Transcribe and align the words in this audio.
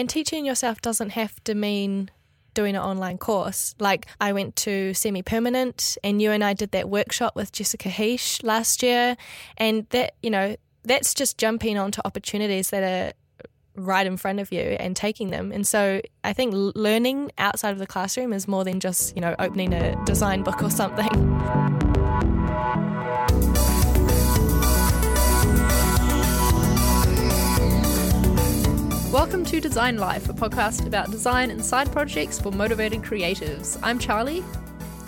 and 0.00 0.08
teaching 0.08 0.46
yourself 0.46 0.80
doesn't 0.80 1.10
have 1.10 1.44
to 1.44 1.54
mean 1.54 2.10
doing 2.54 2.74
an 2.74 2.80
online 2.82 3.18
course. 3.18 3.74
Like 3.78 4.06
I 4.18 4.32
went 4.32 4.56
to 4.56 4.94
semi 4.94 5.22
permanent, 5.22 5.98
and 6.02 6.22
you 6.22 6.30
and 6.30 6.42
I 6.42 6.54
did 6.54 6.70
that 6.72 6.88
workshop 6.88 7.36
with 7.36 7.52
Jessica 7.52 7.90
Hische 7.90 8.42
last 8.42 8.82
year, 8.82 9.16
and 9.58 9.86
that 9.90 10.14
you 10.22 10.30
know 10.30 10.56
that's 10.84 11.12
just 11.12 11.36
jumping 11.36 11.76
onto 11.76 12.00
opportunities 12.04 12.70
that 12.70 12.82
are 12.82 13.12
right 13.76 14.06
in 14.06 14.16
front 14.16 14.40
of 14.40 14.50
you 14.50 14.62
and 14.62 14.96
taking 14.96 15.30
them. 15.30 15.52
And 15.52 15.66
so 15.66 16.00
I 16.24 16.32
think 16.32 16.54
learning 16.54 17.30
outside 17.36 17.72
of 17.72 17.78
the 17.78 17.86
classroom 17.86 18.32
is 18.32 18.48
more 18.48 18.64
than 18.64 18.80
just 18.80 19.14
you 19.14 19.20
know 19.20 19.36
opening 19.38 19.74
a 19.74 20.02
design 20.06 20.42
book 20.42 20.62
or 20.62 20.70
something. 20.70 21.86
Welcome 29.12 29.44
to 29.46 29.60
Design 29.60 29.96
Life, 29.96 30.28
a 30.28 30.32
podcast 30.32 30.86
about 30.86 31.10
design 31.10 31.50
and 31.50 31.64
side 31.64 31.90
projects 31.90 32.38
for 32.38 32.52
motivated 32.52 33.02
creatives. 33.02 33.76
I'm 33.82 33.98
Charlie. 33.98 34.44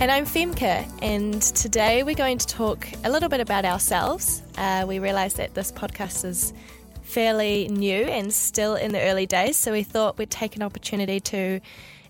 And 0.01 0.11
I'm 0.11 0.27
Femke, 0.27 0.91
and 1.01 1.41
today 1.41 2.03
we're 2.03 2.17
going 2.17 2.39
to 2.39 2.47
talk 2.49 2.89
a 3.05 3.11
little 3.11 3.29
bit 3.29 3.39
about 3.39 3.65
ourselves. 3.65 4.43
Uh, 4.59 4.87
we 4.89 4.99
realise 4.99 5.35
that 5.35 5.55
this 5.55 5.71
podcast 5.71 6.25
is 6.25 6.53
fairly 7.03 7.69
new 7.69 7.95
and 7.95 8.35
still 8.35 8.75
in 8.75 8.91
the 8.91 9.01
early 9.03 9.25
days, 9.25 9.57
so 9.57 9.71
we 9.71 9.85
thought 9.85 10.19
we'd 10.19 10.33
take 10.33 10.57
an 10.57 10.63
opportunity 10.63 11.21
to 11.21 11.61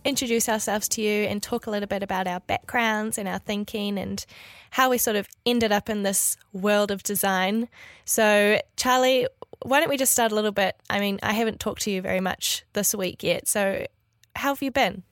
introduce 0.03 0.49
ourselves 0.49 0.89
to 0.89 1.03
you 1.03 1.25
and 1.25 1.43
talk 1.43 1.67
a 1.67 1.71
little 1.71 1.87
bit 1.87 2.03
about 2.03 2.27
our 2.27 2.41
backgrounds 2.41 3.19
and 3.19 3.29
our 3.29 3.39
thinking 3.39 3.99
and 3.99 4.25
how 4.71 4.89
we 4.89 4.97
sort 4.97 5.17
of 5.17 5.29
ended 5.45 5.73
up 5.73 5.91
in 5.91 6.05
this 6.05 6.39
world 6.55 6.91
of 6.91 7.03
design. 7.03 7.69
So, 8.07 8.63
Charlie, 8.77 9.27
why 9.65 9.81
don't 9.81 9.89
we 9.89 9.97
just 9.97 10.13
start 10.13 10.33
a 10.33 10.35
little 10.35 10.53
bit? 10.53 10.77
I 10.89 11.01
mean, 11.01 11.19
I 11.23 11.33
haven't 11.33 11.61
talked 11.61 11.83
to 11.83 11.91
you 11.91 12.03
very 12.03 12.21
much 12.21 12.65
this 12.73 12.95
week 12.95 13.23
yet. 13.23 13.49
So, 13.49 13.87
how 14.37 14.51
have 14.51 14.63
you 14.63 14.71
been? 14.71 15.03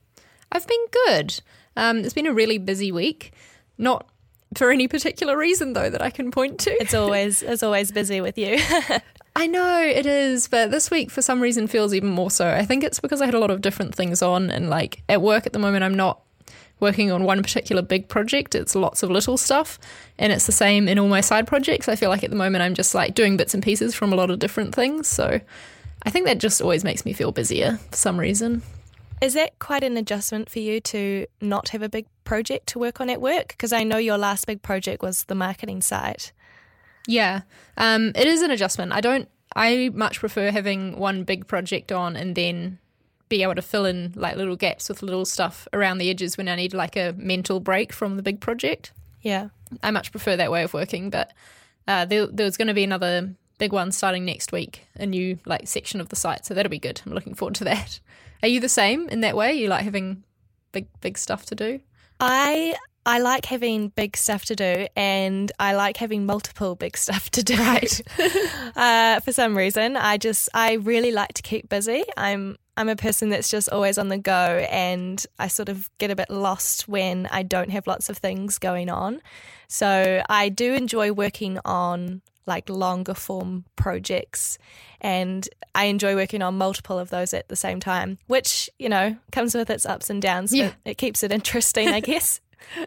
I've 0.51 0.67
been 0.67 0.85
good. 1.05 1.41
Um, 1.77 1.99
it's 1.99 2.13
been 2.13 2.27
a 2.27 2.33
really 2.33 2.57
busy 2.57 2.91
week. 2.91 3.33
Not 3.77 4.07
for 4.55 4.69
any 4.69 4.87
particular 4.87 5.37
reason 5.37 5.73
though 5.73 5.89
that 5.89 6.01
I 6.01 6.09
can 6.09 6.31
point 6.31 6.59
to. 6.61 6.71
It's 6.81 6.93
always 6.93 7.41
it's 7.41 7.63
always 7.63 7.91
busy 7.91 8.21
with 8.21 8.37
you. 8.37 8.59
I 9.35 9.47
know 9.47 9.81
it 9.81 10.05
is, 10.05 10.49
but 10.49 10.71
this 10.71 10.91
week 10.91 11.09
for 11.09 11.21
some 11.21 11.39
reason 11.39 11.67
feels 11.67 11.93
even 11.93 12.09
more 12.09 12.29
so. 12.29 12.49
I 12.49 12.65
think 12.65 12.83
it's 12.83 12.99
because 12.99 13.21
I 13.21 13.25
had 13.25 13.33
a 13.33 13.39
lot 13.39 13.51
of 13.51 13.61
different 13.61 13.95
things 13.95 14.21
on 14.21 14.49
and 14.49 14.69
like 14.69 15.03
at 15.07 15.21
work 15.21 15.45
at 15.45 15.53
the 15.53 15.59
moment 15.59 15.83
I'm 15.83 15.95
not 15.95 16.21
working 16.81 17.11
on 17.11 17.23
one 17.23 17.41
particular 17.41 17.81
big 17.81 18.09
project. 18.09 18.53
It's 18.53 18.75
lots 18.75 19.03
of 19.03 19.09
little 19.09 19.37
stuff. 19.37 19.79
And 20.19 20.33
it's 20.33 20.45
the 20.45 20.51
same 20.51 20.89
in 20.89 20.99
all 20.99 21.07
my 21.07 21.21
side 21.21 21.47
projects. 21.47 21.87
I 21.87 21.95
feel 21.95 22.09
like 22.09 22.23
at 22.23 22.29
the 22.29 22.35
moment 22.35 22.63
I'm 22.63 22.73
just 22.73 22.93
like 22.93 23.15
doing 23.15 23.37
bits 23.37 23.53
and 23.53 23.63
pieces 23.63 23.95
from 23.95 24.11
a 24.11 24.15
lot 24.15 24.29
of 24.29 24.39
different 24.39 24.75
things. 24.75 25.07
So 25.07 25.39
I 26.03 26.09
think 26.09 26.25
that 26.25 26.39
just 26.39 26.61
always 26.61 26.83
makes 26.83 27.05
me 27.05 27.13
feel 27.13 27.31
busier 27.31 27.79
for 27.91 27.95
some 27.95 28.19
reason. 28.19 28.63
Is 29.21 29.35
that 29.35 29.59
quite 29.59 29.83
an 29.83 29.97
adjustment 29.97 30.49
for 30.49 30.59
you 30.59 30.81
to 30.81 31.27
not 31.39 31.69
have 31.69 31.83
a 31.83 31.89
big 31.89 32.07
project 32.23 32.67
to 32.69 32.79
work 32.79 32.99
on 32.99 33.09
at 33.09 33.21
work? 33.21 33.49
Because 33.49 33.71
I 33.71 33.83
know 33.83 33.97
your 33.97 34.17
last 34.17 34.47
big 34.47 34.63
project 34.63 35.03
was 35.03 35.25
the 35.25 35.35
marketing 35.35 35.83
site. 35.83 36.31
Yeah, 37.07 37.41
um, 37.77 38.13
it 38.15 38.27
is 38.27 38.41
an 38.41 38.49
adjustment. 38.49 38.91
I 38.91 39.01
don't. 39.01 39.29
I 39.55 39.91
much 39.93 40.19
prefer 40.19 40.49
having 40.49 40.97
one 40.97 41.23
big 41.23 41.45
project 41.45 41.91
on 41.91 42.15
and 42.15 42.35
then 42.35 42.79
be 43.31 43.41
able 43.43 43.55
to 43.55 43.61
fill 43.61 43.85
in 43.85 44.11
like 44.15 44.35
little 44.35 44.57
gaps 44.57 44.89
with 44.89 45.01
little 45.01 45.25
stuff 45.25 45.67
around 45.71 45.97
the 45.97 46.09
edges 46.09 46.37
when 46.37 46.49
I 46.49 46.55
need 46.55 46.73
like 46.73 46.97
a 46.97 47.15
mental 47.17 47.61
break 47.61 47.93
from 47.93 48.17
the 48.17 48.21
big 48.21 48.41
project. 48.41 48.91
Yeah. 49.21 49.49
I 49.81 49.89
much 49.89 50.11
prefer 50.11 50.35
that 50.35 50.51
way 50.51 50.63
of 50.63 50.73
working, 50.73 51.09
but 51.09 51.31
uh, 51.87 52.03
there, 52.05 52.27
there's 52.27 52.57
going 52.57 52.67
to 52.67 52.73
be 52.73 52.83
another 52.83 53.33
big 53.57 53.71
one 53.71 53.93
starting 53.93 54.25
next 54.25 54.51
week, 54.51 54.85
a 54.95 55.05
new 55.05 55.39
like 55.45 55.67
section 55.67 56.01
of 56.01 56.09
the 56.09 56.17
site. 56.17 56.45
So 56.45 56.53
that'll 56.53 56.69
be 56.69 56.77
good. 56.77 57.01
I'm 57.05 57.13
looking 57.13 57.33
forward 57.33 57.55
to 57.55 57.63
that. 57.63 58.01
Are 58.43 58.49
you 58.49 58.59
the 58.59 58.69
same 58.69 59.07
in 59.07 59.21
that 59.21 59.35
way? 59.35 59.53
You 59.53 59.69
like 59.69 59.85
having 59.85 60.23
big, 60.73 60.87
big 60.99 61.17
stuff 61.17 61.45
to 61.47 61.55
do? 61.55 61.79
I 62.19 62.75
I 63.05 63.19
like 63.19 63.45
having 63.45 63.89
big 63.89 64.15
stuff 64.15 64.45
to 64.45 64.55
do, 64.55 64.87
and 64.95 65.51
I 65.59 65.73
like 65.73 65.97
having 65.97 66.25
multiple 66.25 66.75
big 66.75 66.97
stuff 66.97 67.31
to 67.31 67.43
do. 67.43 67.55
Right. 67.55 68.01
uh, 68.75 69.19
for 69.21 69.31
some 69.31 69.57
reason, 69.57 69.95
I 69.95 70.17
just 70.17 70.49
I 70.53 70.73
really 70.73 71.11
like 71.11 71.33
to 71.35 71.41
keep 71.41 71.69
busy. 71.69 72.03
I'm 72.17 72.57
I'm 72.77 72.89
a 72.89 72.95
person 72.95 73.29
that's 73.29 73.49
just 73.49 73.69
always 73.69 73.97
on 73.97 74.07
the 74.07 74.17
go, 74.17 74.65
and 74.69 75.23
I 75.37 75.47
sort 75.47 75.69
of 75.69 75.89
get 75.97 76.11
a 76.11 76.15
bit 76.15 76.29
lost 76.29 76.87
when 76.87 77.27
I 77.31 77.43
don't 77.43 77.69
have 77.69 77.87
lots 77.87 78.09
of 78.09 78.17
things 78.17 78.57
going 78.57 78.89
on. 78.89 79.21
So 79.67 80.23
I 80.29 80.49
do 80.49 80.73
enjoy 80.73 81.11
working 81.11 81.59
on 81.65 82.21
like 82.45 82.69
longer 82.69 83.13
form 83.13 83.65
projects 83.75 84.57
and 84.99 85.47
I 85.75 85.85
enjoy 85.85 86.15
working 86.15 86.41
on 86.41 86.57
multiple 86.57 86.99
of 86.99 87.09
those 87.09 87.33
at 87.33 87.47
the 87.49 87.55
same 87.55 87.79
time, 87.79 88.17
which, 88.27 88.69
you 88.79 88.89
know, 88.89 89.15
comes 89.31 89.55
with 89.55 89.69
its 89.69 89.85
ups 89.85 90.09
and 90.09 90.21
downs, 90.21 90.53
yeah. 90.53 90.71
but 90.83 90.91
it 90.91 90.97
keeps 90.97 91.23
it 91.23 91.31
interesting, 91.31 91.89
I 91.89 91.99
guess. 92.11 92.41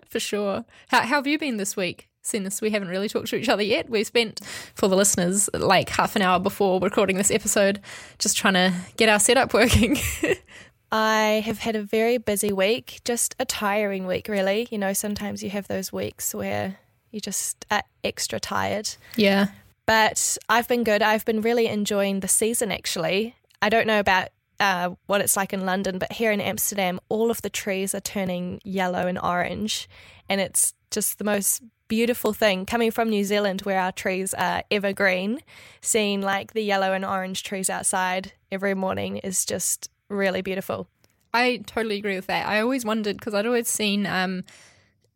For 0.08 0.20
sure. 0.20 0.64
How, 0.88 1.00
how 1.00 1.16
have 1.16 1.26
you 1.26 1.38
been 1.38 1.56
this 1.56 1.76
week? 1.76 2.08
Since 2.24 2.62
we 2.62 2.70
haven't 2.70 2.88
really 2.88 3.08
talked 3.08 3.28
to 3.28 3.36
each 3.36 3.50
other 3.50 3.62
yet, 3.62 3.90
we 3.90 4.02
spent 4.02 4.40
for 4.74 4.88
the 4.88 4.96
listeners 4.96 5.50
like 5.52 5.90
half 5.90 6.16
an 6.16 6.22
hour 6.22 6.40
before 6.40 6.80
recording 6.80 7.18
this 7.18 7.30
episode 7.30 7.80
just 8.18 8.34
trying 8.34 8.54
to 8.54 8.72
get 8.96 9.10
our 9.10 9.20
setup 9.20 9.52
working. 9.52 9.98
I 10.90 11.42
have 11.44 11.58
had 11.58 11.76
a 11.76 11.82
very 11.82 12.16
busy 12.16 12.50
week, 12.50 13.00
just 13.04 13.36
a 13.38 13.44
tiring 13.44 14.06
week, 14.06 14.28
really. 14.28 14.68
You 14.70 14.78
know, 14.78 14.94
sometimes 14.94 15.42
you 15.42 15.50
have 15.50 15.68
those 15.68 15.92
weeks 15.92 16.34
where 16.34 16.78
you 17.10 17.20
just 17.20 17.66
are 17.70 17.82
extra 18.02 18.40
tired. 18.40 18.88
Yeah. 19.16 19.48
But 19.84 20.38
I've 20.48 20.66
been 20.66 20.82
good. 20.82 21.02
I've 21.02 21.26
been 21.26 21.42
really 21.42 21.66
enjoying 21.66 22.20
the 22.20 22.28
season, 22.28 22.72
actually. 22.72 23.36
I 23.60 23.68
don't 23.68 23.86
know 23.86 24.00
about 24.00 24.28
uh, 24.60 24.90
what 25.06 25.20
it's 25.20 25.36
like 25.36 25.52
in 25.52 25.66
London, 25.66 25.98
but 25.98 26.12
here 26.12 26.32
in 26.32 26.40
Amsterdam, 26.40 27.00
all 27.10 27.30
of 27.30 27.42
the 27.42 27.50
trees 27.50 27.94
are 27.94 28.00
turning 28.00 28.62
yellow 28.64 29.06
and 29.06 29.18
orange. 29.18 29.90
And 30.28 30.40
it's 30.40 30.72
just 30.90 31.18
the 31.18 31.24
most 31.24 31.62
beautiful 31.88 32.32
thing 32.32 32.66
coming 32.66 32.90
from 32.90 33.10
New 33.10 33.24
Zealand, 33.24 33.62
where 33.62 33.80
our 33.80 33.92
trees 33.92 34.34
are 34.34 34.64
evergreen. 34.70 35.40
Seeing 35.80 36.20
like 36.20 36.52
the 36.52 36.62
yellow 36.62 36.92
and 36.92 37.04
orange 37.04 37.42
trees 37.42 37.68
outside 37.70 38.32
every 38.50 38.74
morning 38.74 39.18
is 39.18 39.44
just 39.44 39.90
really 40.08 40.42
beautiful. 40.42 40.88
I 41.32 41.58
totally 41.66 41.96
agree 41.96 42.14
with 42.14 42.26
that. 42.26 42.46
I 42.46 42.60
always 42.60 42.84
wondered 42.84 43.16
because 43.16 43.34
I'd 43.34 43.46
always 43.46 43.68
seen 43.68 44.06
um, 44.06 44.44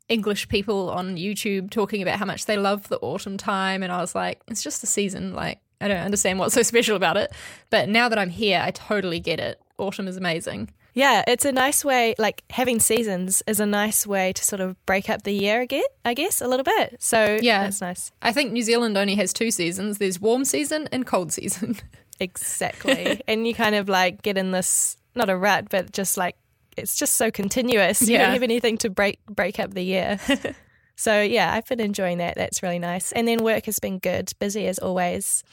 English 0.08 0.48
people 0.48 0.90
on 0.90 1.16
YouTube 1.16 1.70
talking 1.70 2.02
about 2.02 2.18
how 2.18 2.24
much 2.24 2.46
they 2.46 2.56
love 2.56 2.88
the 2.88 2.98
autumn 2.98 3.36
time, 3.36 3.82
and 3.82 3.92
I 3.92 4.00
was 4.00 4.14
like, 4.14 4.40
it's 4.48 4.62
just 4.62 4.82
a 4.82 4.86
season. 4.86 5.34
Like, 5.34 5.60
I 5.80 5.88
don't 5.88 5.98
understand 5.98 6.38
what's 6.38 6.54
so 6.54 6.62
special 6.64 6.96
about 6.96 7.16
it. 7.16 7.32
But 7.70 7.88
now 7.88 8.08
that 8.08 8.18
I'm 8.18 8.30
here, 8.30 8.60
I 8.62 8.72
totally 8.72 9.20
get 9.20 9.38
it. 9.38 9.60
Autumn 9.78 10.08
is 10.08 10.16
amazing. 10.16 10.70
Yeah, 10.98 11.22
it's 11.28 11.44
a 11.44 11.52
nice 11.52 11.84
way, 11.84 12.16
like 12.18 12.42
having 12.50 12.80
seasons 12.80 13.40
is 13.46 13.60
a 13.60 13.66
nice 13.66 14.04
way 14.04 14.32
to 14.32 14.44
sort 14.44 14.58
of 14.60 14.74
break 14.84 15.08
up 15.08 15.22
the 15.22 15.30
year 15.30 15.60
again, 15.60 15.84
I 16.04 16.12
guess, 16.12 16.40
a 16.40 16.48
little 16.48 16.64
bit. 16.64 16.96
So, 16.98 17.38
yeah, 17.40 17.68
it's 17.68 17.80
nice. 17.80 18.10
I 18.20 18.32
think 18.32 18.50
New 18.50 18.62
Zealand 18.62 18.98
only 18.98 19.14
has 19.14 19.32
two 19.32 19.52
seasons 19.52 19.98
there's 19.98 20.20
warm 20.20 20.44
season 20.44 20.88
and 20.90 21.06
cold 21.06 21.32
season. 21.32 21.76
exactly. 22.20 23.20
and 23.28 23.46
you 23.46 23.54
kind 23.54 23.76
of 23.76 23.88
like 23.88 24.22
get 24.22 24.36
in 24.36 24.50
this, 24.50 24.96
not 25.14 25.30
a 25.30 25.36
rut, 25.36 25.68
but 25.70 25.92
just 25.92 26.16
like 26.16 26.34
it's 26.76 26.96
just 26.96 27.14
so 27.14 27.30
continuous. 27.30 28.02
You 28.02 28.18
don't 28.18 28.32
have 28.32 28.42
anything 28.42 28.76
to 28.78 28.90
break 28.90 29.24
break 29.26 29.60
up 29.60 29.74
the 29.74 29.82
year. 29.82 30.18
so 30.98 31.22
yeah, 31.22 31.52
I've 31.54 31.64
been 31.66 31.78
enjoying 31.78 32.18
that. 32.18 32.34
That's 32.34 32.60
really 32.60 32.80
nice. 32.80 33.12
And 33.12 33.28
then 33.28 33.44
work 33.44 33.66
has 33.66 33.78
been 33.78 34.00
good, 34.00 34.32
busy 34.40 34.66
as 34.66 34.80
always. 34.80 35.44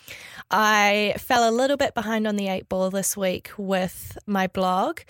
I 0.49 1.13
fell 1.19 1.47
a 1.47 1.53
little 1.53 1.77
bit 1.77 1.93
behind 1.93 2.25
on 2.25 2.35
the 2.35 2.47
eight 2.47 2.67
ball 2.67 2.89
this 2.89 3.15
week 3.15 3.51
with 3.55 4.17
my 4.25 4.47
blog. 4.47 5.01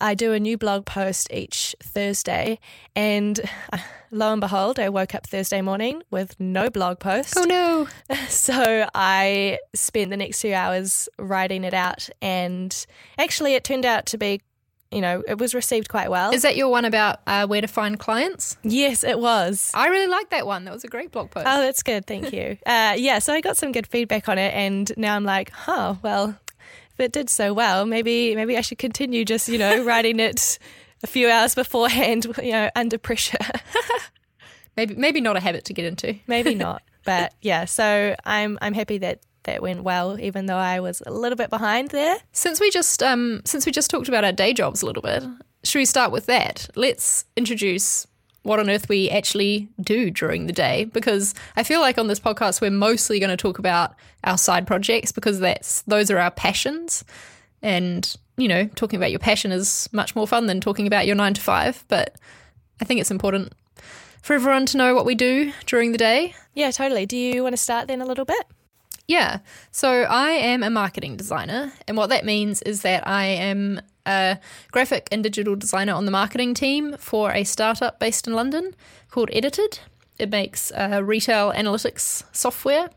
I 0.00 0.14
do 0.14 0.32
a 0.32 0.40
new 0.40 0.58
blog 0.58 0.86
post 0.86 1.32
each 1.32 1.76
Thursday, 1.80 2.58
and 2.96 3.38
lo 4.10 4.32
and 4.32 4.40
behold, 4.40 4.80
I 4.80 4.88
woke 4.88 5.14
up 5.14 5.28
Thursday 5.28 5.60
morning 5.60 6.02
with 6.10 6.40
no 6.40 6.68
blog 6.68 6.98
post. 6.98 7.34
Oh 7.36 7.44
no! 7.44 7.86
So 8.28 8.88
I 8.92 9.58
spent 9.74 10.10
the 10.10 10.16
next 10.16 10.40
two 10.40 10.52
hours 10.52 11.08
writing 11.16 11.62
it 11.62 11.74
out, 11.74 12.08
and 12.20 12.74
actually, 13.18 13.54
it 13.54 13.62
turned 13.62 13.86
out 13.86 14.06
to 14.06 14.18
be 14.18 14.40
you 14.90 15.00
know, 15.00 15.22
it 15.26 15.38
was 15.38 15.54
received 15.54 15.88
quite 15.88 16.10
well. 16.10 16.32
Is 16.32 16.42
that 16.42 16.56
your 16.56 16.68
one 16.68 16.84
about 16.84 17.20
uh, 17.26 17.46
where 17.46 17.60
to 17.60 17.68
find 17.68 17.98
clients? 17.98 18.56
Yes, 18.62 19.04
it 19.04 19.18
was. 19.20 19.70
I 19.74 19.88
really 19.88 20.08
liked 20.08 20.30
that 20.30 20.46
one. 20.46 20.64
That 20.64 20.74
was 20.74 20.84
a 20.84 20.88
great 20.88 21.12
blog 21.12 21.30
post. 21.30 21.46
Oh, 21.48 21.60
that's 21.60 21.82
good. 21.82 22.06
Thank 22.06 22.32
you. 22.32 22.58
uh, 22.66 22.94
yeah, 22.96 23.20
so 23.20 23.32
I 23.32 23.40
got 23.40 23.56
some 23.56 23.72
good 23.72 23.86
feedback 23.86 24.28
on 24.28 24.38
it, 24.38 24.52
and 24.52 24.90
now 24.96 25.14
I'm 25.14 25.24
like, 25.24 25.50
huh, 25.50 25.94
well, 26.02 26.36
if 26.92 27.00
it 27.00 27.12
did 27.12 27.30
so 27.30 27.54
well, 27.54 27.86
maybe 27.86 28.34
maybe 28.34 28.56
I 28.56 28.62
should 28.62 28.78
continue 28.78 29.24
just 29.24 29.48
you 29.48 29.58
know 29.58 29.84
writing 29.84 30.18
it 30.18 30.58
a 31.02 31.06
few 31.06 31.30
hours 31.30 31.54
beforehand, 31.54 32.26
you 32.42 32.52
know, 32.52 32.70
under 32.74 32.98
pressure. 32.98 33.38
maybe 34.76 34.94
maybe 34.96 35.20
not 35.20 35.36
a 35.36 35.40
habit 35.40 35.64
to 35.66 35.72
get 35.72 35.84
into. 35.84 36.16
maybe 36.26 36.54
not. 36.54 36.82
But 37.04 37.32
yeah, 37.40 37.64
so 37.64 38.14
I'm 38.24 38.58
I'm 38.60 38.74
happy 38.74 38.98
that 38.98 39.20
that 39.50 39.62
went 39.62 39.82
well, 39.82 40.18
even 40.20 40.46
though 40.46 40.56
I 40.56 40.80
was 40.80 41.02
a 41.04 41.10
little 41.10 41.36
bit 41.36 41.50
behind 41.50 41.88
there. 41.88 42.16
Since 42.32 42.60
we 42.60 42.70
just 42.70 43.02
um, 43.02 43.42
since 43.44 43.66
we 43.66 43.72
just 43.72 43.90
talked 43.90 44.08
about 44.08 44.24
our 44.24 44.32
day 44.32 44.52
jobs 44.52 44.82
a 44.82 44.86
little 44.86 45.02
bit, 45.02 45.24
should 45.64 45.78
we 45.78 45.84
start 45.84 46.12
with 46.12 46.26
that? 46.26 46.68
Let's 46.76 47.24
introduce 47.36 48.06
what 48.42 48.58
on 48.58 48.70
earth 48.70 48.88
we 48.88 49.10
actually 49.10 49.68
do 49.80 50.10
during 50.10 50.46
the 50.46 50.52
day 50.52 50.84
because 50.84 51.34
I 51.56 51.62
feel 51.62 51.80
like 51.80 51.98
on 51.98 52.06
this 52.06 52.20
podcast 52.20 52.62
we're 52.62 52.70
mostly 52.70 53.18
going 53.18 53.30
to 53.30 53.36
talk 53.36 53.58
about 53.58 53.94
our 54.24 54.38
side 54.38 54.66
projects 54.66 55.12
because 55.12 55.40
that's 55.40 55.82
those 55.82 56.10
are 56.10 56.18
our 56.18 56.30
passions 56.30 57.04
and 57.60 58.16
you 58.36 58.48
know, 58.48 58.66
talking 58.74 58.96
about 58.96 59.10
your 59.10 59.18
passion 59.18 59.52
is 59.52 59.88
much 59.92 60.16
more 60.16 60.26
fun 60.26 60.46
than 60.46 60.60
talking 60.60 60.86
about 60.86 61.06
your 61.06 61.16
nine 61.16 61.34
to 61.34 61.40
five. 61.40 61.84
But 61.88 62.16
I 62.80 62.84
think 62.86 63.00
it's 63.00 63.10
important 63.10 63.52
for 64.22 64.32
everyone 64.34 64.64
to 64.66 64.78
know 64.78 64.94
what 64.94 65.04
we 65.04 65.14
do 65.14 65.52
during 65.66 65.92
the 65.92 65.98
day. 65.98 66.34
Yeah, 66.54 66.70
totally. 66.70 67.04
Do 67.04 67.16
you 67.16 67.42
want 67.42 67.52
to 67.52 67.58
start 67.58 67.88
then 67.88 68.00
a 68.00 68.06
little 68.06 68.24
bit? 68.24 68.46
Yeah. 69.10 69.40
So 69.72 70.02
I 70.02 70.30
am 70.30 70.62
a 70.62 70.70
marketing 70.70 71.16
designer. 71.16 71.72
And 71.88 71.96
what 71.96 72.10
that 72.10 72.24
means 72.24 72.62
is 72.62 72.82
that 72.82 73.08
I 73.08 73.24
am 73.24 73.80
a 74.06 74.38
graphic 74.70 75.08
and 75.10 75.20
digital 75.20 75.56
designer 75.56 75.94
on 75.94 76.04
the 76.04 76.12
marketing 76.12 76.54
team 76.54 76.96
for 76.96 77.32
a 77.32 77.42
startup 77.42 77.98
based 77.98 78.28
in 78.28 78.34
London 78.34 78.72
called 79.10 79.28
Edited. 79.32 79.80
It 80.20 80.30
makes 80.30 80.70
uh, 80.70 81.00
retail 81.02 81.52
analytics 81.52 82.22
software. 82.30 82.88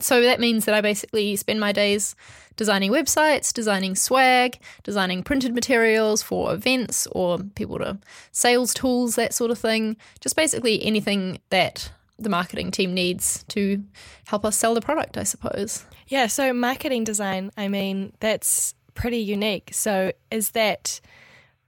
So 0.00 0.20
that 0.20 0.38
means 0.38 0.66
that 0.66 0.74
I 0.74 0.82
basically 0.82 1.34
spend 1.36 1.60
my 1.60 1.72
days 1.72 2.14
designing 2.56 2.92
websites, 2.92 3.54
designing 3.54 3.96
swag, 3.96 4.58
designing 4.82 5.22
printed 5.22 5.54
materials 5.54 6.22
for 6.22 6.52
events 6.52 7.06
or 7.10 7.38
people 7.38 7.78
to 7.78 7.96
sales 8.32 8.74
tools, 8.74 9.14
that 9.14 9.32
sort 9.32 9.50
of 9.50 9.58
thing. 9.58 9.96
Just 10.20 10.36
basically 10.36 10.84
anything 10.84 11.40
that 11.48 11.90
the 12.22 12.30
marketing 12.30 12.70
team 12.70 12.94
needs 12.94 13.44
to 13.48 13.82
help 14.26 14.44
us 14.44 14.56
sell 14.56 14.74
the 14.74 14.80
product, 14.80 15.16
I 15.16 15.24
suppose. 15.24 15.84
Yeah, 16.08 16.26
so 16.26 16.52
marketing 16.52 17.04
design, 17.04 17.50
I 17.56 17.68
mean, 17.68 18.12
that's 18.20 18.74
pretty 18.94 19.18
unique. 19.18 19.70
So 19.72 20.12
is 20.30 20.50
that 20.50 21.00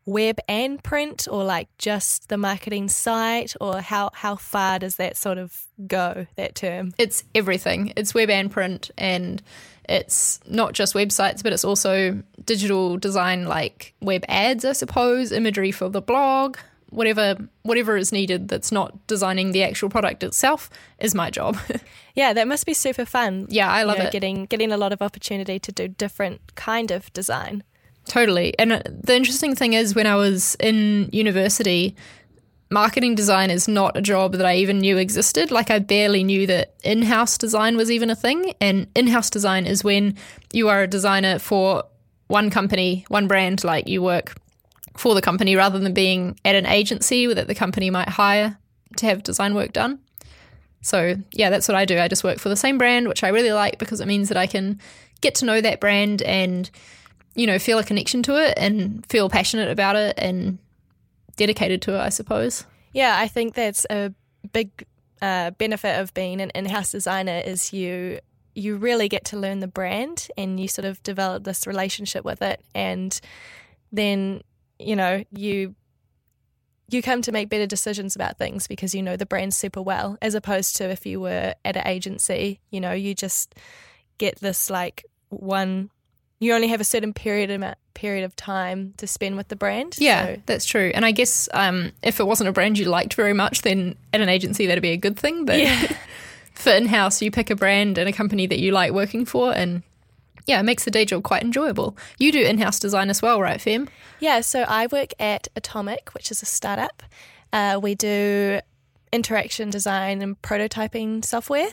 web 0.06 0.38
and 0.48 0.82
print 0.82 1.26
or 1.30 1.44
like 1.44 1.68
just 1.78 2.28
the 2.28 2.36
marketing 2.36 2.88
site 2.88 3.54
or 3.60 3.80
how 3.80 4.10
how 4.12 4.36
far 4.36 4.78
does 4.78 4.96
that 4.96 5.16
sort 5.16 5.38
of 5.38 5.66
go 5.86 6.26
that 6.36 6.54
term 6.54 6.92
it's 6.98 7.24
everything 7.34 7.90
it's 7.96 8.12
web 8.12 8.28
and 8.28 8.50
print 8.50 8.90
and 8.98 9.42
it's 9.88 10.40
not 10.46 10.74
just 10.74 10.94
websites 10.94 11.42
but 11.42 11.54
it's 11.54 11.64
also 11.64 12.22
digital 12.44 12.98
design 12.98 13.46
like 13.46 13.94
web 14.02 14.22
ads 14.28 14.64
i 14.64 14.72
suppose 14.72 15.32
imagery 15.32 15.70
for 15.70 15.88
the 15.88 16.02
blog 16.02 16.58
whatever 16.94 17.36
whatever 17.62 17.96
is 17.96 18.12
needed 18.12 18.48
that's 18.48 18.72
not 18.72 19.06
designing 19.06 19.52
the 19.52 19.62
actual 19.62 19.88
product 19.88 20.22
itself 20.22 20.70
is 20.98 21.14
my 21.14 21.30
job. 21.30 21.58
yeah, 22.14 22.32
that 22.32 22.48
must 22.48 22.66
be 22.66 22.74
super 22.74 23.04
fun. 23.04 23.46
Yeah, 23.48 23.70
I 23.70 23.82
love 23.82 23.96
you 23.96 24.02
know, 24.02 24.08
it. 24.08 24.12
Getting 24.12 24.46
getting 24.46 24.72
a 24.72 24.76
lot 24.76 24.92
of 24.92 25.02
opportunity 25.02 25.58
to 25.58 25.72
do 25.72 25.88
different 25.88 26.54
kind 26.54 26.90
of 26.90 27.12
design. 27.12 27.62
Totally. 28.06 28.58
And 28.58 28.72
uh, 28.72 28.82
the 28.86 29.16
interesting 29.16 29.54
thing 29.54 29.72
is 29.72 29.94
when 29.94 30.06
I 30.06 30.16
was 30.16 30.56
in 30.60 31.08
university, 31.12 31.96
marketing 32.70 33.14
design 33.14 33.50
is 33.50 33.66
not 33.66 33.96
a 33.96 34.02
job 34.02 34.32
that 34.34 34.46
I 34.46 34.56
even 34.56 34.78
knew 34.78 34.98
existed. 34.98 35.50
Like 35.50 35.70
I 35.70 35.78
barely 35.78 36.22
knew 36.22 36.46
that 36.46 36.74
in-house 36.82 37.38
design 37.38 37.76
was 37.76 37.90
even 37.90 38.10
a 38.10 38.16
thing. 38.16 38.52
And 38.60 38.88
in-house 38.94 39.30
design 39.30 39.66
is 39.66 39.82
when 39.82 40.16
you 40.52 40.68
are 40.68 40.82
a 40.82 40.86
designer 40.86 41.38
for 41.38 41.84
one 42.26 42.50
company, 42.50 43.04
one 43.08 43.26
brand, 43.26 43.64
like 43.64 43.88
you 43.88 44.02
work 44.02 44.34
for 44.96 45.14
the 45.14 45.22
company 45.22 45.56
rather 45.56 45.78
than 45.78 45.92
being 45.92 46.38
at 46.44 46.54
an 46.54 46.66
agency 46.66 47.26
that 47.32 47.46
the 47.46 47.54
company 47.54 47.90
might 47.90 48.08
hire 48.08 48.58
to 48.96 49.06
have 49.06 49.22
design 49.22 49.54
work 49.54 49.72
done. 49.72 49.98
So, 50.82 51.16
yeah, 51.32 51.50
that's 51.50 51.66
what 51.66 51.76
I 51.76 51.84
do. 51.84 51.98
I 51.98 52.08
just 52.08 52.24
work 52.24 52.38
for 52.38 52.48
the 52.48 52.56
same 52.56 52.78
brand, 52.78 53.08
which 53.08 53.24
I 53.24 53.28
really 53.28 53.52
like 53.52 53.78
because 53.78 54.00
it 54.00 54.06
means 54.06 54.28
that 54.28 54.36
I 54.36 54.46
can 54.46 54.80
get 55.20 55.34
to 55.36 55.46
know 55.46 55.60
that 55.60 55.80
brand 55.80 56.20
and, 56.22 56.70
you 57.34 57.46
know, 57.46 57.58
feel 57.58 57.78
a 57.78 57.84
connection 57.84 58.22
to 58.24 58.36
it 58.36 58.54
and 58.58 59.04
feel 59.06 59.30
passionate 59.30 59.70
about 59.70 59.96
it 59.96 60.14
and 60.18 60.58
dedicated 61.36 61.80
to 61.82 61.94
it, 61.94 62.00
I 62.00 62.10
suppose. 62.10 62.66
Yeah, 62.92 63.16
I 63.18 63.28
think 63.28 63.54
that's 63.54 63.86
a 63.90 64.12
big 64.52 64.84
uh, 65.22 65.52
benefit 65.52 66.00
of 66.00 66.12
being 66.12 66.40
an 66.40 66.50
in-house 66.50 66.92
designer 66.92 67.40
is 67.44 67.72
you 67.72 68.20
you 68.54 68.76
really 68.76 69.08
get 69.08 69.24
to 69.24 69.36
learn 69.36 69.58
the 69.58 69.66
brand 69.66 70.28
and 70.36 70.60
you 70.60 70.68
sort 70.68 70.84
of 70.84 71.02
develop 71.02 71.42
this 71.42 71.66
relationship 71.66 72.24
with 72.24 72.40
it 72.40 72.60
and 72.72 73.20
then 73.90 74.42
you 74.84 74.96
know, 74.96 75.24
you 75.32 75.74
you 76.90 77.02
come 77.02 77.22
to 77.22 77.32
make 77.32 77.48
better 77.48 77.66
decisions 77.66 78.14
about 78.14 78.38
things 78.38 78.66
because 78.66 78.94
you 78.94 79.02
know 79.02 79.16
the 79.16 79.26
brand 79.26 79.54
super 79.54 79.82
well, 79.82 80.18
as 80.20 80.34
opposed 80.34 80.76
to 80.76 80.90
if 80.90 81.06
you 81.06 81.20
were 81.20 81.54
at 81.64 81.76
an 81.76 81.86
agency, 81.86 82.60
you 82.70 82.80
know, 82.80 82.92
you 82.92 83.14
just 83.14 83.54
get 84.18 84.36
this 84.40 84.70
like 84.70 85.04
one 85.30 85.90
you 86.40 86.52
only 86.52 86.68
have 86.68 86.80
a 86.80 86.84
certain 86.84 87.12
period 87.12 87.50
amount 87.50 87.78
period 87.94 88.24
of 88.24 88.34
time 88.36 88.92
to 88.96 89.06
spend 89.06 89.36
with 89.36 89.48
the 89.48 89.56
brand. 89.56 89.96
Yeah, 89.98 90.26
so. 90.26 90.42
that's 90.46 90.66
true. 90.66 90.90
And 90.94 91.04
I 91.04 91.12
guess 91.12 91.48
um, 91.54 91.92
if 92.02 92.20
it 92.20 92.24
wasn't 92.24 92.48
a 92.48 92.52
brand 92.52 92.78
you 92.78 92.86
liked 92.86 93.14
very 93.14 93.32
much, 93.32 93.62
then 93.62 93.96
at 94.12 94.20
an 94.20 94.28
agency 94.28 94.66
that'd 94.66 94.82
be 94.82 94.90
a 94.90 94.96
good 94.96 95.18
thing. 95.18 95.44
But 95.44 95.60
yeah. 95.60 95.96
for 96.54 96.70
in 96.70 96.86
house, 96.86 97.22
you 97.22 97.30
pick 97.30 97.50
a 97.50 97.56
brand 97.56 97.96
and 97.98 98.08
a 98.08 98.12
company 98.12 98.46
that 98.46 98.58
you 98.58 98.72
like 98.72 98.92
working 98.92 99.24
for, 99.24 99.54
and 99.54 99.82
yeah, 100.46 100.60
it 100.60 100.64
makes 100.64 100.84
the 100.84 100.90
day 100.90 101.04
job 101.04 101.22
quite 101.22 101.42
enjoyable. 101.42 101.96
You 102.18 102.32
do 102.32 102.40
in 102.40 102.58
house 102.58 102.78
design 102.78 103.10
as 103.10 103.22
well, 103.22 103.40
right, 103.40 103.60
Fem? 103.60 103.88
Yeah, 104.20 104.40
so 104.40 104.62
I 104.62 104.86
work 104.86 105.12
at 105.18 105.48
Atomic, 105.56 106.12
which 106.14 106.30
is 106.30 106.42
a 106.42 106.46
startup. 106.46 107.02
Uh, 107.52 107.78
we 107.82 107.94
do 107.94 108.60
interaction 109.12 109.70
design 109.70 110.20
and 110.22 110.40
prototyping 110.42 111.24
software. 111.24 111.68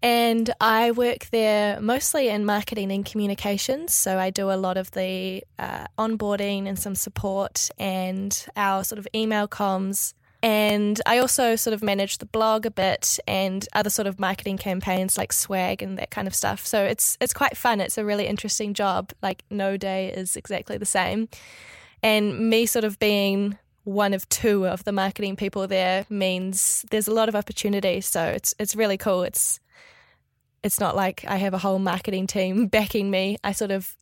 And 0.00 0.54
I 0.60 0.92
work 0.92 1.26
there 1.30 1.80
mostly 1.80 2.28
in 2.28 2.44
marketing 2.44 2.92
and 2.92 3.04
communications. 3.04 3.92
So 3.92 4.18
I 4.18 4.30
do 4.30 4.50
a 4.50 4.54
lot 4.54 4.76
of 4.76 4.92
the 4.92 5.42
uh, 5.58 5.86
onboarding 5.98 6.68
and 6.68 6.78
some 6.78 6.94
support 6.94 7.68
and 7.78 8.46
our 8.56 8.84
sort 8.84 9.00
of 9.00 9.08
email 9.12 9.48
comms 9.48 10.14
and 10.42 11.00
I 11.04 11.18
also 11.18 11.56
sort 11.56 11.74
of 11.74 11.82
manage 11.82 12.18
the 12.18 12.26
blog 12.26 12.64
a 12.64 12.70
bit 12.70 13.18
and 13.26 13.66
other 13.72 13.90
sort 13.90 14.06
of 14.06 14.20
marketing 14.20 14.56
campaigns 14.56 15.18
like 15.18 15.32
swag 15.32 15.82
and 15.82 15.98
that 15.98 16.10
kind 16.10 16.28
of 16.28 16.34
stuff. 16.34 16.64
So 16.64 16.84
it's 16.84 17.16
it's 17.20 17.32
quite 17.32 17.56
fun. 17.56 17.80
It's 17.80 17.98
a 17.98 18.04
really 18.04 18.26
interesting 18.26 18.72
job. 18.72 19.12
Like 19.20 19.42
no 19.50 19.76
day 19.76 20.12
is 20.12 20.36
exactly 20.36 20.78
the 20.78 20.86
same. 20.86 21.28
And 22.02 22.50
me 22.50 22.66
sort 22.66 22.84
of 22.84 23.00
being 23.00 23.58
one 23.82 24.14
of 24.14 24.28
two 24.28 24.66
of 24.66 24.84
the 24.84 24.92
marketing 24.92 25.34
people 25.34 25.66
there 25.66 26.06
means 26.08 26.84
there's 26.90 27.08
a 27.08 27.14
lot 27.14 27.28
of 27.28 27.34
opportunity. 27.34 28.00
So 28.00 28.22
it's 28.22 28.54
it's 28.60 28.76
really 28.76 28.96
cool. 28.96 29.24
It's 29.24 29.58
it's 30.62 30.78
not 30.78 30.94
like 30.94 31.24
I 31.26 31.36
have 31.36 31.54
a 31.54 31.58
whole 31.58 31.80
marketing 31.80 32.28
team 32.28 32.66
backing 32.68 33.10
me. 33.10 33.38
I 33.42 33.50
sort 33.50 33.72
of 33.72 33.96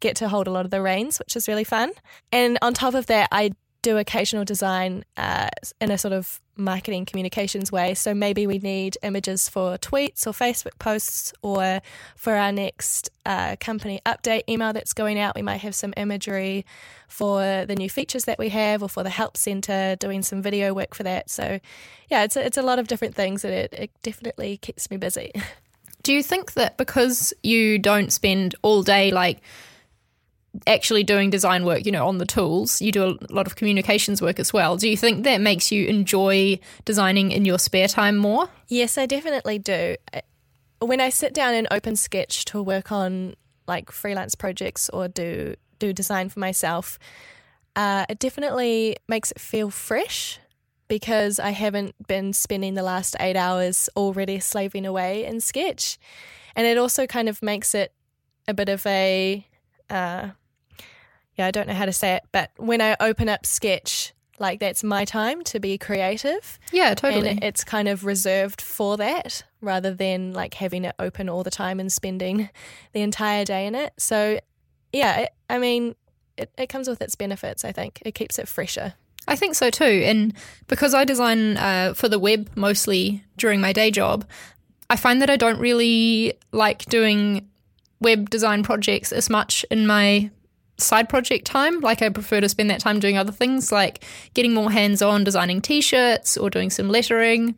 get 0.00 0.16
to 0.16 0.28
hold 0.28 0.46
a 0.46 0.50
lot 0.50 0.64
of 0.64 0.70
the 0.70 0.80
reins, 0.80 1.18
which 1.18 1.36
is 1.36 1.46
really 1.46 1.64
fun. 1.64 1.92
And 2.32 2.58
on 2.62 2.72
top 2.72 2.94
of 2.94 3.06
that, 3.06 3.28
I 3.30 3.52
do 3.84 3.98
occasional 3.98 4.44
design 4.44 5.04
uh, 5.16 5.48
in 5.80 5.90
a 5.90 5.98
sort 5.98 6.14
of 6.14 6.40
marketing 6.56 7.04
communications 7.04 7.70
way. 7.70 7.94
So 7.94 8.14
maybe 8.14 8.46
we 8.46 8.58
need 8.58 8.96
images 9.02 9.48
for 9.48 9.76
tweets 9.76 10.26
or 10.26 10.30
Facebook 10.30 10.78
posts, 10.78 11.32
or 11.42 11.80
for 12.16 12.34
our 12.34 12.50
next 12.50 13.10
uh, 13.26 13.56
company 13.60 14.00
update 14.06 14.42
email 14.48 14.72
that's 14.72 14.94
going 14.94 15.18
out, 15.18 15.36
we 15.36 15.42
might 15.42 15.58
have 15.58 15.74
some 15.74 15.92
imagery 15.96 16.64
for 17.08 17.64
the 17.66 17.76
new 17.76 17.90
features 17.90 18.24
that 18.24 18.38
we 18.38 18.48
have, 18.48 18.82
or 18.82 18.88
for 18.88 19.02
the 19.02 19.10
help 19.10 19.36
center, 19.36 19.96
doing 19.96 20.22
some 20.22 20.40
video 20.40 20.72
work 20.72 20.94
for 20.94 21.02
that. 21.02 21.28
So, 21.28 21.60
yeah, 22.10 22.24
it's 22.24 22.36
a, 22.36 22.44
it's 22.44 22.56
a 22.56 22.62
lot 22.62 22.78
of 22.78 22.88
different 22.88 23.14
things, 23.14 23.44
and 23.44 23.52
it, 23.52 23.72
it 23.72 23.90
definitely 24.02 24.56
keeps 24.56 24.90
me 24.90 24.96
busy. 24.96 25.30
Do 26.02 26.12
you 26.12 26.22
think 26.22 26.52
that 26.52 26.76
because 26.76 27.32
you 27.42 27.78
don't 27.78 28.12
spend 28.12 28.54
all 28.62 28.82
day 28.82 29.10
like 29.10 29.40
actually 30.66 31.04
doing 31.04 31.30
design 31.30 31.64
work, 31.64 31.84
you 31.84 31.92
know, 31.92 32.06
on 32.06 32.18
the 32.18 32.26
tools, 32.26 32.80
you 32.80 32.92
do 32.92 33.04
a 33.04 33.32
lot 33.32 33.46
of 33.46 33.56
communications 33.56 34.22
work 34.22 34.38
as 34.38 34.52
well. 34.52 34.76
Do 34.76 34.88
you 34.88 34.96
think 34.96 35.24
that 35.24 35.40
makes 35.40 35.72
you 35.72 35.86
enjoy 35.86 36.58
designing 36.84 37.32
in 37.32 37.44
your 37.44 37.58
spare 37.58 37.88
time 37.88 38.16
more? 38.16 38.48
Yes, 38.68 38.96
I 38.96 39.06
definitely 39.06 39.58
do. 39.58 39.96
When 40.80 41.00
I 41.00 41.10
sit 41.10 41.34
down 41.34 41.54
and 41.54 41.66
open 41.70 41.96
Sketch 41.96 42.44
to 42.46 42.62
work 42.62 42.92
on 42.92 43.34
like 43.66 43.90
freelance 43.90 44.34
projects 44.34 44.88
or 44.90 45.08
do 45.08 45.54
do 45.78 45.92
design 45.92 46.28
for 46.28 46.38
myself, 46.38 46.98
uh, 47.74 48.06
it 48.08 48.18
definitely 48.18 48.96
makes 49.08 49.32
it 49.32 49.40
feel 49.40 49.70
fresh 49.70 50.38
because 50.86 51.40
I 51.40 51.50
haven't 51.50 51.94
been 52.06 52.32
spending 52.32 52.74
the 52.74 52.82
last 52.82 53.16
eight 53.18 53.36
hours 53.36 53.88
already 53.96 54.38
slaving 54.38 54.86
away 54.86 55.24
in 55.24 55.40
Sketch, 55.40 55.98
and 56.54 56.66
it 56.66 56.78
also 56.78 57.06
kind 57.06 57.28
of 57.28 57.42
makes 57.42 57.74
it 57.74 57.92
a 58.46 58.54
bit 58.54 58.68
of 58.68 58.86
a 58.86 59.46
uh, 59.90 60.28
yeah, 61.36 61.46
I 61.46 61.50
don't 61.50 61.68
know 61.68 61.74
how 61.74 61.86
to 61.86 61.92
say 61.92 62.14
it, 62.14 62.24
but 62.32 62.50
when 62.56 62.80
I 62.80 62.96
open 63.00 63.28
up 63.28 63.46
Sketch, 63.46 64.12
like 64.38 64.60
that's 64.60 64.82
my 64.82 65.04
time 65.04 65.42
to 65.44 65.60
be 65.60 65.78
creative. 65.78 66.58
Yeah, 66.72 66.94
totally. 66.94 67.30
And 67.30 67.44
it's 67.44 67.64
kind 67.64 67.88
of 67.88 68.04
reserved 68.04 68.60
for 68.60 68.96
that 68.96 69.44
rather 69.60 69.92
than 69.92 70.32
like 70.32 70.54
having 70.54 70.84
it 70.84 70.94
open 70.98 71.28
all 71.28 71.42
the 71.42 71.50
time 71.50 71.80
and 71.80 71.90
spending 71.90 72.48
the 72.92 73.00
entire 73.00 73.44
day 73.44 73.66
in 73.66 73.74
it. 73.74 73.92
So, 73.98 74.40
yeah, 74.92 75.20
it, 75.20 75.30
I 75.48 75.58
mean, 75.58 75.94
it, 76.36 76.50
it 76.58 76.68
comes 76.68 76.88
with 76.88 77.00
its 77.00 77.14
benefits, 77.14 77.64
I 77.64 77.72
think. 77.72 78.02
It 78.04 78.14
keeps 78.14 78.38
it 78.38 78.48
fresher. 78.48 78.94
I 79.26 79.36
think 79.36 79.54
so 79.54 79.70
too. 79.70 79.84
And 79.84 80.34
because 80.66 80.94
I 80.94 81.04
design 81.04 81.56
uh, 81.56 81.94
for 81.94 82.08
the 82.08 82.18
web 82.18 82.50
mostly 82.56 83.24
during 83.36 83.60
my 83.60 83.72
day 83.72 83.90
job, 83.90 84.26
I 84.90 84.96
find 84.96 85.22
that 85.22 85.30
I 85.30 85.36
don't 85.36 85.58
really 85.58 86.34
like 86.52 86.84
doing 86.86 87.48
web 88.00 88.28
design 88.28 88.62
projects 88.62 89.12
as 89.12 89.30
much 89.30 89.64
in 89.70 89.86
my 89.86 90.30
side 90.78 91.08
project 91.08 91.46
time. 91.46 91.80
Like 91.80 92.02
I 92.02 92.08
prefer 92.08 92.40
to 92.40 92.48
spend 92.48 92.70
that 92.70 92.80
time 92.80 93.00
doing 93.00 93.16
other 93.16 93.32
things 93.32 93.70
like 93.70 94.04
getting 94.34 94.54
more 94.54 94.70
hands 94.70 95.02
on 95.02 95.24
designing 95.24 95.60
t 95.60 95.80
shirts 95.80 96.36
or 96.36 96.50
doing 96.50 96.70
some 96.70 96.88
lettering 96.88 97.54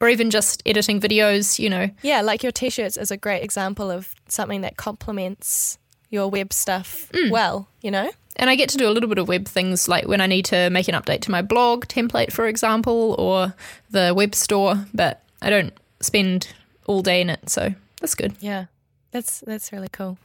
or 0.00 0.08
even 0.08 0.30
just 0.30 0.62
editing 0.64 1.00
videos, 1.00 1.58
you 1.58 1.68
know. 1.68 1.90
Yeah, 2.02 2.22
like 2.22 2.42
your 2.42 2.52
t 2.52 2.70
shirts 2.70 2.96
is 2.96 3.10
a 3.10 3.16
great 3.16 3.42
example 3.42 3.90
of 3.90 4.14
something 4.28 4.62
that 4.62 4.76
complements 4.76 5.78
your 6.08 6.28
web 6.28 6.52
stuff 6.52 7.08
mm. 7.12 7.30
well, 7.30 7.68
you 7.82 7.90
know? 7.90 8.10
And 8.36 8.48
I 8.48 8.56
get 8.56 8.68
to 8.70 8.78
do 8.78 8.88
a 8.88 8.92
little 8.92 9.08
bit 9.08 9.18
of 9.18 9.28
web 9.28 9.46
things 9.46 9.88
like 9.88 10.08
when 10.08 10.20
I 10.20 10.26
need 10.26 10.46
to 10.46 10.70
make 10.70 10.88
an 10.88 10.94
update 10.94 11.20
to 11.22 11.30
my 11.30 11.42
blog 11.42 11.86
template, 11.86 12.32
for 12.32 12.46
example, 12.46 13.14
or 13.18 13.54
the 13.90 14.14
web 14.16 14.34
store, 14.34 14.86
but 14.94 15.22
I 15.42 15.50
don't 15.50 15.74
spend 16.00 16.48
all 16.86 17.02
day 17.02 17.20
in 17.20 17.28
it. 17.28 17.50
So 17.50 17.74
that's 18.00 18.14
good. 18.14 18.34
Yeah. 18.40 18.66
That's 19.10 19.40
that's 19.40 19.72
really 19.72 19.88
cool. 19.88 20.18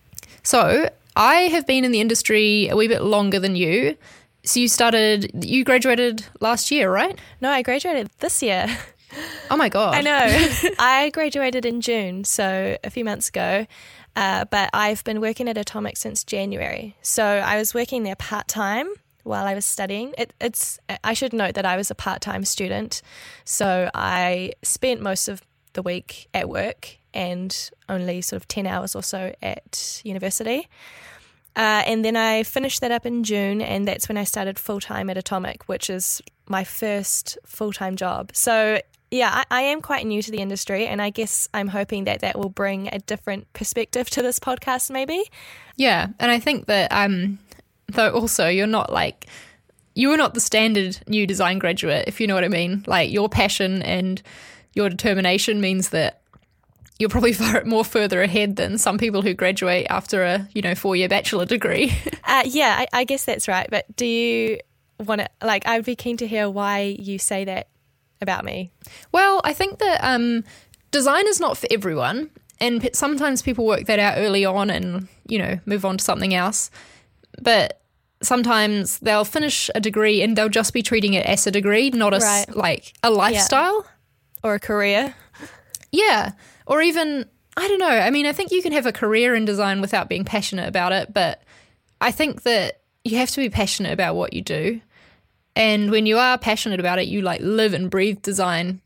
So 0.43 0.89
I 1.15 1.41
have 1.51 1.65
been 1.65 1.83
in 1.85 1.91
the 1.91 2.01
industry 2.01 2.67
a 2.67 2.75
wee 2.75 2.87
bit 2.87 3.01
longer 3.01 3.39
than 3.39 3.55
you. 3.55 3.97
So 4.43 4.59
you 4.59 4.67
started, 4.67 5.43
you 5.43 5.63
graduated 5.63 6.25
last 6.39 6.69
year, 6.69 6.91
right? 6.91 7.17
No, 7.41 7.49
I 7.49 7.61
graduated 7.61 8.09
this 8.19 8.41
year. 8.41 8.67
Oh 9.49 9.55
my 9.55 9.69
God. 9.69 9.95
I 9.95 10.01
know. 10.01 10.71
I 10.79 11.09
graduated 11.11 11.65
in 11.65 11.79
June, 11.79 12.25
so 12.25 12.77
a 12.83 12.89
few 12.89 13.05
months 13.05 13.29
ago. 13.29 13.65
Uh, 14.15 14.43
but 14.45 14.69
I've 14.73 15.03
been 15.05 15.21
working 15.21 15.47
at 15.47 15.57
Atomic 15.57 15.95
since 15.95 16.23
January. 16.23 16.97
So 17.01 17.23
I 17.23 17.57
was 17.57 17.73
working 17.73 18.03
there 18.03 18.15
part 18.15 18.47
time 18.49 18.87
while 19.23 19.45
I 19.45 19.53
was 19.53 19.65
studying. 19.65 20.13
It, 20.17 20.33
it's 20.41 20.79
I 21.03 21.13
should 21.13 21.33
note 21.33 21.55
that 21.55 21.65
I 21.65 21.77
was 21.77 21.91
a 21.91 21.95
part 21.95 22.21
time 22.21 22.45
student, 22.45 23.01
so 23.43 23.89
I 23.93 24.53
spent 24.63 25.01
most 25.01 25.27
of 25.27 25.41
the 25.73 25.81
week 25.81 26.27
at 26.33 26.49
work 26.49 26.97
and 27.15 27.71
only 27.89 28.21
sort 28.21 28.41
of 28.41 28.47
ten 28.47 28.67
hours 28.67 28.95
or 28.95 29.01
so 29.01 29.33
at 29.41 30.01
university. 30.03 30.67
Uh, 31.55 31.83
and 31.87 32.03
then 32.03 32.17
I 32.17 32.43
finished 32.43 32.81
that 32.81 32.91
up 32.91 33.05
in 33.05 33.23
June, 33.23 33.61
and 33.61 33.87
that's 33.87 34.09
when 34.09 34.17
I 34.17 34.25
started 34.25 34.59
full 34.59 34.81
time 34.81 35.09
at 35.09 35.17
Atomic, 35.17 35.63
which 35.69 35.89
is 35.89 36.21
my 36.47 36.63
first 36.63 37.37
full 37.45 37.71
time 37.71 37.95
job. 37.95 38.31
So 38.33 38.81
yeah, 39.09 39.43
I, 39.49 39.59
I, 39.59 39.61
am 39.61 39.81
quite 39.81 40.05
new 40.05 40.21
to 40.21 40.31
the 40.31 40.39
industry, 40.39 40.85
and 40.85 41.01
I 41.01 41.09
guess 41.09 41.47
I'm 41.53 41.69
hoping 41.69 42.03
that 42.03 42.19
that 42.19 42.37
will 42.37 42.49
bring 42.49 42.89
a 42.91 42.99
different 42.99 43.51
perspective 43.53 44.09
to 44.11 44.21
this 44.21 44.39
podcast, 44.39 44.91
maybe. 44.91 45.23
Yeah, 45.77 46.07
and 46.19 46.29
I 46.29 46.39
think 46.39 46.65
that 46.65 46.91
um, 46.91 47.39
though 47.87 48.09
also 48.09 48.47
you're 48.47 48.67
not 48.67 48.91
like 48.91 49.27
you 49.93 50.11
are 50.11 50.17
not 50.17 50.33
the 50.33 50.41
standard 50.41 50.99
new 51.07 51.25
design 51.25 51.59
graduate, 51.59 52.05
if 52.07 52.19
you 52.19 52.27
know 52.27 52.35
what 52.35 52.43
I 52.43 52.49
mean. 52.49 52.83
Like 52.85 53.11
your 53.11 53.29
passion 53.29 53.81
and 53.81 54.21
your 54.73 54.89
determination 54.89 55.61
means 55.61 55.89
that 55.89 56.21
you're 56.99 57.09
probably 57.09 57.33
far 57.41 57.63
more 57.65 57.83
further 57.85 58.21
ahead 58.21 58.55
than 58.55 58.77
some 58.77 58.97
people 58.97 59.21
who 59.21 59.33
graduate 59.33 59.87
after 59.89 60.23
a 60.23 60.47
you 60.53 60.61
know 60.61 60.75
four 60.75 60.95
year 60.95 61.09
bachelor 61.09 61.45
degree. 61.45 61.91
uh, 62.23 62.43
yeah, 62.45 62.75
I, 62.79 62.87
I 63.01 63.03
guess 63.03 63.25
that's 63.25 63.47
right. 63.47 63.67
But 63.69 63.95
do 63.95 64.05
you 64.05 64.59
want 64.99 65.21
to 65.21 65.29
like? 65.43 65.67
I'd 65.67 65.85
be 65.85 65.95
keen 65.95 66.17
to 66.17 66.27
hear 66.27 66.49
why 66.49 66.95
you 66.99 67.17
say 67.19 67.45
that 67.45 67.67
about 68.21 68.45
me? 68.45 68.71
Well, 69.11 69.41
I 69.43 69.53
think 69.53 69.79
that 69.79 69.99
um, 70.03 70.43
design 70.91 71.27
is 71.27 71.39
not 71.39 71.57
for 71.57 71.67
everyone, 71.69 72.29
and 72.59 72.89
sometimes 72.93 73.41
people 73.41 73.65
work 73.65 73.85
that 73.85 73.99
out 73.99 74.17
early 74.17 74.45
on 74.45 74.69
and 74.69 75.07
you 75.27 75.37
know 75.37 75.59
move 75.65 75.85
on 75.85 75.97
to 75.97 76.03
something 76.03 76.33
else. 76.33 76.71
But 77.41 77.81
sometimes 78.21 78.99
they'll 78.99 79.25
finish 79.25 79.69
a 79.75 79.79
degree 79.81 80.21
and 80.21 80.35
they'll 80.37 80.49
just 80.49 80.73
be 80.73 80.81
treating 80.81 81.13
it 81.13 81.25
as 81.25 81.45
a 81.45 81.51
degree, 81.51 81.89
not 81.89 82.13
as 82.13 82.23
Right. 82.23 82.55
like 82.55 82.93
a 83.03 83.11
lifestyle. 83.11 83.85
Or 84.41 84.55
a 84.55 84.59
career? 84.59 85.15
Yeah. 85.91 86.31
Or 86.65 86.81
even, 86.81 87.25
I 87.57 87.67
don't 87.67 87.79
know. 87.79 87.87
I 87.87 88.09
mean, 88.09 88.25
I 88.25 88.33
think 88.33 88.51
you 88.51 88.61
can 88.61 88.71
have 88.71 88.85
a 88.85 88.91
career 88.91 89.35
in 89.35 89.45
design 89.45 89.81
without 89.81 90.09
being 90.09 90.25
passionate 90.25 90.67
about 90.67 90.91
it, 90.91 91.13
but 91.13 91.43
I 92.01 92.11
think 92.11 92.43
that 92.43 92.81
you 93.03 93.17
have 93.17 93.29
to 93.31 93.41
be 93.41 93.49
passionate 93.49 93.93
about 93.93 94.15
what 94.15 94.33
you 94.33 94.41
do. 94.41 94.81
And 95.55 95.91
when 95.91 96.05
you 96.05 96.17
are 96.17 96.37
passionate 96.37 96.79
about 96.79 96.99
it, 96.99 97.07
you 97.07 97.21
like 97.21 97.41
live 97.41 97.73
and 97.73 97.89
breathe 97.89 98.21
design 98.21 98.81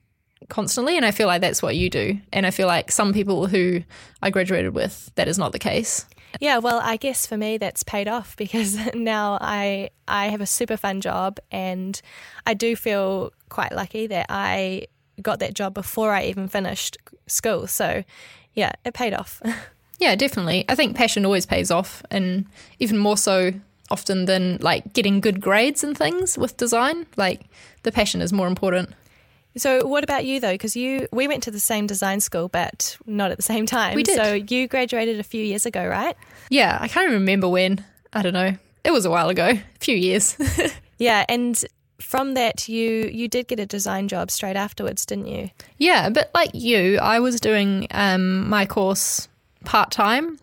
constantly. 0.49 0.97
And 0.97 1.05
I 1.05 1.11
feel 1.11 1.27
like 1.27 1.41
that's 1.41 1.61
what 1.61 1.75
you 1.75 1.89
do. 1.89 2.19
And 2.31 2.45
I 2.45 2.51
feel 2.51 2.67
like 2.67 2.91
some 2.91 3.13
people 3.13 3.47
who 3.47 3.81
I 4.21 4.29
graduated 4.29 4.75
with, 4.75 5.11
that 5.15 5.27
is 5.27 5.37
not 5.37 5.51
the 5.51 5.59
case. 5.59 6.05
Yeah, 6.39 6.59
well, 6.59 6.79
I 6.83 6.97
guess 6.97 7.25
for 7.25 7.37
me 7.37 7.57
that's 7.57 7.83
paid 7.83 8.07
off 8.07 8.35
because 8.35 8.77
now 8.93 9.37
I 9.41 9.89
I 10.07 10.27
have 10.27 10.41
a 10.41 10.45
super 10.45 10.77
fun 10.77 11.01
job 11.01 11.39
and 11.51 11.99
I 12.45 12.53
do 12.53 12.75
feel 12.75 13.31
quite 13.49 13.71
lucky 13.71 14.07
that 14.07 14.27
I 14.29 14.87
got 15.19 15.39
that 15.39 15.53
job 15.53 15.73
before 15.73 16.11
I 16.11 16.25
even 16.25 16.47
finished 16.47 16.97
school. 17.27 17.67
So, 17.67 18.03
yeah, 18.53 18.71
it 18.85 18.93
paid 18.93 19.13
off. 19.13 19.41
Yeah, 20.01 20.15
definitely. 20.15 20.63
I 20.69 20.75
think 20.75 20.95
passion 20.95 21.25
always 21.25 21.45
pays 21.45 21.69
off, 21.69 22.01
and 22.09 22.45
even 22.79 22.97
more 22.97 23.17
so 23.17 23.51
often 23.91 24.23
than 24.25 24.57
like 24.61 24.93
getting 24.93 25.19
good 25.19 25.41
grades 25.41 25.83
and 25.83 25.97
things 25.97 26.37
with 26.37 26.55
design. 26.55 27.05
Like 27.17 27.41
the 27.83 27.91
passion 27.91 28.21
is 28.21 28.31
more 28.31 28.47
important. 28.47 28.91
so, 29.57 29.85
what 29.85 30.05
about 30.05 30.23
you 30.23 30.39
though? 30.39 30.53
Because 30.53 30.77
you 30.77 31.09
we 31.11 31.27
went 31.27 31.43
to 31.43 31.51
the 31.51 31.59
same 31.59 31.85
design 31.85 32.21
school, 32.21 32.47
but 32.47 32.97
not 33.05 33.29
at 33.31 33.35
the 33.35 33.43
same 33.43 33.65
time. 33.65 33.93
We 33.93 34.03
did. 34.03 34.15
So 34.15 34.35
you 34.35 34.69
graduated 34.69 35.19
a 35.19 35.23
few 35.23 35.43
years 35.43 35.65
ago, 35.65 35.85
right? 35.85 36.15
Yeah, 36.49 36.77
I 36.79 36.87
can't 36.87 37.11
remember 37.11 37.49
when. 37.49 37.83
I 38.13 38.21
don't 38.21 38.31
know. 38.31 38.53
It 38.85 38.91
was 38.91 39.03
a 39.03 39.09
while 39.09 39.27
ago, 39.27 39.47
a 39.49 39.63
few 39.81 39.97
years. 39.97 40.37
Yeah, 40.97 41.25
and 41.29 41.61
from 41.99 42.33
that 42.33 42.67
you 42.67 43.09
you 43.11 43.27
did 43.27 43.47
get 43.47 43.59
a 43.59 43.65
design 43.65 44.07
job 44.07 44.31
straight 44.31 44.55
afterwards, 44.55 45.05
didn't 45.05 45.27
you? 45.27 45.49
yeah, 45.77 46.09
but 46.09 46.31
like 46.33 46.51
you, 46.53 46.97
I 46.99 47.19
was 47.19 47.39
doing 47.39 47.87
um, 47.91 48.47
my 48.49 48.65
course 48.65 49.27
part 49.65 49.91
time 49.91 50.39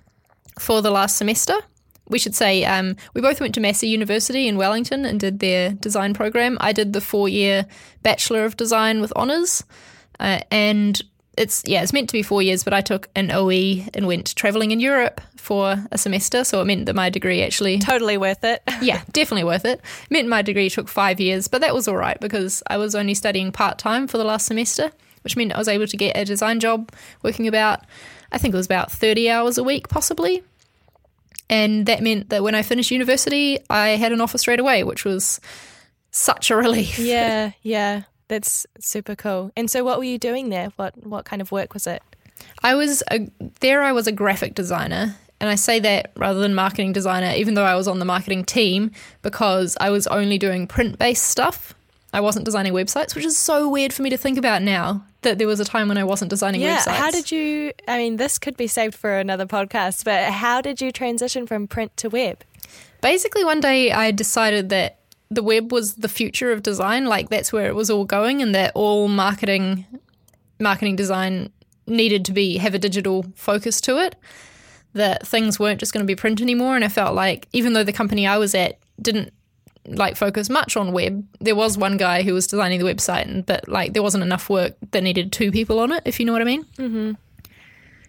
for 0.59 0.83
the 0.83 0.91
last 0.91 1.17
semester. 1.17 1.55
We 2.09 2.19
should 2.21 2.37
say 2.37 2.65
um, 2.65 2.97
we 3.15 3.21
both 3.21 3.41
went 3.41 3.55
to 3.57 3.61
Massey 3.61 3.89
University 3.89 4.47
in 4.47 4.57
Wellington 4.57 5.05
and 5.05 5.19
did 5.19 5.41
their 5.41 5.73
design 5.73 6.15
program. 6.15 6.57
I 6.61 6.73
did 6.73 6.93
the 6.93 7.01
four 7.01 7.29
year 7.29 7.67
Bachelor 8.03 8.45
of 8.45 8.57
Design 8.57 9.01
with 9.01 9.13
honours, 9.15 9.65
uh, 10.21 10.41
and 10.51 11.03
it's 11.37 11.63
yeah, 11.67 11.83
it's 11.83 11.93
meant 11.93 12.09
to 12.09 12.13
be 12.15 12.23
four 12.23 12.43
years, 12.43 12.65
but 12.65 12.73
I 12.73 12.81
took 12.81 13.09
an 13.15 13.31
OE 13.31 13.85
and 13.95 14.07
went 14.07 14.35
travelling 14.37 14.71
in 14.71 14.81
Europe 14.81 15.21
for 15.37 15.77
a 15.93 15.99
semester, 15.99 16.45
so 16.45 16.61
it 16.61 16.65
meant 16.65 16.87
that 16.87 16.95
my 16.95 17.11
degree 17.11 17.43
actually 17.43 17.79
Totally 17.79 18.17
worth 18.17 18.43
it. 18.43 18.63
yeah, 18.83 19.03
definitely 19.13 19.45
worth 19.45 19.65
it. 19.65 19.81
It 19.81 20.11
meant 20.11 20.29
my 20.29 20.43
degree 20.43 20.71
took 20.71 20.89
five 20.89 21.21
years, 21.21 21.47
but 21.49 21.61
that 21.61 21.75
was 21.75 21.87
all 21.87 21.97
right 21.97 22.19
because 22.21 22.63
I 22.69 22.79
was 22.79 22.95
only 22.95 23.15
studying 23.15 23.53
part 23.53 23.79
time 23.79 24.07
for 24.09 24.19
the 24.19 24.25
last 24.25 24.47
semester, 24.47 24.91
which 25.23 25.37
meant 25.37 25.53
I 25.53 25.59
was 25.59 25.69
able 25.69 25.87
to 25.87 25.97
get 25.97 26.17
a 26.17 26.25
design 26.25 26.59
job 26.59 26.91
working 27.23 27.47
about, 27.47 27.81
I 28.33 28.39
think 28.39 28.55
it 28.55 28.57
was 28.57 28.67
about 28.67 28.91
30 28.91 29.31
hours 29.31 29.59
a 29.59 29.63
week, 29.63 29.89
possibly. 29.89 30.43
And 31.49 31.87
that 31.87 32.03
meant 32.03 32.31
that 32.31 32.43
when 32.43 32.57
I 32.57 32.63
finished 32.63 32.91
university, 32.91 33.59
I 33.71 33.91
had 33.91 34.13
an 34.13 34.21
offer 34.21 34.39
straight 34.39 34.59
away, 34.59 34.83
which 34.83 35.05
was 35.05 35.41
such 36.11 36.51
a 36.51 36.57
relief. 36.65 36.99
yeah, 36.99 37.53
yeah. 37.63 38.03
That's 38.29 38.67
super 38.81 39.15
cool. 39.15 39.53
And 39.57 39.71
so 39.71 39.85
what 39.85 39.99
were 39.99 40.05
you 40.05 40.19
doing 40.19 40.49
there? 40.49 40.73
What 40.77 41.07
what 41.07 41.25
kind 41.25 41.41
of 41.43 41.53
work 41.53 41.75
was 41.75 41.87
it? 41.87 42.03
I 42.63 42.75
was 42.75 43.03
a, 43.11 43.29
there. 43.61 43.83
I 43.83 43.93
was 43.93 44.07
a 44.07 44.13
graphic 44.13 44.55
designer, 44.55 45.17
and 45.41 45.49
I 45.49 45.55
say 45.55 45.81
that 45.81 46.11
rather 46.17 46.41
than 46.41 46.55
marketing 46.55 46.93
designer, 46.93 47.33
even 47.37 47.55
though 47.55 47.65
I 47.65 47.75
was 47.77 47.89
on 47.89 47.99
the 47.99 48.05
marketing 48.05 48.45
team, 48.45 48.91
because 49.23 49.77
I 49.81 49.91
was 49.91 50.07
only 50.09 50.39
doing 50.39 50.67
print 50.67 50.99
based 50.99 51.25
stuff. 51.29 51.75
I 52.13 52.21
wasn't 52.21 52.45
designing 52.45 52.73
websites, 52.73 53.15
which 53.15 53.25
is 53.25 53.37
so 53.37 53.69
weird 53.69 53.93
for 53.93 54.03
me 54.03 54.11
to 54.11 54.17
think 54.17 54.39
about 54.39 54.63
now. 54.63 55.05
That 55.23 55.39
there 55.39 55.47
was 55.47 55.61
a 55.61 55.65
time 55.65 55.89
when 55.89 55.99
I 55.99 56.05
wasn't 56.05 56.31
designing 56.31 56.61
Yeah, 56.61 56.79
websites. 56.79 56.93
how 56.93 57.11
did 57.11 57.31
you 57.33 57.73
I 57.89 57.99
mean 57.99 58.17
this 58.17 58.39
could 58.39 58.57
be 58.57 58.67
saved 58.69 58.95
for 58.95 59.19
another 59.19 59.45
podcast, 59.47 60.05
but 60.05 60.33
how 60.33 60.61
did 60.61 60.81
you 60.81 60.93
transition 60.93 61.47
from 61.47 61.67
print 61.69 61.97
to 61.99 62.09
web? 62.09 62.43
Basically, 63.01 63.45
one 63.45 63.61
day 63.61 63.93
I 63.93 64.11
decided 64.13 64.69
that 64.71 64.99
the 65.31 65.43
web 65.43 65.73
was 65.73 65.95
the 65.95 66.09
future 66.09 66.53
of 66.53 66.63
design. 66.63 67.07
Like 67.07 67.29
that's 67.29 67.53
where 67.53 67.67
it 67.67 67.75
was 67.75 67.91
all 67.91 68.05
going, 68.05 68.43
and 68.43 68.55
that 68.55 68.73
all 68.75 69.09
marketing, 69.09 69.87
marketing 70.61 70.97
design 70.97 71.51
needed 71.87 72.25
to 72.25 72.33
be 72.33 72.59
have 72.59 72.75
a 72.75 72.79
digital 72.79 73.25
focus 73.35 73.81
to 73.83 73.99
it. 73.99 74.17
That 74.93 75.27
things 75.27 75.59
weren't 75.59 75.81
just 75.81 75.93
going 75.93 76.05
to 76.05 76.07
be 76.07 76.17
print 76.17 76.41
anymore. 76.41 76.75
And 76.75 76.85
I 76.85 76.89
felt 76.89 77.15
like 77.15 77.49
even 77.53 77.75
though 77.75 77.85
the 77.85 77.93
company 77.93 78.27
I 78.27 78.39
was 78.39 78.55
at 78.55 78.79
didn't 79.01 79.33
like 79.87 80.17
focus 80.17 80.49
much 80.49 80.77
on 80.77 80.93
web, 80.93 81.27
there 81.41 81.55
was 81.55 81.77
one 81.77 81.97
guy 81.97 82.23
who 82.23 82.33
was 82.33 82.47
designing 82.47 82.79
the 82.79 82.87
website, 82.87 83.27
and 83.27 83.45
but 83.45 83.69
like 83.69 83.93
there 83.93 84.03
wasn't 84.03 84.25
enough 84.25 84.49
work 84.49 84.75
that 84.93 85.03
needed 85.03 85.33
two 85.33 85.53
people 85.53 85.81
on 85.81 85.93
it. 85.93 86.03
If 86.05 86.19
you 86.19 86.27
know 86.27 86.33
what 86.33 86.43
I 86.43 86.47
mean. 86.47 86.65
Mm-hmm. 86.79 87.13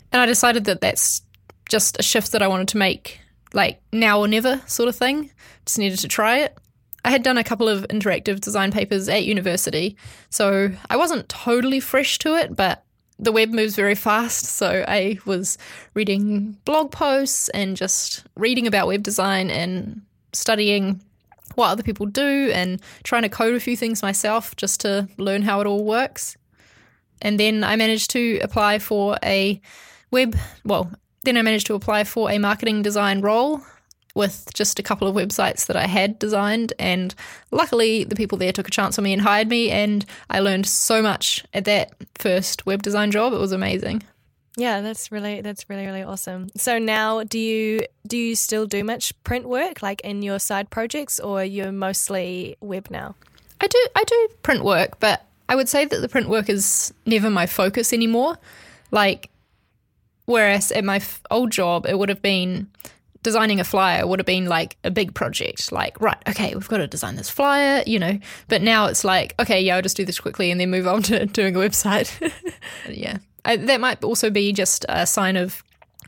And 0.10 0.22
I 0.22 0.26
decided 0.26 0.66
that 0.66 0.80
that's 0.80 1.22
just 1.70 2.00
a 2.00 2.04
shift 2.04 2.32
that 2.32 2.42
I 2.42 2.48
wanted 2.48 2.70
to 2.70 2.78
make, 2.78 3.20
like 3.54 3.82
now 3.92 4.20
or 4.20 4.28
never 4.28 4.62
sort 4.66 4.88
of 4.88 4.96
thing. 4.96 5.32
Just 5.66 5.80
needed 5.80 6.00
to 6.00 6.08
try 6.08 6.40
it. 6.40 6.58
I 7.06 7.10
had 7.10 7.24
done 7.24 7.38
a 7.38 7.44
couple 7.44 7.70
of 7.70 7.88
interactive 7.88 8.42
design 8.42 8.72
papers 8.72 9.08
at 9.08 9.24
university, 9.24 9.96
so 10.30 10.72
I 10.90 10.98
wasn't 10.98 11.30
totally 11.30 11.80
fresh 11.80 12.18
to 12.20 12.36
it, 12.36 12.56
but 12.56 12.84
the 13.20 13.32
web 13.32 13.50
moves 13.50 13.76
very 13.76 13.96
fast. 13.96 14.46
So 14.46 14.84
I 14.88 15.20
was 15.26 15.58
reading 15.94 16.58
blog 16.66 16.92
posts 16.92 17.50
and 17.50 17.78
just 17.78 18.26
reading 18.36 18.68
about 18.68 18.88
web 18.88 19.04
design 19.04 19.50
and 19.50 20.02
studying 20.34 21.02
what 21.56 21.70
other 21.70 21.84
people 21.84 22.06
do 22.06 22.52
and 22.54 22.82
trying 23.04 23.24
to 23.24 23.30
code 23.30 23.56
a 23.56 23.60
few 23.60 23.76
things 23.76 24.04
myself 24.04 24.56
just 24.56 24.82
to 24.82 25.08
learn 25.18 25.42
how 25.42 25.62
it 25.62 25.68
all 25.68 25.84
works. 25.84 26.38
And 27.22 27.40
then 27.40 27.64
I 27.64 27.76
managed 27.76 28.12
to 28.12 28.40
apply 28.44 28.80
for 28.80 29.18
a 29.24 29.60
web, 30.12 30.38
well, 30.64 30.92
then 31.24 31.38
I 31.38 31.42
managed 31.42 31.68
to 31.68 31.74
apply 31.74 32.04
for 32.04 32.30
a 32.30 32.38
marketing 32.38 32.84
design 32.84 33.22
role 33.22 33.62
with 34.18 34.50
just 34.54 34.80
a 34.80 34.84
couple 34.84 35.08
of 35.08 35.16
websites 35.16 35.68
that 35.68 35.78
I 35.78 35.88
had 35.88 36.20
designed. 36.20 36.74
And 36.80 37.16
luckily, 37.52 38.04
the 38.04 38.16
people 38.16 38.38
there 38.38 38.52
took 38.52 38.68
a 38.68 38.72
chance 38.72 38.98
on 38.98 39.04
me 39.04 39.14
and 39.14 39.22
hired 39.22 39.48
me. 39.48 39.72
And 39.72 40.06
I 40.30 40.40
learned 40.40 40.66
so 40.66 41.02
much 41.02 41.46
at 41.54 41.66
that 41.66 41.94
first 42.16 42.66
web 42.66 42.84
design 42.84 43.12
job. 43.12 43.32
It 43.32 43.40
was 43.40 43.54
amazing. 43.54 44.04
Yeah, 44.58 44.82
that's 44.82 45.12
really 45.12 45.42
that's 45.42 45.70
really 45.70 45.86
really 45.86 46.02
awesome. 46.02 46.50
So 46.58 46.80
now, 46.80 47.24
do 47.24 47.38
you 47.38 47.82
do 48.08 48.18
you 48.18 48.36
still 48.36 48.66
do 48.66 48.84
much 48.84 49.14
print 49.24 49.48
work 49.48 49.84
like 49.84 50.02
in 50.02 50.24
your 50.24 50.40
side 50.40 50.72
projects, 50.72 51.20
or 51.20 51.44
you're 51.44 51.72
mostly 51.72 52.58
web 52.60 52.88
now? 52.90 53.16
I 53.62 53.68
do 53.68 53.88
I 53.96 54.04
do 54.04 54.30
print 54.42 54.64
work, 54.64 55.00
but 55.00 55.24
I 55.48 55.56
would 55.56 55.70
say 55.70 55.86
that 55.86 56.02
the 56.02 56.10
print 56.10 56.28
work 56.28 56.50
is 56.50 56.92
never 57.06 57.30
my 57.30 57.46
focus 57.46 57.94
anymore. 57.94 58.40
Like, 58.90 59.30
whereas 60.26 60.72
at 60.72 60.84
my 60.84 60.98
f- 60.98 61.22
old 61.30 61.52
job, 61.52 61.86
it 61.86 62.00
would 62.00 62.10
have 62.10 62.24
been 62.24 62.68
designing 63.28 63.60
a 63.60 63.64
flyer 63.66 64.08
would 64.08 64.20
have 64.20 64.26
been 64.26 64.46
like 64.46 64.78
a 64.86 64.90
big 64.90 65.14
project. 65.14 65.74
Like, 65.74 66.00
right, 66.00 66.16
okay, 66.30 66.54
we've 66.54 66.70
got 66.70 66.78
to 66.78 66.88
design 66.88 67.18
this 67.18 67.30
flyer, 67.30 67.84
you 67.86 68.00
know. 68.00 68.18
But 68.48 68.62
now 68.62 68.86
it's 68.86 69.04
like, 69.04 69.36
okay, 69.38 69.60
yeah, 69.60 69.76
I'll 69.76 69.82
just 69.82 69.98
do 69.98 70.06
this 70.06 70.18
quickly 70.18 70.50
and 70.50 70.62
then 70.62 70.72
move 70.72 70.88
on 70.88 71.04
to 71.10 71.26
doing 71.26 71.54
a 71.54 71.60
website. 71.60 72.10
yeah, 72.90 73.18
I, 73.44 73.58
that 73.58 73.82
might 73.82 74.02
also 74.02 74.30
be 74.30 74.54
just 74.54 74.86
a 74.88 75.06
sign 75.06 75.36
of 75.36 75.62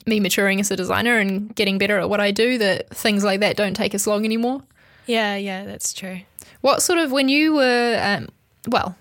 me 0.06 0.22
maturing 0.22 0.62
as 0.62 0.72
a 0.72 0.78
designer 0.78 1.18
and 1.18 1.54
getting 1.56 1.78
better 1.78 2.00
at 2.00 2.10
what 2.10 2.22
I 2.22 2.32
do. 2.32 2.58
That 2.58 2.90
things 2.96 3.26
like 3.26 3.42
that 3.42 3.58
don't 3.58 3.74
take 3.74 3.94
as 3.94 4.08
long 4.08 4.24
anymore. 4.24 4.64
Yeah, 5.06 5.36
yeah, 5.36 5.66
that's 5.66 5.92
true. 5.92 6.22
What 6.62 6.82
sort 6.82 7.00
of 7.00 7.12
when 7.12 7.28
you 7.28 7.54
were, 7.54 8.00
um, 8.02 8.30
well, 8.66 8.96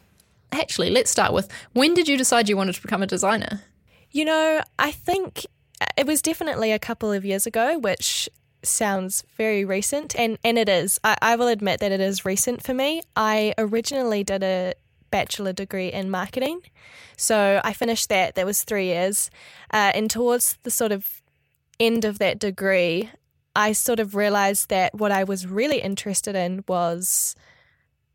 actually, 0.51 0.91
let's 0.91 1.09
start 1.13 1.33
with 1.33 1.49
when 1.73 1.95
did 1.95 2.09
you 2.09 2.17
decide 2.19 2.49
you 2.49 2.57
wanted 2.57 2.75
to 2.75 2.83
become 2.83 3.01
a 3.05 3.07
designer? 3.07 3.63
You 4.11 4.25
know, 4.25 4.61
I 4.77 4.91
think 4.91 5.47
it 5.97 6.07
was 6.07 6.23
definitely 6.23 6.73
a 6.73 6.79
couple 6.79 7.13
of 7.13 7.25
years 7.25 7.47
ago, 7.47 7.79
which 7.79 8.29
sounds 8.63 9.25
very 9.37 9.65
recent, 9.65 10.17
and, 10.19 10.39
and 10.45 10.59
it 10.59 10.69
is. 10.69 10.99
I, 11.05 11.17
I 11.23 11.37
will 11.37 11.49
admit 11.49 11.81
that 11.81 11.93
it 11.93 12.01
is 12.01 12.25
recent 12.25 12.63
for 12.63 12.75
me. 12.75 13.03
I 13.15 13.55
originally 13.57 14.25
did 14.25 14.43
a 14.43 14.75
bachelor 15.11 15.53
degree 15.53 15.93
in 15.93 16.11
marketing, 16.11 16.63
so 17.17 17.61
I 17.65 17.73
finished 17.73 18.09
that. 18.09 18.35
That 18.35 18.47
was 18.47 18.65
three 18.65 18.87
years, 18.87 19.31
uh, 19.73 19.93
and 19.95 20.11
towards 20.11 20.59
the 20.63 20.71
sort 20.71 20.93
of 20.93 21.23
end 21.79 22.05
of 22.05 22.19
that 22.19 22.39
degree, 22.39 23.11
I 23.55 23.73
sort 23.73 24.01
of 24.01 24.15
realized 24.15 24.69
that 24.71 24.95
what 24.95 25.13
I 25.13 25.25
was 25.25 25.47
really 25.47 25.81
interested 25.81 26.35
in 26.35 26.65
was 26.69 27.35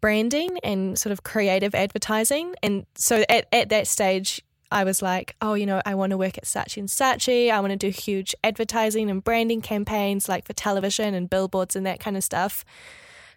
branding 0.02 0.60
and 0.64 1.00
sort 1.00 1.12
of 1.12 1.24
creative 1.24 1.74
advertising. 1.74 2.56
And 2.62 2.86
so 2.96 3.24
at, 3.30 3.48
at 3.54 3.70
that 3.70 3.88
stage, 3.88 4.42
I 4.74 4.84
was 4.84 5.02
like, 5.02 5.36
oh, 5.42 5.54
you 5.54 5.66
know, 5.66 5.82
I 5.86 5.96
want 5.96 6.12
to 6.12 6.18
work 6.18 6.38
at 6.38 6.46
Saatchi 6.46 6.78
and 6.78 6.90
Saatchi. 6.90 7.52
I 7.52 7.60
want 7.60 7.72
to 7.72 7.78
do 7.78 7.90
huge 7.90 8.34
advertising 8.44 9.10
and 9.10 9.24
branding 9.24 9.62
campaigns 9.62 10.28
like 10.28 10.46
for 10.46 10.54
television 10.54 11.14
and 11.14 11.30
billboards 11.30 11.76
and 11.76 11.86
that 11.86 12.00
kind 12.00 12.18
of 12.18 12.24
stuff. 12.24 12.66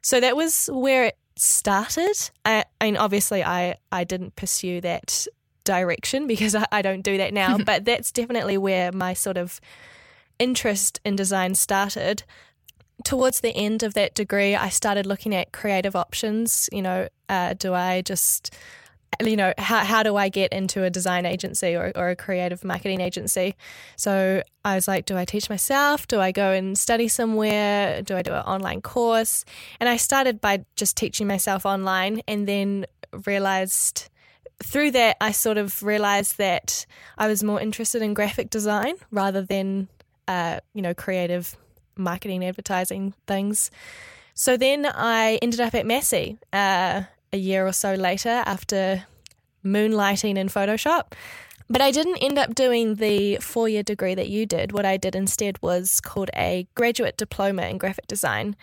So 0.02 0.20
that 0.20 0.36
was 0.36 0.70
where 0.72 1.04
it 1.04 1.18
started. 1.36 2.30
I, 2.44 2.64
I 2.80 2.86
mean, 2.86 2.96
obviously, 2.96 3.44
I, 3.44 3.76
I 3.92 4.04
didn't 4.04 4.34
pursue 4.36 4.80
that 4.80 5.26
direction 5.64 6.26
because 6.26 6.54
I, 6.54 6.64
I 6.72 6.80
don't 6.80 7.02
do 7.02 7.18
that 7.18 7.34
now, 7.34 7.58
but 7.64 7.84
that's 7.84 8.12
definitely 8.12 8.56
where 8.56 8.90
my 8.92 9.12
sort 9.12 9.36
of 9.36 9.60
interest 10.38 11.00
in 11.04 11.16
design 11.16 11.54
started. 11.54 12.22
Towards 13.04 13.40
the 13.40 13.54
end 13.54 13.82
of 13.82 13.92
that 13.94 14.14
degree, 14.14 14.54
I 14.56 14.70
started 14.70 15.04
looking 15.04 15.34
at 15.34 15.52
creative 15.52 15.94
options. 15.94 16.68
You 16.72 16.82
know, 16.82 17.08
uh, 17.28 17.54
do 17.54 17.74
I 17.74 18.00
just 18.00 18.56
you 19.24 19.36
know, 19.36 19.52
how, 19.58 19.84
how 19.84 20.02
do 20.02 20.16
I 20.16 20.28
get 20.28 20.52
into 20.52 20.84
a 20.84 20.90
design 20.90 21.26
agency 21.26 21.74
or, 21.74 21.92
or 21.94 22.10
a 22.10 22.16
creative 22.16 22.64
marketing 22.64 23.00
agency? 23.00 23.54
So 23.96 24.42
I 24.64 24.74
was 24.74 24.86
like, 24.86 25.06
do 25.06 25.16
I 25.16 25.24
teach 25.24 25.48
myself? 25.48 26.06
Do 26.06 26.20
I 26.20 26.32
go 26.32 26.52
and 26.52 26.76
study 26.76 27.08
somewhere? 27.08 28.02
Do 28.02 28.16
I 28.16 28.22
do 28.22 28.32
an 28.32 28.42
online 28.42 28.82
course? 28.82 29.44
And 29.80 29.88
I 29.88 29.96
started 29.96 30.40
by 30.40 30.64
just 30.76 30.96
teaching 30.96 31.26
myself 31.26 31.64
online 31.64 32.20
and 32.28 32.46
then 32.46 32.86
realized 33.24 34.10
through 34.62 34.90
that, 34.92 35.16
I 35.20 35.32
sort 35.32 35.58
of 35.58 35.82
realized 35.82 36.38
that 36.38 36.86
I 37.18 37.28
was 37.28 37.42
more 37.42 37.60
interested 37.60 38.02
in 38.02 38.14
graphic 38.14 38.50
design 38.50 38.94
rather 39.10 39.42
than, 39.42 39.88
uh, 40.28 40.60
you 40.72 40.82
know, 40.82 40.94
creative 40.94 41.56
marketing, 41.96 42.44
advertising 42.44 43.14
things. 43.26 43.70
So 44.34 44.56
then 44.56 44.86
I 44.86 45.38
ended 45.42 45.60
up 45.60 45.74
at 45.74 45.86
Massey. 45.86 46.38
Uh, 46.52 47.02
a 47.36 47.38
year 47.38 47.66
or 47.66 47.72
so 47.72 47.94
later 47.94 48.42
after 48.46 49.04
moonlighting 49.64 50.36
in 50.36 50.48
Photoshop. 50.48 51.12
But 51.68 51.82
I 51.82 51.90
didn't 51.90 52.18
end 52.18 52.38
up 52.38 52.54
doing 52.54 52.96
the 52.96 53.36
four 53.36 53.68
year 53.68 53.82
degree 53.82 54.14
that 54.14 54.28
you 54.28 54.46
did. 54.46 54.72
What 54.72 54.86
I 54.86 54.96
did 54.96 55.14
instead 55.14 55.60
was 55.62 56.00
called 56.00 56.30
a 56.34 56.66
graduate 56.74 57.16
diploma 57.16 57.62
in 57.62 57.78
graphic 57.78 58.06
design 58.06 58.56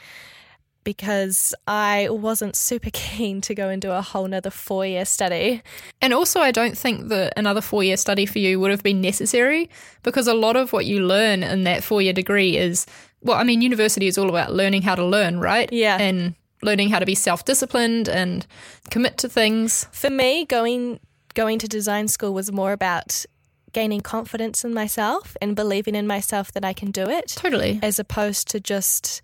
because 0.84 1.54
I 1.68 2.08
wasn't 2.10 2.56
super 2.56 2.90
keen 2.94 3.42
to 3.42 3.56
go 3.56 3.70
into 3.70 3.96
a 3.96 4.02
whole 4.02 4.28
nother 4.28 4.50
four 4.50 4.86
year 4.86 5.06
study. 5.06 5.62
And 6.02 6.14
also, 6.14 6.40
I 6.40 6.52
don't 6.52 6.78
think 6.78 7.10
that 7.10 7.34
another 7.36 7.62
four 7.62 7.84
year 7.84 7.98
study 7.98 8.26
for 8.26 8.40
you 8.40 8.60
would 8.60 8.72
have 8.72 8.84
been 8.84 9.02
necessary 9.02 9.70
because 10.04 10.28
a 10.28 10.34
lot 10.34 10.56
of 10.56 10.72
what 10.72 10.86
you 10.86 11.06
learn 11.06 11.44
in 11.44 11.64
that 11.66 11.84
four 11.84 12.02
year 12.02 12.14
degree 12.14 12.58
is, 12.58 12.86
well, 13.22 13.38
I 13.38 13.44
mean, 13.44 13.62
university 13.62 14.08
is 14.08 14.18
all 14.18 14.30
about 14.30 14.54
learning 14.54 14.82
how 14.84 14.96
to 14.96 15.06
learn, 15.06 15.40
right? 15.40 15.72
Yeah. 15.72 15.98
And 16.00 16.36
learning 16.64 16.90
how 16.90 17.00
to 17.00 17.06
be 17.06 17.16
self-disciplined 17.16 18.08
and 18.08 18.46
commit 18.90 19.18
to 19.20 19.30
things. 19.30 19.88
For 19.92 20.10
me, 20.10 20.46
going 20.46 21.00
going 21.34 21.60
to 21.60 21.68
design 21.68 22.08
school 22.08 22.34
was 22.34 22.52
more 22.52 22.74
about 22.74 23.26
gaining 23.74 24.02
confidence 24.02 24.64
in 24.64 24.74
myself 24.74 25.36
and 25.42 25.56
believing 25.56 25.96
in 25.96 26.06
myself 26.06 26.52
that 26.52 26.64
I 26.64 26.74
can 26.74 26.92
do 26.92 27.10
it. 27.10 27.30
Totally. 27.30 27.80
As 27.82 27.98
opposed 27.98 28.48
to 28.50 28.60
just 28.60 29.22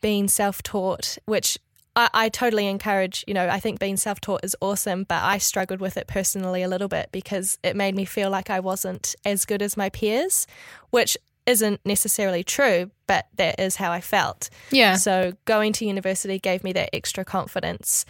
being 0.00 0.28
self-taught, 0.28 1.18
which 1.26 1.58
I, 1.96 2.08
I 2.14 2.28
totally 2.28 2.66
encourage, 2.66 3.24
you 3.26 3.34
know, 3.34 3.48
I 3.48 3.60
think 3.60 3.80
being 3.80 3.96
self 3.96 4.20
taught 4.20 4.44
is 4.44 4.56
awesome, 4.60 5.04
but 5.04 5.22
I 5.22 5.38
struggled 5.38 5.80
with 5.80 5.96
it 5.96 6.06
personally 6.06 6.62
a 6.62 6.68
little 6.68 6.88
bit 6.88 7.10
because 7.12 7.58
it 7.62 7.76
made 7.76 7.94
me 7.94 8.04
feel 8.04 8.30
like 8.30 8.48
I 8.48 8.60
wasn't 8.60 9.14
as 9.24 9.44
good 9.44 9.62
as 9.62 9.76
my 9.76 9.90
peers, 9.90 10.46
which 10.90 11.18
isn't 11.50 11.80
necessarily 11.84 12.44
true, 12.44 12.90
but 13.06 13.26
that 13.34 13.58
is 13.58 13.76
how 13.76 13.90
I 13.90 14.00
felt. 14.00 14.48
Yeah. 14.70 14.94
So 14.94 15.32
going 15.44 15.72
to 15.74 15.84
university 15.84 16.38
gave 16.38 16.64
me 16.64 16.72
that 16.72 16.94
extra 16.94 17.24
confidence, 17.24 18.04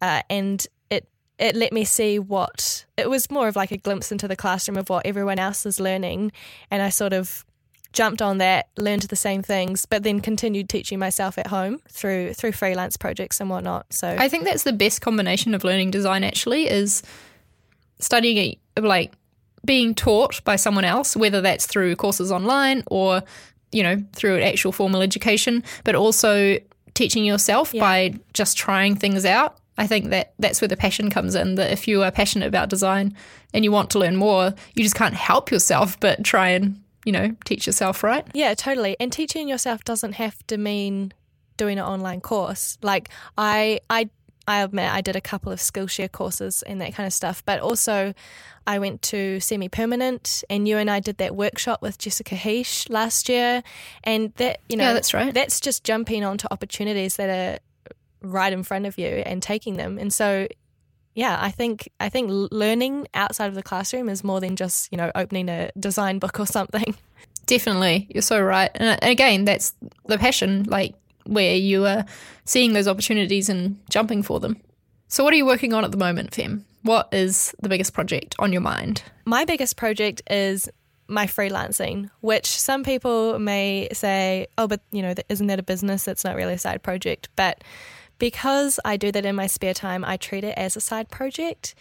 uh, 0.00 0.22
and 0.30 0.66
it 0.90 1.08
it 1.38 1.56
let 1.56 1.72
me 1.72 1.84
see 1.84 2.18
what 2.18 2.86
it 2.96 3.10
was 3.10 3.30
more 3.30 3.48
of 3.48 3.56
like 3.56 3.72
a 3.72 3.76
glimpse 3.76 4.12
into 4.12 4.28
the 4.28 4.36
classroom 4.36 4.78
of 4.78 4.88
what 4.88 5.04
everyone 5.04 5.38
else 5.38 5.66
is 5.66 5.80
learning, 5.80 6.32
and 6.70 6.80
I 6.82 6.88
sort 6.88 7.12
of 7.12 7.44
jumped 7.92 8.20
on 8.20 8.38
that, 8.38 8.68
learned 8.76 9.02
the 9.02 9.16
same 9.16 9.42
things, 9.42 9.86
but 9.86 10.02
then 10.02 10.20
continued 10.20 10.68
teaching 10.68 10.98
myself 10.98 11.38
at 11.38 11.48
home 11.48 11.80
through 11.88 12.34
through 12.34 12.52
freelance 12.52 12.96
projects 12.96 13.40
and 13.40 13.50
whatnot. 13.50 13.86
So 13.92 14.08
I 14.18 14.28
think 14.28 14.44
that's 14.44 14.62
the 14.62 14.72
best 14.72 15.00
combination 15.00 15.54
of 15.54 15.64
learning 15.64 15.90
design. 15.90 16.22
Actually, 16.22 16.68
is 16.68 17.02
studying 17.98 18.36
it 18.36 18.82
like 18.82 19.12
being 19.64 19.94
taught 19.94 20.42
by 20.44 20.56
someone 20.56 20.84
else, 20.84 21.16
whether 21.16 21.40
that's 21.40 21.66
through 21.66 21.96
courses 21.96 22.30
online 22.30 22.82
or, 22.86 23.22
you 23.72 23.82
know, 23.82 24.02
through 24.12 24.40
actual 24.40 24.72
formal 24.72 25.02
education, 25.02 25.62
but 25.84 25.94
also 25.94 26.58
teaching 26.94 27.24
yourself 27.24 27.74
yeah. 27.74 27.80
by 27.80 28.14
just 28.32 28.56
trying 28.56 28.96
things 28.96 29.24
out. 29.24 29.58
I 29.76 29.86
think 29.86 30.10
that 30.10 30.34
that's 30.38 30.60
where 30.60 30.68
the 30.68 30.76
passion 30.76 31.10
comes 31.10 31.34
in. 31.34 31.56
That 31.56 31.72
if 31.72 31.88
you 31.88 32.02
are 32.04 32.10
passionate 32.12 32.46
about 32.46 32.68
design 32.68 33.16
and 33.52 33.64
you 33.64 33.72
want 33.72 33.90
to 33.90 33.98
learn 33.98 34.16
more, 34.16 34.54
you 34.74 34.82
just 34.84 34.94
can't 34.94 35.14
help 35.14 35.50
yourself 35.50 35.98
but 35.98 36.22
try 36.22 36.50
and, 36.50 36.80
you 37.04 37.10
know, 37.10 37.34
teach 37.44 37.66
yourself, 37.66 38.04
right? 38.04 38.24
Yeah, 38.34 38.54
totally. 38.54 38.96
And 39.00 39.12
teaching 39.12 39.48
yourself 39.48 39.82
doesn't 39.82 40.12
have 40.12 40.46
to 40.46 40.56
mean 40.56 41.12
doing 41.56 41.78
an 41.78 41.84
online 41.84 42.20
course. 42.20 42.78
Like 42.82 43.08
I 43.36 43.80
I 43.90 44.10
I 44.46 44.62
admit 44.62 44.90
I 44.90 45.00
did 45.00 45.16
a 45.16 45.20
couple 45.20 45.52
of 45.52 45.58
Skillshare 45.58 46.10
courses 46.10 46.62
and 46.62 46.80
that 46.80 46.94
kind 46.94 47.06
of 47.06 47.12
stuff, 47.12 47.42
but 47.44 47.60
also 47.60 48.14
I 48.66 48.78
went 48.78 49.02
to 49.02 49.40
semi 49.40 49.68
permanent, 49.68 50.44
and 50.48 50.66
you 50.66 50.78
and 50.78 50.90
I 50.90 51.00
did 51.00 51.18
that 51.18 51.34
workshop 51.34 51.82
with 51.82 51.98
Jessica 51.98 52.34
Hische 52.34 52.88
last 52.90 53.28
year, 53.28 53.62
and 54.02 54.32
that 54.34 54.60
you 54.68 54.76
know 54.76 54.84
yeah, 54.84 54.92
that's 54.92 55.14
right. 55.14 55.32
That's 55.32 55.60
just 55.60 55.84
jumping 55.84 56.24
onto 56.24 56.46
opportunities 56.50 57.16
that 57.16 57.28
are 57.28 57.58
right 58.26 58.52
in 58.52 58.62
front 58.62 58.86
of 58.86 58.98
you 58.98 59.06
and 59.08 59.42
taking 59.42 59.76
them, 59.76 59.98
and 59.98 60.12
so. 60.12 60.48
Yeah, 61.16 61.38
I 61.40 61.52
think 61.52 61.88
I 62.00 62.08
think 62.08 62.28
learning 62.50 63.06
outside 63.14 63.46
of 63.46 63.54
the 63.54 63.62
classroom 63.62 64.08
is 64.08 64.24
more 64.24 64.40
than 64.40 64.56
just 64.56 64.90
you 64.90 64.98
know 64.98 65.12
opening 65.14 65.48
a 65.48 65.70
design 65.78 66.18
book 66.18 66.40
or 66.40 66.46
something. 66.46 66.96
Definitely, 67.46 68.08
you're 68.10 68.20
so 68.20 68.42
right. 68.42 68.70
And 68.74 68.98
again, 69.00 69.44
that's 69.44 69.74
the 70.06 70.18
passion. 70.18 70.64
Like 70.64 70.96
where 71.24 71.54
you 71.54 71.86
are 71.86 72.04
seeing 72.44 72.72
those 72.72 72.88
opportunities 72.88 73.48
and 73.48 73.78
jumping 73.90 74.22
for 74.22 74.40
them. 74.40 74.60
So, 75.08 75.24
what 75.24 75.32
are 75.32 75.36
you 75.36 75.46
working 75.46 75.72
on 75.72 75.84
at 75.84 75.90
the 75.90 75.96
moment, 75.96 76.34
Fem? 76.34 76.64
What 76.82 77.08
is 77.12 77.54
the 77.60 77.68
biggest 77.68 77.92
project 77.94 78.34
on 78.38 78.52
your 78.52 78.60
mind? 78.60 79.02
My 79.24 79.44
biggest 79.44 79.76
project 79.76 80.22
is 80.30 80.68
my 81.08 81.26
freelancing, 81.26 82.10
which 82.20 82.46
some 82.46 82.82
people 82.82 83.38
may 83.38 83.88
say, 83.92 84.46
oh, 84.58 84.66
but 84.66 84.80
you 84.90 85.02
know, 85.02 85.14
isn't 85.28 85.46
that 85.46 85.58
a 85.58 85.62
business? 85.62 86.04
That's 86.04 86.24
not 86.24 86.36
really 86.36 86.54
a 86.54 86.58
side 86.58 86.82
project. 86.82 87.28
But 87.36 87.62
because 88.18 88.80
I 88.84 88.96
do 88.96 89.12
that 89.12 89.24
in 89.24 89.34
my 89.34 89.46
spare 89.46 89.74
time, 89.74 90.04
I 90.04 90.16
treat 90.16 90.44
it 90.44 90.54
as 90.56 90.76
a 90.76 90.80
side 90.80 91.10
project. 91.10 91.74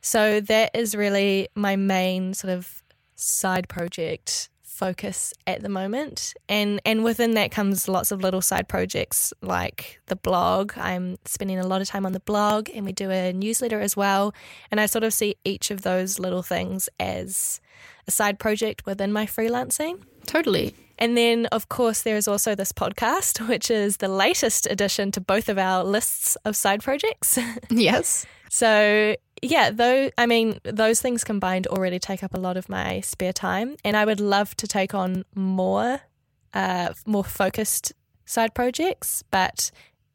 So 0.00 0.40
that 0.40 0.70
is 0.74 0.94
really 0.94 1.48
my 1.54 1.76
main 1.76 2.34
sort 2.34 2.52
of 2.52 2.82
side 3.16 3.68
project 3.68 4.48
focus 4.74 5.32
at 5.46 5.62
the 5.62 5.68
moment. 5.68 6.34
And 6.48 6.80
and 6.84 7.04
within 7.04 7.34
that 7.34 7.50
comes 7.50 7.88
lots 7.88 8.10
of 8.10 8.20
little 8.20 8.42
side 8.42 8.68
projects 8.68 9.32
like 9.40 10.00
the 10.06 10.16
blog. 10.16 10.72
I'm 10.76 11.16
spending 11.24 11.58
a 11.58 11.66
lot 11.66 11.80
of 11.80 11.88
time 11.88 12.04
on 12.04 12.12
the 12.12 12.20
blog 12.20 12.68
and 12.74 12.84
we 12.84 12.92
do 12.92 13.10
a 13.10 13.32
newsletter 13.32 13.80
as 13.80 13.96
well. 13.96 14.34
And 14.70 14.80
I 14.80 14.86
sort 14.86 15.04
of 15.04 15.12
see 15.12 15.36
each 15.44 15.70
of 15.70 15.82
those 15.82 16.18
little 16.18 16.42
things 16.42 16.88
as 16.98 17.60
a 18.06 18.10
side 18.10 18.38
project 18.38 18.84
within 18.84 19.12
my 19.12 19.26
freelancing. 19.26 20.02
Totally. 20.26 20.74
And 20.98 21.16
then, 21.16 21.46
of 21.46 21.68
course, 21.68 22.02
there 22.02 22.16
is 22.16 22.28
also 22.28 22.54
this 22.54 22.72
podcast, 22.72 23.46
which 23.48 23.70
is 23.70 23.98
the 23.98 24.08
latest 24.08 24.66
addition 24.70 25.12
to 25.12 25.20
both 25.20 25.48
of 25.48 25.58
our 25.58 25.84
lists 25.84 26.36
of 26.44 26.56
side 26.56 26.82
projects. 26.82 27.38
Yes. 27.70 28.26
so, 28.50 29.16
yeah, 29.44 29.70
though, 29.70 30.10
I 30.16 30.26
mean, 30.26 30.58
those 30.64 31.00
things 31.00 31.22
combined 31.22 31.66
already 31.66 31.98
take 31.98 32.22
up 32.22 32.34
a 32.34 32.38
lot 32.38 32.56
of 32.56 32.68
my 32.68 33.00
spare 33.00 33.32
time. 33.32 33.76
And 33.84 33.96
I 33.96 34.04
would 34.04 34.20
love 34.20 34.56
to 34.56 34.66
take 34.66 34.94
on 34.94 35.24
more, 35.34 36.00
uh, 36.52 36.94
more 37.06 37.24
focused 37.24 37.92
side 38.24 38.54
projects. 38.54 39.22
But 39.30 39.70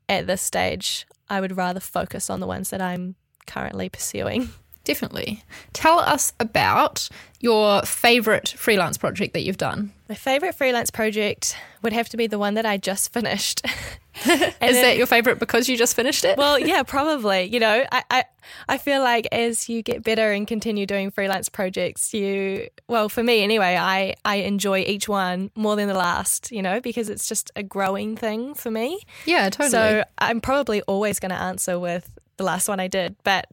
at 0.08 0.28
this 0.28 0.42
stage, 0.42 1.06
I 1.30 1.42
would 1.42 1.56
rather 1.56 1.80
focus 1.80 2.30
on 2.30 2.40
the 2.40 2.48
ones 2.48 2.72
that 2.72 2.82
I'm 2.82 3.16
currently 3.46 3.90
pursuing. 3.90 4.50
Definitely. 4.84 5.44
Tell 5.74 6.00
us 6.00 6.34
about 6.40 7.10
your 7.42 7.84
favorite 7.84 8.50
freelance 8.50 8.98
project 8.98 9.34
that 9.34 9.42
you've 9.44 9.58
done. 9.58 9.94
My 10.10 10.16
favorite 10.16 10.56
freelance 10.56 10.90
project 10.90 11.56
would 11.82 11.94
have 11.94 12.10
to 12.10 12.18
be 12.18 12.28
the 12.28 12.40
one 12.40 12.56
that 12.56 12.66
I 12.66 12.78
just 12.78 13.14
finished. 13.14 13.62
Is 14.26 14.82
that 14.82 14.98
your 14.98 15.06
favorite 15.08 15.40
because 15.40 15.70
you 15.70 15.78
just 15.78 15.96
finished 15.96 16.26
it? 16.26 16.38
well, 16.38 16.60
yeah, 16.60 16.84
probably. 16.88 17.44
You 17.44 17.60
know, 17.60 17.86
I, 17.92 18.04
I 18.12 18.24
I 18.68 18.78
feel 18.78 19.02
like 19.02 19.28
as 19.32 19.70
you 19.70 19.82
get 19.82 20.04
better 20.04 20.32
and 20.32 20.46
continue 20.48 20.86
doing 20.86 21.10
freelance 21.12 21.48
projects, 21.48 22.14
you 22.14 22.68
well, 22.88 23.08
for 23.08 23.24
me 23.24 23.44
anyway, 23.44 23.78
I 23.80 24.16
I 24.26 24.38
enjoy 24.38 24.80
each 24.80 25.08
one 25.08 25.52
more 25.56 25.78
than 25.78 25.88
the 25.88 25.94
last. 25.94 26.52
You 26.52 26.62
know, 26.62 26.82
because 26.82 27.10
it's 27.10 27.30
just 27.30 27.52
a 27.56 27.64
growing 27.64 28.18
thing 28.18 28.56
for 28.56 28.72
me. 28.72 29.00
yeah, 29.26 29.50
totally. 29.50 29.70
So 29.70 30.04
I'm 30.18 30.42
probably 30.42 30.82
always 30.82 31.20
going 31.20 31.32
to 31.32 31.40
answer 31.40 31.80
with 31.80 32.10
the 32.38 32.44
last 32.44 32.68
one 32.68 32.80
I 32.82 32.88
did, 32.88 33.16
but 33.24 33.46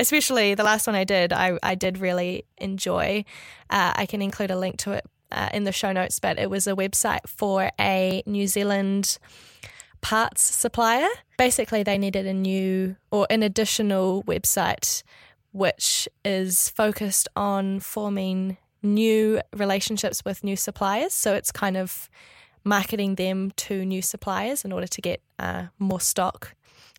especially 0.00 0.54
the 0.54 0.64
last 0.64 0.86
one 0.86 0.96
I 0.96 1.04
did, 1.04 1.32
I, 1.32 1.58
I 1.62 1.74
did 1.74 1.98
really 1.98 2.44
enjoy. 2.58 3.24
Uh, 3.70 3.92
I 3.94 4.06
can 4.06 4.22
include 4.22 4.50
a 4.50 4.58
link 4.58 4.78
to 4.78 4.92
it 4.92 5.06
uh, 5.32 5.48
in 5.52 5.64
the 5.64 5.72
show 5.72 5.92
notes, 5.92 6.20
but 6.20 6.38
it 6.38 6.50
was 6.50 6.66
a 6.66 6.74
website 6.74 7.26
for 7.26 7.70
a 7.78 8.22
New 8.26 8.46
Zealand 8.46 9.18
parts 10.00 10.42
supplier. 10.42 11.08
Basically, 11.36 11.82
they 11.82 11.98
needed 11.98 12.26
a 12.26 12.32
new 12.32 12.96
or 13.10 13.26
an 13.30 13.42
additional 13.42 14.22
website 14.24 15.02
which 15.52 16.08
is 16.24 16.68
focused 16.68 17.26
on 17.34 17.80
forming 17.80 18.58
new 18.82 19.40
relationships 19.56 20.24
with 20.24 20.44
new 20.44 20.56
suppliers. 20.56 21.12
So 21.12 21.34
it's 21.34 21.50
kind 21.50 21.76
of 21.76 22.08
marketing 22.64 23.14
them 23.16 23.50
to 23.56 23.84
new 23.84 24.02
suppliers 24.02 24.64
in 24.64 24.72
order 24.72 24.86
to 24.86 25.00
get 25.00 25.20
uh, 25.38 25.66
more 25.78 26.00
stock 26.00 26.54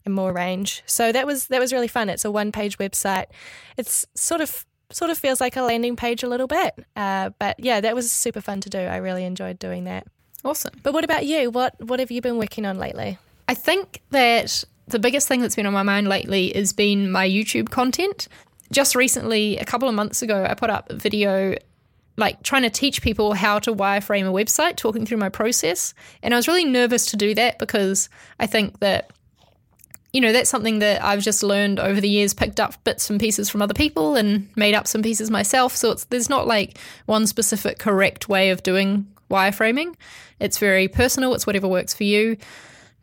and 0.06 0.14
more 0.14 0.34
range. 0.34 0.84
So 0.86 1.12
that 1.12 1.26
was 1.28 1.48
that 1.48 1.60
was 1.60 1.74
really 1.74 1.88
fun. 1.88 2.10
It's 2.10 2.26
a 2.26 2.32
one 2.32 2.52
page 2.52 2.78
website. 2.78 3.26
It's 3.78 4.06
sort 4.16 4.42
of 4.42 4.66
sort 4.92 5.12
of 5.12 5.18
feels 5.18 5.40
like 5.40 5.56
a 5.56 5.62
landing 5.62 5.96
page 5.96 6.24
a 6.24 6.28
little 6.28 6.48
bit, 6.48 6.74
uh, 6.96 7.30
but 7.38 7.60
yeah, 7.60 7.80
that 7.82 7.94
was 7.96 8.12
super 8.12 8.42
fun 8.42 8.60
to 8.62 8.70
do. 8.70 8.80
I 8.80 8.98
really 8.98 9.24
enjoyed 9.24 9.60
doing 9.60 9.84
that. 9.84 10.08
awesome. 10.44 10.74
But 10.82 10.94
what 10.94 11.04
about 11.04 11.26
you? 11.26 11.52
What 11.52 11.76
what 11.84 12.00
have 12.00 12.12
you 12.12 12.22
been 12.22 12.38
working 12.38 12.66
on 12.66 12.78
lately? 12.78 13.18
I 13.48 13.54
think 13.54 14.02
that 14.12 14.64
the 14.88 15.00
biggest 15.00 15.28
thing 15.28 15.42
that's 15.42 15.56
been 15.56 15.66
on 15.66 15.74
my 15.74 15.84
mind 15.84 16.08
lately 16.08 16.52
has 16.54 16.74
been 16.74 17.12
my 17.12 17.28
YouTube 17.28 17.70
content. 17.70 18.28
Just 18.72 18.96
recently, 18.96 19.58
a 19.58 19.66
couple 19.66 19.88
of 19.88 19.96
months 19.96 20.22
ago, 20.22 20.46
I 20.48 20.54
put 20.54 20.70
up 20.70 20.90
a 20.90 20.96
video 20.96 21.56
like 22.18 22.44
trying 22.44 22.64
to 22.64 22.70
teach 22.70 23.02
people 23.02 23.34
how 23.34 23.60
to 23.60 23.74
wireframe 23.74 24.28
a 24.28 24.32
website, 24.32 24.76
talking 24.76 25.06
through 25.06 25.18
my 25.18 25.30
process. 25.30 25.94
And 26.22 26.34
I 26.34 26.38
was 26.38 26.48
really 26.48 26.66
nervous 26.66 27.06
to 27.08 27.18
do 27.18 27.34
that 27.36 27.58
because 27.60 28.10
I 28.40 28.46
think 28.46 28.80
that, 28.80 29.12
you 30.14 30.22
know, 30.22 30.32
that's 30.32 30.50
something 30.50 30.80
that 30.80 31.04
I've 31.04 31.22
just 31.22 31.44
learned 31.44 31.80
over 31.80 32.02
the 32.02 32.10
years, 32.10 32.34
picked 32.34 32.60
up 32.60 32.84
bits 32.84 33.10
and 33.10 33.20
pieces 33.20 33.50
from 33.50 33.62
other 33.62 33.74
people 33.74 34.16
and 34.16 34.50
made 34.56 34.74
up 34.74 34.88
some 34.88 35.04
pieces 35.04 35.30
myself. 35.30 35.76
So 35.76 35.92
it's 35.92 36.06
there's 36.06 36.30
not 36.30 36.48
like 36.48 36.78
one 37.06 37.28
specific 37.28 37.78
correct 37.78 38.28
way 38.28 38.50
of 38.50 38.64
doing 38.64 39.08
wireframing. 39.30 39.96
It's 40.40 40.58
very 40.58 40.88
personal, 40.88 41.34
it's 41.36 41.46
whatever 41.46 41.68
works 41.68 41.94
for 41.94 42.06
you. 42.06 42.38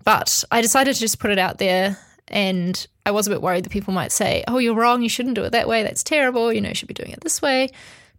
But 0.04 0.44
I 0.50 0.60
decided 0.60 0.94
to 0.94 1.00
just 1.00 1.18
put 1.18 1.30
it 1.30 1.38
out 1.38 1.58
there 1.58 1.98
and 2.28 2.86
I 3.04 3.12
was 3.12 3.28
a 3.28 3.30
bit 3.30 3.42
worried 3.42 3.64
that 3.64 3.70
people 3.70 3.94
might 3.94 4.10
say, 4.10 4.42
"Oh, 4.48 4.58
you're 4.58 4.74
wrong. 4.74 5.02
You 5.02 5.08
shouldn't 5.08 5.36
do 5.36 5.44
it 5.44 5.50
that 5.50 5.68
way. 5.68 5.84
That's 5.84 6.02
terrible. 6.02 6.52
You 6.52 6.60
know, 6.60 6.70
you 6.70 6.74
should 6.74 6.88
be 6.88 6.94
doing 6.94 7.12
it 7.12 7.20
this 7.20 7.40
way." 7.40 7.70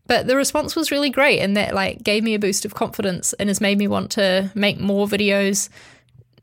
But 0.06 0.28
the 0.28 0.38
response 0.38 0.76
was 0.76 0.92
really 0.92 1.10
great 1.10 1.40
and 1.40 1.58
that 1.58 1.76
like 1.76 2.02
gave 2.02 2.24
me 2.24 2.34
a 2.34 2.40
boost 2.40 2.64
of 2.64 2.74
confidence 2.74 3.34
and 3.34 3.50
has 3.50 3.60
made 3.60 3.78
me 3.78 3.90
want 3.90 4.12
to 4.12 4.50
make 4.56 4.80
more 4.80 5.06
videos 5.06 5.68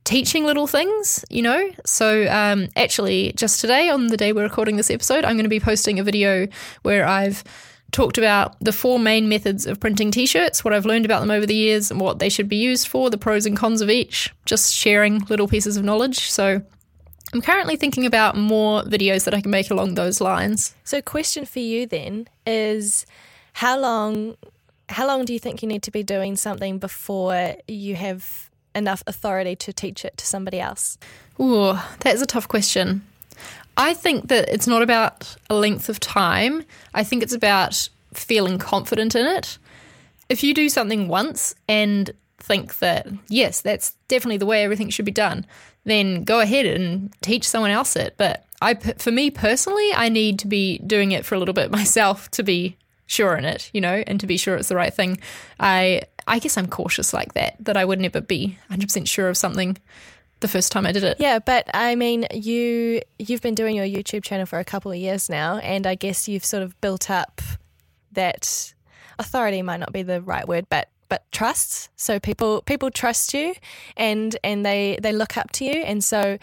teaching 0.05 0.45
little 0.45 0.67
things, 0.67 1.25
you 1.31 1.43
know? 1.43 1.71
So, 1.85 2.27
um, 2.31 2.69
actually, 2.77 3.33
just 3.33 3.61
today, 3.61 3.89
on 3.89 4.09
the 4.09 4.17
day 4.17 4.33
we're 4.33 4.43
recording 4.43 4.77
this 4.77 4.91
episode, 4.91 5.25
I'm 5.25 5.37
going 5.37 5.45
to 5.45 5.49
be 5.49 5.61
posting 5.61 5.99
a 5.99 6.05
video 6.05 6.47
where 6.83 7.07
I've 7.07 7.43
talked 7.91 8.19
about 8.19 8.57
the 8.61 8.73
four 8.73 8.99
main 8.99 9.29
methods 9.29 9.67
of 9.67 9.81
printing 9.81 10.11
t 10.11 10.27
shirts, 10.27 10.65
what 10.65 10.75
I've 10.75 10.87
learned 10.87 11.05
about 11.05 11.21
them 11.21 11.31
over 11.31 11.47
the 11.47 11.55
years, 11.55 11.91
and 11.91 12.01
what 12.01 12.19
they 12.19 12.29
should 12.29 12.49
be 12.49 12.57
used 12.57 12.87
for, 12.87 13.11
the 13.11 13.19
pros 13.19 13.47
and 13.47 13.57
cons 13.57 13.81
of 13.81 13.91
each, 13.91 14.33
just 14.45 14.75
sharing 14.75 15.21
little 15.27 15.49
pieces 15.49 15.77
of 15.77 15.85
knowledge. 15.85 16.31
So, 16.31 16.63
I'm 17.33 17.43
currently 17.43 17.77
thinking 17.77 18.07
about 18.07 18.37
more 18.37 18.83
videos 18.83 19.25
that 19.25 19.35
I 19.35 19.41
can 19.41 19.51
make 19.51 19.71
along 19.71 19.95
those 19.95 20.21
lines. 20.21 20.75
So, 20.85 21.01
question 21.01 21.47
for 21.47 21.61
you 21.61 21.87
then 21.87 22.29
is 22.47 23.07
how 23.55 23.79
long 23.79 24.37
how 24.91 25.07
long 25.07 25.25
do 25.25 25.33
you 25.33 25.39
think 25.39 25.63
you 25.63 25.69
need 25.69 25.83
to 25.83 25.91
be 25.91 26.03
doing 26.03 26.37
something 26.37 26.79
before 26.79 27.57
you 27.67 27.97
have 27.97 28.44
enough 28.75 29.03
authority 29.07 29.57
to 29.57 29.73
teach 29.73 30.05
it 30.05 30.17
to 30.17 30.27
somebody 30.27 30.61
else? 30.61 30.99
Ooh, 31.41 31.79
that's 32.01 32.23
a 32.23 32.27
tough 32.27 32.49
question. 32.49 33.05
I 33.77 33.95
think 33.95 34.29
that 34.29 34.49
it's 34.49 34.67
not 34.67 34.83
about 34.83 35.37
a 35.51 35.55
length 35.55 35.89
of 35.89 35.99
time. 35.99 36.65
I 36.95 37.03
think 37.03 37.23
it's 37.23 37.33
about 37.33 37.89
feeling 38.13 38.59
confident 38.59 39.15
in 39.15 39.27
it. 39.27 39.59
If 40.29 40.43
you 40.43 40.55
do 40.55 40.69
something 40.69 41.09
once 41.09 41.55
and 41.69 42.11
think 42.39 42.79
that, 42.79 43.09
yes, 43.29 43.61
that's 43.61 43.95
definitely 44.09 44.37
the 44.37 44.47
way 44.47 44.63
everything 44.63 44.91
should 44.91 45.05
be 45.05 45.11
done, 45.11 45.45
then 45.85 46.25
go 46.25 46.41
ahead 46.41 46.67
and 46.67 47.13
teach 47.21 47.49
someone 47.49 47.71
else 47.71 47.97
it. 47.97 48.15
But 48.17 48.45
I, 48.63 48.75
for 48.75 49.11
me 49.11 49.31
personally, 49.31 49.93
I 49.95 50.09
need 50.09 50.39
to 50.41 50.47
be 50.47 50.79
doing 50.79 51.13
it 51.13 51.25
for 51.25 51.35
a 51.35 51.39
little 51.39 51.55
bit 51.55 51.71
myself 51.73 52.31
to 52.33 52.43
be 52.43 52.77
sure 53.07 53.37
in 53.37 53.45
it, 53.45 53.71
you 53.73 53.81
know, 53.81 54.03
and 54.07 54.19
to 54.21 54.27
be 54.27 54.37
sure 54.37 54.57
it's 54.57 54.69
the 54.69 54.77
right 54.77 54.93
thing. 54.93 55.19
I, 55.61 56.03
I 56.27 56.39
guess 56.39 56.57
I'm 56.57 56.69
cautious 56.69 57.13
like 57.13 57.35
that, 57.35 57.57
that 57.61 57.77
I 57.77 57.85
would 57.85 58.01
never 58.01 58.21
be 58.21 58.59
100% 58.71 59.07
sure 59.07 59.29
of 59.29 59.37
something 59.37 59.77
the 60.41 60.49
first 60.49 60.73
time 60.73 60.87
I 60.87 60.93
did 60.93 61.05
it. 61.05 61.17
Yeah, 61.19 61.39
but 61.39 61.69
I 61.73 61.95
mean, 61.95 62.27
you 62.33 63.01
you've 63.19 63.41
been 63.41 63.55
doing 63.55 63.77
your 63.77 63.87
YouTube 63.87 64.23
channel 64.23 64.47
for 64.47 64.59
a 64.59 64.65
couple 64.65 64.93
of 64.93 64.99
years 64.99 65.31
now, 65.31 65.57
and 65.59 65.87
I 65.87 65.95
guess 65.95 66.29
you've 66.29 66.45
sort 66.45 66.63
of 66.63 66.79
built 66.81 67.11
up 67.11 67.41
that 68.13 68.75
authority 69.19 69.63
might 69.63 69.81
not 69.81 69.93
be 69.93 70.03
the 70.03 70.21
right 70.21 70.47
word, 70.47 70.67
but 70.69 70.89
but 71.09 71.25
trust. 71.33 71.89
So 71.97 72.21
people 72.21 72.63
people 72.63 72.91
trust 72.91 73.33
you, 73.33 73.55
and 73.97 74.37
and 74.45 74.65
they 74.67 74.99
they 75.03 75.13
look 75.13 75.37
up 75.37 75.51
to 75.53 75.65
you, 75.65 75.83
and 75.83 76.05
so 76.05 76.39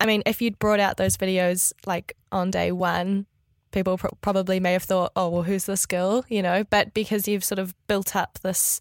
I 0.00 0.06
mean, 0.06 0.22
if 0.26 0.42
you'd 0.42 0.58
brought 0.58 0.80
out 0.80 0.96
those 0.96 1.16
videos 1.16 1.72
like 1.86 2.16
on 2.30 2.50
day 2.50 2.72
one. 2.72 3.26
People 3.70 3.98
pro- 3.98 4.16
probably 4.20 4.60
may 4.60 4.72
have 4.72 4.84
thought, 4.84 5.12
"Oh, 5.14 5.28
well, 5.28 5.42
who's 5.42 5.66
this 5.66 5.86
girl?" 5.86 6.24
You 6.28 6.42
know, 6.42 6.64
but 6.64 6.94
because 6.94 7.28
you've 7.28 7.44
sort 7.44 7.58
of 7.58 7.74
built 7.86 8.16
up 8.16 8.38
this 8.42 8.80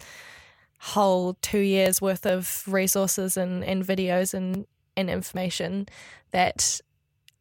whole 0.80 1.36
two 1.42 1.60
years 1.60 2.02
worth 2.02 2.26
of 2.26 2.64
resources 2.68 3.36
and, 3.36 3.64
and 3.64 3.84
videos 3.84 4.34
and, 4.34 4.66
and 4.96 5.10
information 5.10 5.88
that 6.32 6.80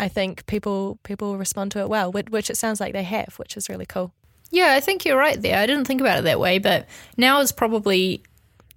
I 0.00 0.08
think 0.08 0.46
people 0.46 0.98
people 1.02 1.36
respond 1.36 1.72
to 1.72 1.80
it 1.80 1.88
well, 1.88 2.12
which, 2.12 2.28
which 2.30 2.50
it 2.50 2.56
sounds 2.56 2.80
like 2.80 2.92
they 2.92 3.02
have, 3.02 3.34
which 3.36 3.56
is 3.56 3.68
really 3.68 3.86
cool. 3.86 4.12
Yeah, 4.50 4.74
I 4.74 4.80
think 4.80 5.04
you're 5.04 5.18
right 5.18 5.40
there. 5.40 5.58
I 5.58 5.66
didn't 5.66 5.86
think 5.86 6.00
about 6.00 6.18
it 6.18 6.24
that 6.24 6.40
way, 6.40 6.58
but 6.58 6.86
now 7.16 7.40
is 7.40 7.52
probably 7.52 8.22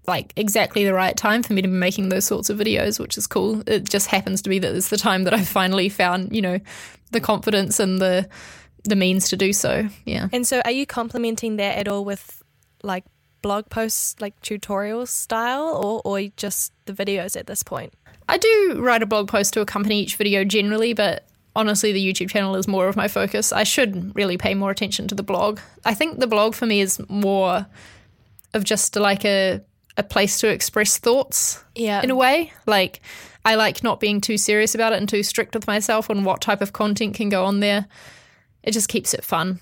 like 0.07 0.33
exactly 0.35 0.85
the 0.85 0.93
right 0.93 1.15
time 1.15 1.43
for 1.43 1.53
me 1.53 1.61
to 1.61 1.67
be 1.67 1.73
making 1.73 2.09
those 2.09 2.25
sorts 2.25 2.49
of 2.49 2.57
videos, 2.57 2.99
which 2.99 3.17
is 3.17 3.27
cool. 3.27 3.61
It 3.67 3.87
just 3.87 4.07
happens 4.07 4.41
to 4.41 4.49
be 4.49 4.59
that 4.59 4.75
it's 4.75 4.89
the 4.89 4.97
time 4.97 5.23
that 5.25 5.33
I've 5.33 5.47
finally 5.47 5.89
found, 5.89 6.35
you 6.35 6.41
know, 6.41 6.59
the 7.11 7.21
confidence 7.21 7.79
and 7.79 7.99
the 7.99 8.27
the 8.83 8.95
means 8.95 9.29
to 9.29 9.37
do 9.37 9.53
so. 9.53 9.89
Yeah. 10.05 10.29
And 10.31 10.45
so, 10.47 10.61
are 10.65 10.71
you 10.71 10.85
complementing 10.85 11.57
that 11.57 11.77
at 11.77 11.87
all 11.87 12.05
with 12.05 12.41
like 12.83 13.03
blog 13.41 13.69
posts, 13.69 14.15
like 14.19 14.39
tutorial 14.41 15.05
style, 15.05 15.63
or 15.75 16.01
or 16.05 16.29
just 16.37 16.73
the 16.85 16.93
videos 16.93 17.35
at 17.37 17.47
this 17.47 17.63
point? 17.63 17.93
I 18.27 18.37
do 18.37 18.77
write 18.79 19.01
a 19.01 19.05
blog 19.07 19.27
post 19.27 19.53
to 19.53 19.61
accompany 19.61 19.99
each 20.01 20.15
video 20.15 20.43
generally, 20.43 20.93
but 20.93 21.25
honestly, 21.55 21.91
the 21.91 22.05
YouTube 22.13 22.29
channel 22.29 22.55
is 22.55 22.67
more 22.67 22.87
of 22.87 22.95
my 22.95 23.07
focus. 23.07 23.51
I 23.51 23.63
should 23.63 24.15
really 24.15 24.37
pay 24.37 24.53
more 24.53 24.69
attention 24.71 25.07
to 25.07 25.15
the 25.15 25.23
blog. 25.23 25.59
I 25.83 25.93
think 25.93 26.19
the 26.19 26.27
blog 26.27 26.53
for 26.53 26.65
me 26.67 26.79
is 26.81 27.01
more 27.09 27.65
of 28.53 28.63
just 28.63 28.95
like 28.95 29.25
a 29.25 29.61
a 29.97 30.03
place 30.03 30.39
to 30.39 30.47
express 30.47 30.97
thoughts 30.97 31.61
Yeah. 31.75 32.01
in 32.01 32.09
a 32.09 32.15
way. 32.15 32.53
Like 32.65 33.01
I 33.43 33.55
like 33.55 33.83
not 33.83 33.99
being 33.99 34.21
too 34.21 34.37
serious 34.37 34.73
about 34.73 34.93
it 34.93 34.97
and 34.99 35.09
too 35.09 35.23
strict 35.23 35.53
with 35.55 35.67
myself 35.67 36.09
on 36.09 36.23
what 36.23 36.39
type 36.39 36.61
of 36.61 36.71
content 36.71 37.15
can 37.15 37.27
go 37.29 37.43
on 37.45 37.59
there. 37.59 37.85
It 38.69 38.73
just 38.73 38.87
keeps 38.87 39.15
it 39.15 39.23
fun. 39.23 39.61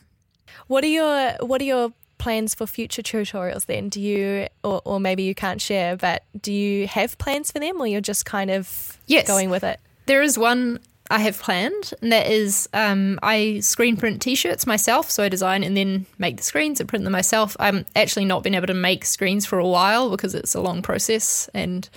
What 0.68 0.84
are 0.84 0.88
your 0.88 1.32
What 1.40 1.62
are 1.62 1.64
your 1.64 1.94
plans 2.18 2.54
for 2.54 2.68
future 2.68 3.02
tutorials 3.02 3.66
then? 3.68 3.88
Do 3.88 4.02
you, 4.02 4.48
or, 4.66 4.82
or 4.84 5.00
maybe 5.00 5.24
you 5.24 5.34
can't 5.34 5.62
share, 5.62 5.96
but 5.96 6.24
do 6.42 6.52
you 6.52 6.88
have 6.88 7.18
plans 7.18 7.50
for 7.50 7.60
them 7.60 7.80
or 7.80 7.88
you're 7.88 8.02
just 8.02 8.26
kind 8.26 8.52
of 8.52 8.98
Yes. 9.06 9.26
going 9.26 9.50
with 9.50 9.64
it? 9.64 9.80
There 10.08 10.22
is 10.22 10.38
one 10.38 10.80
I 11.10 11.20
have 11.20 11.40
planned, 11.40 11.94
and 12.02 12.12
that 12.12 12.28
is 12.28 12.68
um, 12.74 13.18
I 13.24 13.62
screen 13.62 13.96
print 13.96 14.22
t-shirts 14.22 14.68
myself. 14.68 15.10
So 15.10 15.24
I 15.24 15.30
design 15.30 15.64
and 15.64 15.78
then 15.78 16.06
make 16.18 16.36
the 16.36 16.44
screens 16.44 16.82
and 16.82 16.90
print 16.90 17.06
them 17.06 17.14
myself. 17.14 17.56
I'm 17.62 17.86
actually 17.96 18.26
not 18.26 18.44
been 18.44 18.56
able 18.56 18.68
to 18.68 18.74
make 18.74 19.06
screens 19.06 19.46
for 19.46 19.58
a 19.58 19.66
while 19.68 20.10
because 20.10 20.36
it's 20.36 20.54
a 20.54 20.60
long 20.60 20.82
process 20.82 21.50
and 21.54 21.88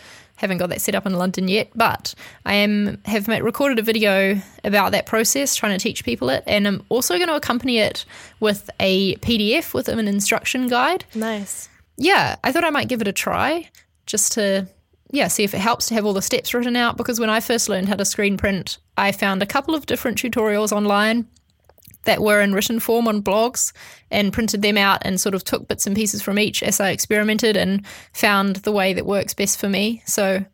haven't 0.40 0.58
got 0.58 0.70
that 0.70 0.80
set 0.80 0.94
up 0.94 1.06
in 1.06 1.14
London 1.14 1.48
yet. 1.48 1.68
But 1.74 2.14
I 2.46 2.54
am 2.54 2.98
have 3.04 3.28
made, 3.28 3.42
recorded 3.42 3.78
a 3.78 3.82
video 3.82 4.40
about 4.64 4.92
that 4.92 5.06
process, 5.06 5.54
trying 5.54 5.78
to 5.78 5.82
teach 5.82 6.04
people 6.04 6.30
it, 6.30 6.42
and 6.46 6.66
I'm 6.66 6.82
also 6.88 7.16
going 7.16 7.28
to 7.28 7.36
accompany 7.36 7.78
it 7.78 8.04
with 8.40 8.70
a 8.80 9.16
PDF 9.16 9.74
with 9.74 9.88
an 9.88 10.08
instruction 10.08 10.68
guide 10.68 11.04
Nice. 11.14 11.68
yeah, 11.96 12.36
I 12.42 12.52
thought 12.52 12.64
I 12.64 12.70
might 12.70 12.88
give 12.88 13.02
it 13.02 13.08
a 13.08 13.12
try 13.12 13.68
just 14.06 14.32
to 14.32 14.66
yeah, 15.12 15.28
see 15.28 15.42
if 15.44 15.54
it 15.54 15.58
helps 15.58 15.88
to 15.88 15.94
have 15.94 16.06
all 16.06 16.12
the 16.12 16.22
steps 16.22 16.54
written 16.54 16.76
out 16.76 16.96
because 16.96 17.18
when 17.18 17.30
I 17.30 17.40
first 17.40 17.68
learned 17.68 17.88
how 17.88 17.96
to 17.96 18.04
screen 18.04 18.36
print, 18.36 18.78
I 18.96 19.12
found 19.12 19.42
a 19.42 19.46
couple 19.46 19.74
of 19.74 19.86
different 19.86 20.18
tutorials 20.18 20.72
online 20.72 21.26
that 22.04 22.22
were 22.22 22.40
in 22.40 22.54
written 22.54 22.80
form 22.80 23.06
on 23.08 23.22
blogs 23.22 23.72
and 24.10 24.32
printed 24.32 24.62
them 24.62 24.76
out 24.76 25.00
and 25.02 25.20
sort 25.20 25.34
of 25.34 25.44
took 25.44 25.68
bits 25.68 25.86
and 25.86 25.94
pieces 25.94 26.22
from 26.22 26.38
each 26.38 26.62
as 26.62 26.80
I 26.80 26.90
experimented 26.90 27.56
and 27.56 27.84
found 28.12 28.56
the 28.56 28.72
way 28.72 28.92
that 28.92 29.06
works 29.06 29.34
best 29.34 29.58
for 29.58 29.68
me. 29.68 30.02
So 30.06 30.44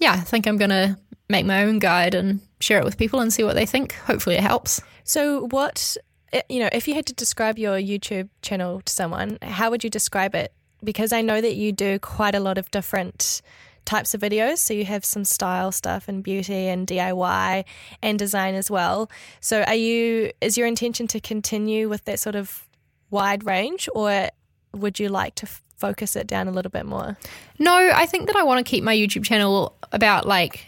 yeah, 0.00 0.12
I 0.12 0.20
think 0.20 0.46
I'm 0.46 0.58
going 0.58 0.70
to 0.70 0.98
make 1.28 1.46
my 1.46 1.64
own 1.64 1.78
guide 1.78 2.14
and 2.14 2.40
share 2.60 2.78
it 2.78 2.84
with 2.84 2.98
people 2.98 3.20
and 3.20 3.32
see 3.32 3.44
what 3.44 3.54
they 3.54 3.66
think. 3.66 3.94
Hopefully 3.94 4.36
it 4.36 4.42
helps. 4.42 4.80
So, 5.04 5.46
what, 5.48 5.96
eh, 6.32 6.42
you 6.48 6.60
know, 6.60 6.68
if 6.72 6.86
you 6.86 6.94
had 6.94 7.06
to 7.06 7.14
describe 7.14 7.58
your 7.58 7.76
YouTube 7.76 8.28
channel 8.42 8.82
to 8.82 8.92
someone, 8.92 9.38
how 9.42 9.70
would 9.70 9.84
you 9.84 9.90
describe 9.90 10.34
it? 10.34 10.52
Because 10.84 11.12
I 11.12 11.22
know 11.22 11.40
that 11.40 11.54
you 11.54 11.72
do 11.72 11.98
quite 11.98 12.34
a 12.34 12.40
lot 12.40 12.58
of 12.58 12.70
different 12.70 13.40
types 13.86 14.14
of 14.14 14.20
videos. 14.20 14.58
So, 14.58 14.74
you 14.74 14.84
have 14.84 15.04
some 15.04 15.24
style 15.24 15.72
stuff 15.72 16.08
and 16.08 16.22
beauty 16.22 16.66
and 16.66 16.86
DIY 16.86 17.64
and 18.02 18.18
design 18.18 18.54
as 18.54 18.70
well. 18.70 19.10
So, 19.40 19.62
are 19.62 19.74
you, 19.74 20.32
is 20.40 20.58
your 20.58 20.66
intention 20.66 21.06
to 21.08 21.20
continue 21.20 21.88
with 21.88 22.04
that 22.04 22.20
sort 22.20 22.34
of 22.34 22.66
wide 23.10 23.44
range 23.44 23.88
or 23.94 24.28
would 24.74 24.98
you 24.98 25.08
like 25.08 25.34
to 25.36 25.46
f- 25.46 25.62
focus 25.76 26.16
it 26.16 26.26
down 26.26 26.48
a 26.48 26.50
little 26.50 26.70
bit 26.70 26.86
more? 26.86 27.16
No, 27.58 27.74
I 27.94 28.06
think 28.06 28.26
that 28.26 28.36
I 28.36 28.42
want 28.42 28.64
to 28.64 28.68
keep 28.68 28.84
my 28.84 28.94
YouTube 28.94 29.24
channel 29.24 29.76
about 29.92 30.26
like 30.26 30.66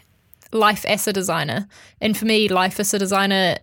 life 0.53 0.85
as 0.85 1.07
a 1.07 1.13
designer. 1.13 1.69
And 2.01 2.17
for 2.17 2.25
me, 2.25 2.49
life 2.49 2.81
as 2.81 2.95
a 2.95 2.99
designer 2.99 3.59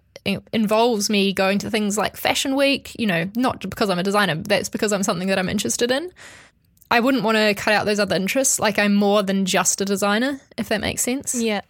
involves 0.52 1.10
me 1.10 1.34
going 1.34 1.60
to 1.60 1.70
things 1.70 1.98
like 1.98 2.18
Fashion 2.18 2.56
Week, 2.56 2.96
you 2.98 3.06
know, 3.06 3.30
not 3.36 3.62
because 3.62 3.90
I'm 3.90 4.00
a 4.00 4.04
designer, 4.04 4.36
that's 4.36 4.70
because 4.70 4.92
I'm 4.92 5.04
something 5.04 5.28
that 5.28 5.38
I'm 5.38 5.50
interested 5.50 5.92
in. 5.92 6.12
I 6.92 7.00
wouldn't 7.00 7.24
want 7.24 7.38
to 7.38 7.54
cut 7.56 7.74
out 7.74 7.86
those 7.86 8.00
other 8.00 8.16
interests. 8.16 8.60
Like 8.60 8.78
I'm 8.78 8.94
more 8.94 9.24
than 9.24 9.46
just 9.46 9.82
a 9.82 9.86
designer, 9.86 10.42
if 10.58 10.70
that 10.70 10.82
makes 10.82 11.02
sense. 11.02 11.36
Yeah. 11.36 11.62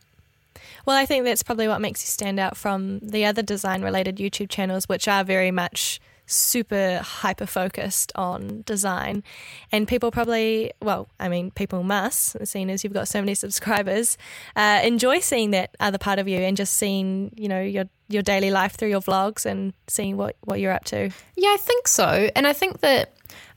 Well, 0.85 0.95
I 0.95 1.05
think 1.05 1.25
that's 1.25 1.43
probably 1.43 1.67
what 1.67 1.81
makes 1.81 2.03
you 2.03 2.07
stand 2.07 2.39
out 2.39 2.55
from 2.55 2.99
the 2.99 3.25
other 3.25 3.41
design 3.41 3.81
related 3.81 4.17
YouTube 4.17 4.49
channels, 4.49 4.87
which 4.87 5.07
are 5.07 5.23
very 5.23 5.51
much 5.51 5.99
super 6.27 6.99
hyper 7.03 7.45
focused 7.45 8.11
on 8.15 8.63
design. 8.65 9.23
And 9.71 9.87
people 9.87 10.11
probably, 10.11 10.71
well, 10.81 11.07
I 11.19 11.29
mean, 11.29 11.51
people 11.51 11.83
must, 11.83 12.35
seeing 12.47 12.69
as 12.69 12.83
you've 12.83 12.93
got 12.93 13.07
so 13.07 13.21
many 13.21 13.35
subscribers, 13.35 14.17
uh, 14.55 14.81
enjoy 14.83 15.19
seeing 15.19 15.51
that 15.51 15.75
other 15.79 15.97
part 15.97 16.19
of 16.19 16.27
you 16.27 16.39
and 16.39 16.57
just 16.57 16.73
seeing, 16.73 17.31
you 17.35 17.47
know, 17.47 17.61
your 17.61 17.85
your 18.07 18.21
daily 18.21 18.51
life 18.51 18.73
through 18.73 18.89
your 18.89 19.01
vlogs 19.01 19.47
and 19.47 19.73
seeing 19.87 20.15
what, 20.15 20.35
what 20.41 20.59
you're 20.59 20.71
up 20.71 20.85
to. 20.85 21.09
Yeah, 21.35 21.49
I 21.49 21.57
think 21.59 21.87
so. 21.87 22.29
And 22.35 22.45
I 22.45 22.53
think 22.53 22.81
that 22.81 23.14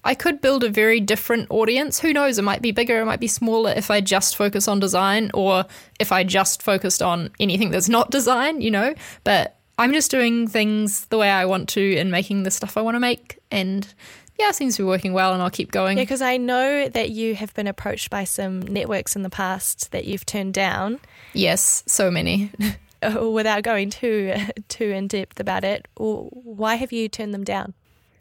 I 0.09 0.15
could 0.15 0.41
build 0.41 0.65
a 0.65 0.71
very 0.71 1.01
different 1.01 1.49
audience. 1.51 2.01
Who 2.01 2.15
knows? 2.15 2.39
It 2.39 2.43
might 2.43 2.63
be 2.63 2.73
bigger, 2.73 2.99
it 2.99 3.05
might 3.05 3.21
be 3.21 3.29
smaller 3.29 3.73
if 3.77 3.91
I 3.91 4.01
just 4.01 4.37
focus 4.37 4.67
on 4.67 4.81
design 4.81 5.31
or 5.35 5.67
if 6.01 6.13
I 6.13 6.25
just 6.25 6.63
focused 6.63 7.03
on 7.03 7.29
anything 7.39 7.71
that's 7.71 7.91
not 7.91 8.11
design, 8.11 8.63
you 8.63 8.71
know? 8.71 8.95
But 9.25 9.59
I'm 9.77 9.93
just 9.93 10.11
doing 10.11 10.49
things 10.49 11.05
the 11.07 11.19
way 11.19 11.29
I 11.29 11.45
want 11.45 11.69
to 11.71 11.99
and 11.99 12.11
making 12.11 12.45
the 12.45 12.51
stuff 12.51 12.79
I 12.79 12.81
want 12.81 12.95
to 12.95 13.01
make. 13.01 13.39
And 13.51 13.87
yeah, 14.39 14.49
it 14.49 14.55
seems 14.55 14.77
to 14.77 14.83
be 14.85 14.87
working 14.87 15.13
well, 15.13 15.35
and 15.35 15.43
I'll 15.43 15.51
keep 15.51 15.73
going. 15.73 15.99
Yeah, 15.99 16.05
because 16.05 16.23
I 16.23 16.39
know 16.39 16.89
that 16.89 17.11
you 17.11 17.35
have 17.35 17.53
been 17.53 17.67
approached 17.67 18.09
by 18.09 18.25
some 18.25 18.63
networks 18.63 19.15
in 19.15 19.25
the 19.25 19.31
past 19.31 19.93
that 19.93 20.07
you've 20.07 20.25
turned 20.25 20.55
down. 20.55 21.01
Yes, 21.35 21.85
so 21.87 22.11
many. 22.11 22.51
uh, 23.03 23.29
without 23.31 23.63
going 23.63 23.91
too 23.91 24.33
too 24.71 24.87
in 24.87 25.07
depth 25.07 25.39
about 25.39 25.65
it, 25.65 25.87
why 25.97 26.77
have 26.77 26.93
you 26.93 27.11
turned 27.11 27.35
them 27.35 27.45
down? 27.45 27.75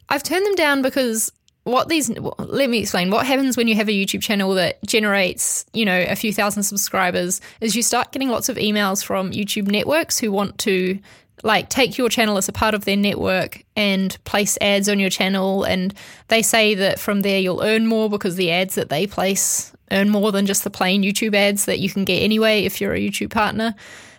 I've 0.10 0.23
turned 0.23 0.45
them 0.45 0.56
down 0.56 0.82
because 0.82 1.32
what 1.67 1.89
these 1.89 2.10
let 2.10 2.69
me 2.69 2.80
explain 2.80 3.10
what 3.10 3.25
happens 3.25 3.58
when 3.58 3.67
you 3.67 3.75
have 3.75 3.89
a 3.89 3.91
YouTube 3.91 4.21
channel 4.21 4.53
that 4.53 4.82
generates, 4.86 5.65
you 5.73 5.86
know, 5.86 6.06
a 6.08 6.15
few 6.15 6.32
thousand 6.32 6.63
subscribers 6.63 7.41
is 7.60 7.75
you 7.75 7.84
start 7.84 8.12
getting 8.12 8.30
lots 8.30 8.47
of 8.49 8.58
emails 8.58 9.03
from 9.03 9.32
YouTube 9.32 9.67
networks 9.67 10.17
who 10.17 10.32
want 10.32 10.58
to 10.60 10.97
like 11.43 11.69
take 11.69 11.97
your 11.97 12.10
channel 12.10 12.38
as 12.38 12.47
a 12.47 12.53
part 12.53 12.73
of 12.73 12.86
their 12.86 12.95
network 12.95 13.63
and 13.75 14.17
place 14.23 14.58
ads 14.62 14.89
on 14.89 14.99
your 14.99 15.10
channel 15.10 15.63
and 15.63 15.93
they 16.30 16.41
say 16.41 16.73
that 16.73 16.99
from 16.99 17.21
there 17.21 17.39
you'll 17.39 17.62
earn 17.62 17.86
more 17.86 18.10
because 18.10 18.38
the 18.38 18.51
ads 18.51 18.75
that 18.75 18.89
they 18.89 19.06
place 19.06 19.71
earn 19.91 20.10
more 20.10 20.32
than 20.32 20.45
just 20.45 20.63
the 20.63 20.69
plain 20.69 21.03
YouTube 21.03 21.36
ads 21.36 21.65
that 21.65 21.80
you 21.80 21.89
can 21.89 22.06
get 22.06 22.23
anyway 22.23 22.63
if 22.63 22.82
you're 22.82 22.93
a 22.93 22.99
YouTube 22.99 23.30
partner. 23.30 23.75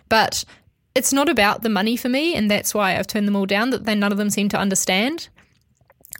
But 0.07 0.45
it's 0.95 1.13
not 1.13 1.29
about 1.29 1.61
the 1.61 1.69
money 1.69 1.95
for 1.95 2.09
me 2.09 2.35
and 2.35 2.49
that's 2.49 2.73
why 2.73 2.97
I've 2.97 3.07
turned 3.07 3.27
them 3.27 3.35
all 3.35 3.45
down 3.45 3.71
that 3.71 3.85
then 3.85 3.99
none 3.99 4.11
of 4.11 4.17
them 4.17 4.29
seem 4.29 4.49
to 4.49 4.57
understand. 4.57 5.29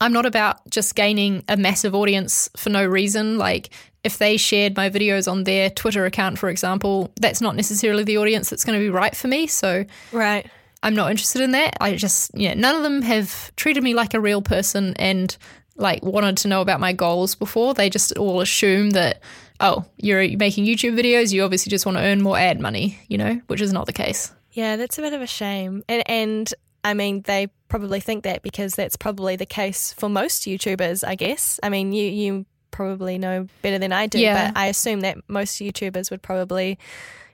I'm 0.02 0.14
not 0.14 0.26
about 0.26 0.68
just 0.70 0.96
gaining 0.96 1.44
a 1.50 1.58
massive 1.58 1.94
audience 1.94 2.50
for 2.56 2.70
no 2.70 2.86
reason. 2.86 3.38
Like, 3.38 3.70
if 4.04 4.18
they 4.18 4.38
shared 4.38 4.78
my 4.78 4.90
videos 4.90 5.30
on 5.30 5.44
their 5.44 5.70
Twitter 5.70 6.06
account, 6.06 6.40
for 6.40 6.50
example, 6.50 7.12
that's 7.20 7.42
not 7.42 7.56
necessarily 7.56 8.04
the 8.04 8.18
audience 8.18 8.50
that's 8.50 8.64
going 8.64 8.80
to 8.80 8.84
be 8.84 8.90
right 8.90 9.16
for 9.16 9.28
me. 9.28 9.48
So, 9.48 9.86
Right. 10.12 10.50
I'm 10.82 10.96
not 10.96 11.12
interested 11.12 11.42
in 11.42 11.52
that. 11.52 11.76
I 11.82 11.96
just, 11.96 12.32
yeah, 12.34 12.54
none 12.54 12.76
of 12.76 12.84
them 12.84 13.02
have 13.02 13.54
treated 13.58 13.84
me 13.84 13.94
like 13.94 14.14
a 14.14 14.20
real 14.22 14.42
person 14.42 14.94
and 14.98 15.36
like 15.76 16.02
wanted 16.04 16.38
to 16.38 16.48
know 16.48 16.62
about 16.62 16.80
my 16.80 16.94
goals 16.94 17.36
before. 17.36 17.74
They 17.74 17.90
just 17.90 18.18
all 18.18 18.40
assume 18.40 18.92
that, 18.92 19.22
oh, 19.60 19.84
you're 19.98 20.38
making 20.38 20.66
YouTube 20.66 20.98
videos, 20.98 21.34
you 21.34 21.44
obviously 21.44 21.70
just 21.70 21.86
want 21.86 21.98
to 21.98 22.04
earn 22.04 22.22
more 22.22 22.38
ad 22.38 22.62
money, 22.62 22.98
you 23.10 23.18
know, 23.18 23.42
which 23.48 23.60
is 23.60 23.74
not 23.74 23.88
the 23.88 23.94
case. 23.94 24.32
Yeah, 24.54 24.78
that's 24.78 24.98
a 24.98 25.02
bit 25.02 25.12
of 25.14 25.22
a 25.22 25.28
shame. 25.28 25.84
And 25.90 26.04
and 26.10 26.54
I 26.84 26.94
mean, 26.94 27.22
they 27.24 27.48
probably 27.68 28.00
think 28.00 28.24
that 28.24 28.42
because 28.42 28.76
that's 28.76 28.96
probably 28.96 29.36
the 29.36 29.46
case 29.46 29.94
for 29.94 30.10
most 30.10 30.44
YouTubers, 30.44 31.08
I 31.08 31.16
guess. 31.16 31.60
I 31.62 31.70
mean, 31.70 31.92
you 31.92 32.06
you 32.10 32.46
probably 32.72 33.18
know 33.18 33.48
better 33.62 33.78
than 33.80 33.92
I 33.92 34.08
do, 34.08 34.20
Yeah. 34.20 34.52
but 34.52 34.58
I 34.60 34.68
assume 34.68 35.02
that 35.02 35.18
most 35.28 35.60
YouTubers 35.60 36.10
would 36.12 36.22
probably, 36.22 36.78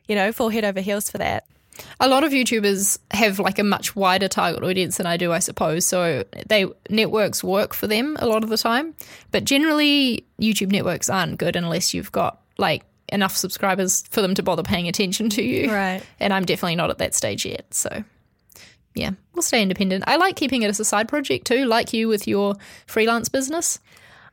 you 0.08 0.15
know, 0.15 0.31
fall 0.31 0.49
head 0.49 0.65
over 0.65 0.81
heels 0.81 1.10
for 1.10 1.17
that. 1.19 1.45
A 1.99 2.08
lot 2.08 2.23
of 2.23 2.31
YouTubers 2.31 2.97
have 3.12 3.38
like 3.38 3.60
a 3.60 3.63
much 3.63 3.95
wider 3.97 4.29
target 4.29 4.63
audience 4.63 4.95
than 4.97 5.05
I 5.05 5.17
do, 5.17 5.34
I 5.34 5.39
suppose. 5.39 5.86
So 5.86 6.23
they 6.47 6.65
networks 6.89 7.43
work 7.43 7.73
for 7.73 7.86
them 7.86 8.15
a 8.19 8.25
lot 8.27 8.43
of 8.43 8.49
the 8.49 8.58
time, 8.58 8.95
but 9.31 9.43
generally 9.43 10.25
YouTube 10.39 10.71
networks 10.71 11.10
aren't 11.10 11.38
good 11.38 11.55
unless 11.58 11.93
you've 11.93 12.13
got 12.13 12.39
like 12.58 12.84
enough 13.10 13.36
subscribers 13.36 14.03
for 14.10 14.21
them 14.21 14.34
to 14.36 14.41
bother 14.41 14.63
paying 14.63 14.88
attention 14.88 15.29
to 15.31 15.43
you. 15.43 15.69
Right. 15.71 16.01
And 16.19 16.34
I'm 16.34 16.45
definitely 16.45 16.77
not 16.77 16.89
at 16.89 16.97
that 16.99 17.13
stage 17.13 17.45
yet. 17.45 17.65
So 17.73 18.03
yeah, 18.95 19.12
we'll 19.34 19.41
stay 19.43 19.62
independent. 19.62 20.03
I 20.08 20.15
like 20.15 20.36
keeping 20.36 20.63
it 20.63 20.69
as 20.69 20.79
a 20.79 20.86
side 20.86 21.08
project 21.08 21.45
too, 21.47 21.65
like 21.65 21.93
you 21.93 22.08
with 22.08 22.27
your 22.27 22.55
freelance 22.88 23.29
business. 23.29 23.79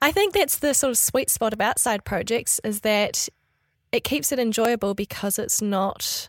I 0.00 0.10
think 0.12 0.34
that's 0.34 0.58
the 0.58 0.72
sort 0.74 0.90
of 0.92 0.98
sweet 0.98 1.30
spot 1.30 1.52
about 1.52 1.78
side 1.78 2.04
projects 2.04 2.60
is 2.64 2.80
that 2.80 3.28
it 3.92 4.04
keeps 4.04 4.32
it 4.32 4.38
enjoyable 4.38 4.94
because 4.94 5.38
it's 5.38 5.60
not 5.60 6.28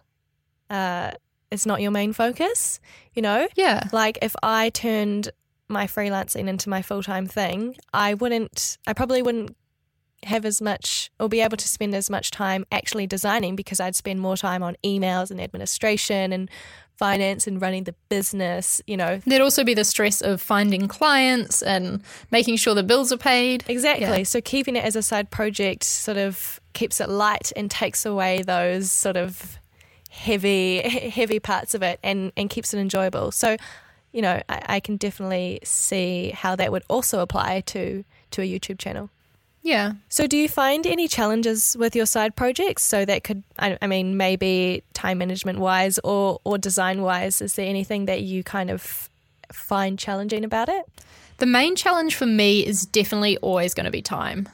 uh, 0.69 1.11
it's 1.51 1.65
not 1.65 1.81
your 1.81 1.91
main 1.91 2.13
focus. 2.13 2.79
You 3.13 3.21
know, 3.21 3.47
Yeah. 3.55 3.87
like 3.91 4.17
if 4.21 4.35
I 4.43 4.69
turned 4.71 5.29
my 5.69 5.87
freelancing 5.87 6.47
into 6.47 6.69
my 6.69 6.81
full 6.81 7.01
time 7.03 7.25
thing, 7.25 7.75
I 7.93 8.15
wouldn't. 8.15 8.77
I 8.87 8.93
probably 8.93 9.21
wouldn't 9.21 9.55
have 10.23 10.45
as 10.45 10.61
much 10.61 11.11
or 11.19 11.27
be 11.27 11.41
able 11.41 11.57
to 11.57 11.67
spend 11.67 11.93
as 11.93 12.09
much 12.09 12.31
time 12.31 12.65
actually 12.71 13.05
designing 13.05 13.55
because 13.57 13.79
I'd 13.79 13.95
spend 13.95 14.19
more 14.21 14.37
time 14.37 14.63
on 14.63 14.77
emails 14.83 15.29
and 15.31 15.41
administration 15.41 16.31
and 16.31 16.49
finance 16.97 17.47
and 17.47 17.61
running 17.61 17.83
the 17.83 17.95
business. 18.09 18.81
You 18.87 18.97
know, 18.97 19.21
There'd 19.25 19.41
also 19.41 19.63
be 19.63 19.73
the 19.73 19.83
stress 19.83 20.21
of 20.21 20.41
finding 20.41 20.87
clients 20.87 21.61
and 21.61 22.01
making 22.31 22.57
sure 22.57 22.73
the 22.73 22.83
bills 22.83 23.11
are 23.11 23.17
paid. 23.17 23.63
Exactly. 23.67 24.19
Yeah. 24.19 24.23
So 24.23 24.41
keeping 24.41 24.75
it 24.75 24.83
as 24.83 24.95
a 24.95 25.01
side 25.01 25.29
project 25.29 25.83
sort 25.83 26.17
of 26.17 26.59
keeps 26.73 26.99
it 26.99 27.09
light 27.09 27.51
and 27.55 27.69
takes 27.69 28.05
away 28.05 28.41
those 28.41 28.91
sort 28.91 29.17
of 29.17 29.59
heavy 30.09 30.81
heavy 31.09 31.39
parts 31.39 31.73
of 31.73 31.81
it 31.81 31.99
and, 32.03 32.31
and 32.37 32.49
keeps 32.49 32.73
it 32.73 32.79
enjoyable. 32.79 33.31
So, 33.31 33.57
you 34.11 34.21
know, 34.21 34.41
I, 34.47 34.61
I 34.69 34.79
can 34.79 34.97
definitely 34.97 35.59
see 35.63 36.29
how 36.29 36.55
that 36.55 36.71
would 36.71 36.83
also 36.89 37.19
apply 37.19 37.61
to 37.61 38.03
to 38.31 38.41
a 38.41 38.45
YouTube 38.45 38.79
channel. 38.79 39.09
Yeah. 39.63 39.93
So 40.09 40.27
do 40.27 40.37
you 40.37 40.49
find 40.49 40.85
any 40.85 41.07
challenges 41.07 41.75
with 41.79 41.95
your 41.95 42.05
side 42.05 42.35
projects? 42.35 42.83
So 42.83 43.05
that 43.05 43.23
could 43.23 43.43
I, 43.57 43.77
I 43.81 43.87
mean 43.87 44.17
maybe 44.17 44.83
time 44.93 45.17
management 45.17 45.59
wise 45.59 45.99
or 46.03 46.39
or 46.43 46.57
design 46.57 47.01
wise, 47.01 47.41
is 47.41 47.53
there 47.55 47.65
anything 47.65 48.05
that 48.05 48.21
you 48.21 48.43
kind 48.43 48.69
of 48.69 49.09
find 49.51 49.97
challenging 49.97 50.43
about 50.43 50.67
it? 50.67 50.85
The 51.37 51.45
main 51.45 51.75
challenge 51.77 52.15
for 52.15 52.25
me 52.25 52.65
is 52.65 52.85
definitely 52.85 53.37
always 53.37 53.73
going 53.73 53.85
to 53.85 53.91
be 53.91 54.01
time. 54.01 54.49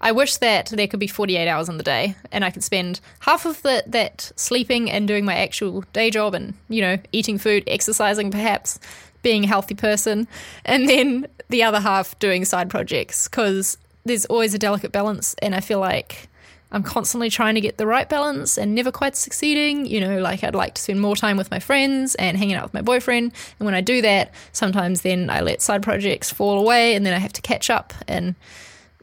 I 0.00 0.12
wish 0.12 0.38
that 0.38 0.66
there 0.66 0.88
could 0.88 0.98
be 0.98 1.06
48 1.06 1.48
hours 1.48 1.68
in 1.68 1.76
the 1.76 1.84
day 1.84 2.16
and 2.30 2.44
I 2.44 2.50
could 2.50 2.64
spend 2.64 3.00
half 3.20 3.46
of 3.46 3.62
the, 3.62 3.84
that 3.86 4.32
sleeping 4.34 4.90
and 4.90 5.06
doing 5.06 5.24
my 5.24 5.36
actual 5.36 5.84
day 5.92 6.10
job 6.10 6.34
and, 6.34 6.54
you 6.68 6.80
know, 6.80 6.98
eating 7.12 7.38
food, 7.38 7.62
exercising 7.68 8.32
perhaps, 8.32 8.80
being 9.22 9.44
a 9.44 9.46
healthy 9.46 9.76
person, 9.76 10.26
and 10.64 10.88
then 10.88 11.28
the 11.50 11.62
other 11.62 11.78
half 11.78 12.18
doing 12.18 12.44
side 12.44 12.68
projects 12.68 13.28
because 13.28 13.78
there's 14.04 14.24
always 14.26 14.54
a 14.54 14.58
delicate 14.58 14.92
balance. 14.92 15.34
And 15.40 15.54
I 15.54 15.60
feel 15.60 15.80
like 15.80 16.28
I'm 16.70 16.82
constantly 16.82 17.28
trying 17.30 17.54
to 17.54 17.60
get 17.60 17.76
the 17.76 17.86
right 17.86 18.08
balance 18.08 18.56
and 18.56 18.74
never 18.74 18.90
quite 18.90 19.14
succeeding. 19.14 19.86
You 19.86 20.00
know, 20.00 20.18
like 20.20 20.42
I'd 20.42 20.54
like 20.54 20.74
to 20.74 20.82
spend 20.82 21.00
more 21.00 21.16
time 21.16 21.36
with 21.36 21.50
my 21.50 21.60
friends 21.60 22.14
and 22.16 22.36
hanging 22.36 22.56
out 22.56 22.64
with 22.64 22.74
my 22.74 22.82
boyfriend. 22.82 23.32
And 23.58 23.66
when 23.66 23.74
I 23.74 23.80
do 23.80 24.02
that, 24.02 24.32
sometimes 24.52 25.02
then 25.02 25.30
I 25.30 25.40
let 25.40 25.60
side 25.62 25.82
projects 25.82 26.30
fall 26.32 26.58
away 26.58 26.94
and 26.94 27.04
then 27.04 27.14
I 27.14 27.18
have 27.18 27.32
to 27.34 27.42
catch 27.42 27.70
up. 27.70 27.92
And 28.08 28.34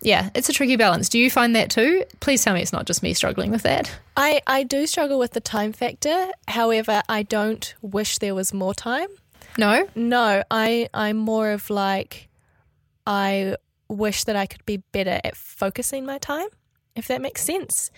yeah, 0.02 0.30
it's 0.34 0.50
a 0.50 0.54
tricky 0.54 0.78
balance. 0.78 1.10
Do 1.10 1.20
you 1.20 1.30
find 1.30 1.56
that 1.56 1.70
too? 1.70 2.06
Please 2.22 2.44
tell 2.44 2.54
me 2.54 2.62
it's 2.62 2.74
not 2.74 2.86
just 2.86 3.04
me 3.04 3.14
struggling 3.14 3.52
with 3.52 3.64
that. 3.64 4.00
I, 4.16 4.42
I 4.48 4.64
do 4.64 4.88
struggle 4.88 5.20
with 5.20 5.32
the 5.32 5.42
time 5.42 5.74
factor. 5.74 6.28
However, 6.48 7.04
I 7.08 7.24
don't 7.24 7.74
wish 7.82 8.18
there 8.18 8.34
was 8.34 8.54
more 8.54 8.74
time. 8.74 9.08
No? 9.58 9.88
No, 9.96 10.44
I, 10.50 10.90
I'm 10.94 11.18
more 11.18 11.52
of 11.52 11.70
like, 11.70 12.30
I 13.06 13.58
wish 13.90 14.24
that 14.26 14.36
I 14.36 14.46
could 14.46 14.66
be 14.66 14.78
better 14.92 15.20
at 15.24 15.36
focusing 15.36 16.06
my 16.06 16.18
time 16.18 16.48
if 16.96 17.08
that 17.08 17.22
makes 17.22 17.42
sense. 17.42 17.92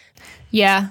Yeah, 0.51 0.89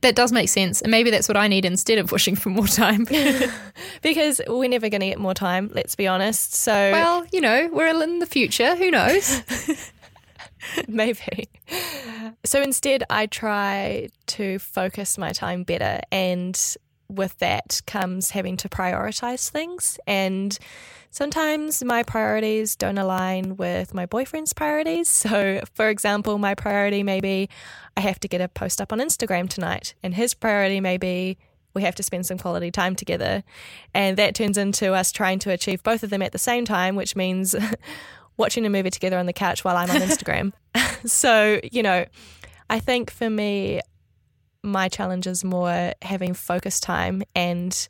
that 0.00 0.14
does 0.16 0.32
make 0.32 0.48
sense. 0.48 0.82
And 0.82 0.90
maybe 0.90 1.10
that's 1.10 1.28
what 1.28 1.36
I 1.36 1.48
need 1.48 1.64
instead 1.64 1.98
of 1.98 2.10
wishing 2.12 2.36
for 2.36 2.50
more 2.50 2.66
time. 2.66 3.04
because 4.02 4.40
we're 4.46 4.68
never 4.68 4.88
going 4.88 5.00
to 5.00 5.08
get 5.08 5.18
more 5.18 5.34
time, 5.34 5.70
let's 5.72 5.94
be 5.94 6.06
honest. 6.06 6.54
So, 6.54 6.72
well, 6.72 7.24
you 7.32 7.40
know, 7.40 7.68
we're 7.72 7.86
in 7.86 8.18
the 8.18 8.26
future. 8.26 8.74
Who 8.76 8.90
knows? 8.90 9.42
maybe. 10.88 11.48
So 12.44 12.62
instead, 12.62 13.04
I 13.10 13.26
try 13.26 14.08
to 14.26 14.58
focus 14.58 15.16
my 15.18 15.32
time 15.32 15.62
better. 15.62 16.00
And 16.10 16.58
with 17.08 17.38
that 17.38 17.80
comes 17.86 18.30
having 18.30 18.56
to 18.58 18.68
prioritize 18.68 19.48
things. 19.48 19.98
And 20.06 20.58
sometimes 21.14 21.84
my 21.84 22.02
priorities 22.02 22.74
don't 22.74 22.98
align 22.98 23.56
with 23.56 23.94
my 23.94 24.04
boyfriend's 24.04 24.52
priorities. 24.52 25.08
So, 25.24 25.62
for 25.72 25.88
example, 25.88 26.38
my 26.38 26.54
priority 26.54 27.02
may 27.02 27.20
be 27.20 27.48
I 27.96 28.00
have 28.00 28.20
to 28.20 28.28
get 28.28 28.40
a 28.40 28.48
post 28.48 28.80
up 28.80 28.92
on 28.92 28.98
Instagram 28.98 29.48
tonight, 29.48 29.94
and 30.02 30.14
his 30.14 30.34
priority 30.34 30.80
may 30.80 30.98
be 30.98 31.38
we 31.72 31.82
have 31.82 31.94
to 31.96 32.02
spend 32.02 32.26
some 32.26 32.38
quality 32.38 32.70
time 32.70 32.94
together. 32.94 33.42
And 33.94 34.16
that 34.16 34.34
turns 34.34 34.58
into 34.58 34.92
us 34.92 35.12
trying 35.12 35.38
to 35.40 35.50
achieve 35.50 35.82
both 35.82 36.02
of 36.02 36.10
them 36.10 36.20
at 36.20 36.32
the 36.32 36.38
same 36.38 36.64
time, 36.64 36.94
which 36.94 37.16
means 37.16 37.54
watching 38.36 38.66
a 38.66 38.70
movie 38.70 38.90
together 38.90 39.18
on 39.18 39.26
the 39.26 39.32
couch 39.32 39.64
while 39.64 39.76
I'm 39.76 39.90
on 39.90 39.96
Instagram. 40.08 40.52
so, 41.06 41.60
you 41.72 41.82
know, 41.82 42.04
I 42.68 42.80
think 42.80 43.10
for 43.10 43.30
me, 43.30 43.80
my 44.62 44.88
challenge 44.88 45.26
is 45.26 45.44
more 45.44 45.94
having 46.02 46.34
focus 46.34 46.80
time 46.80 47.22
and 47.34 47.88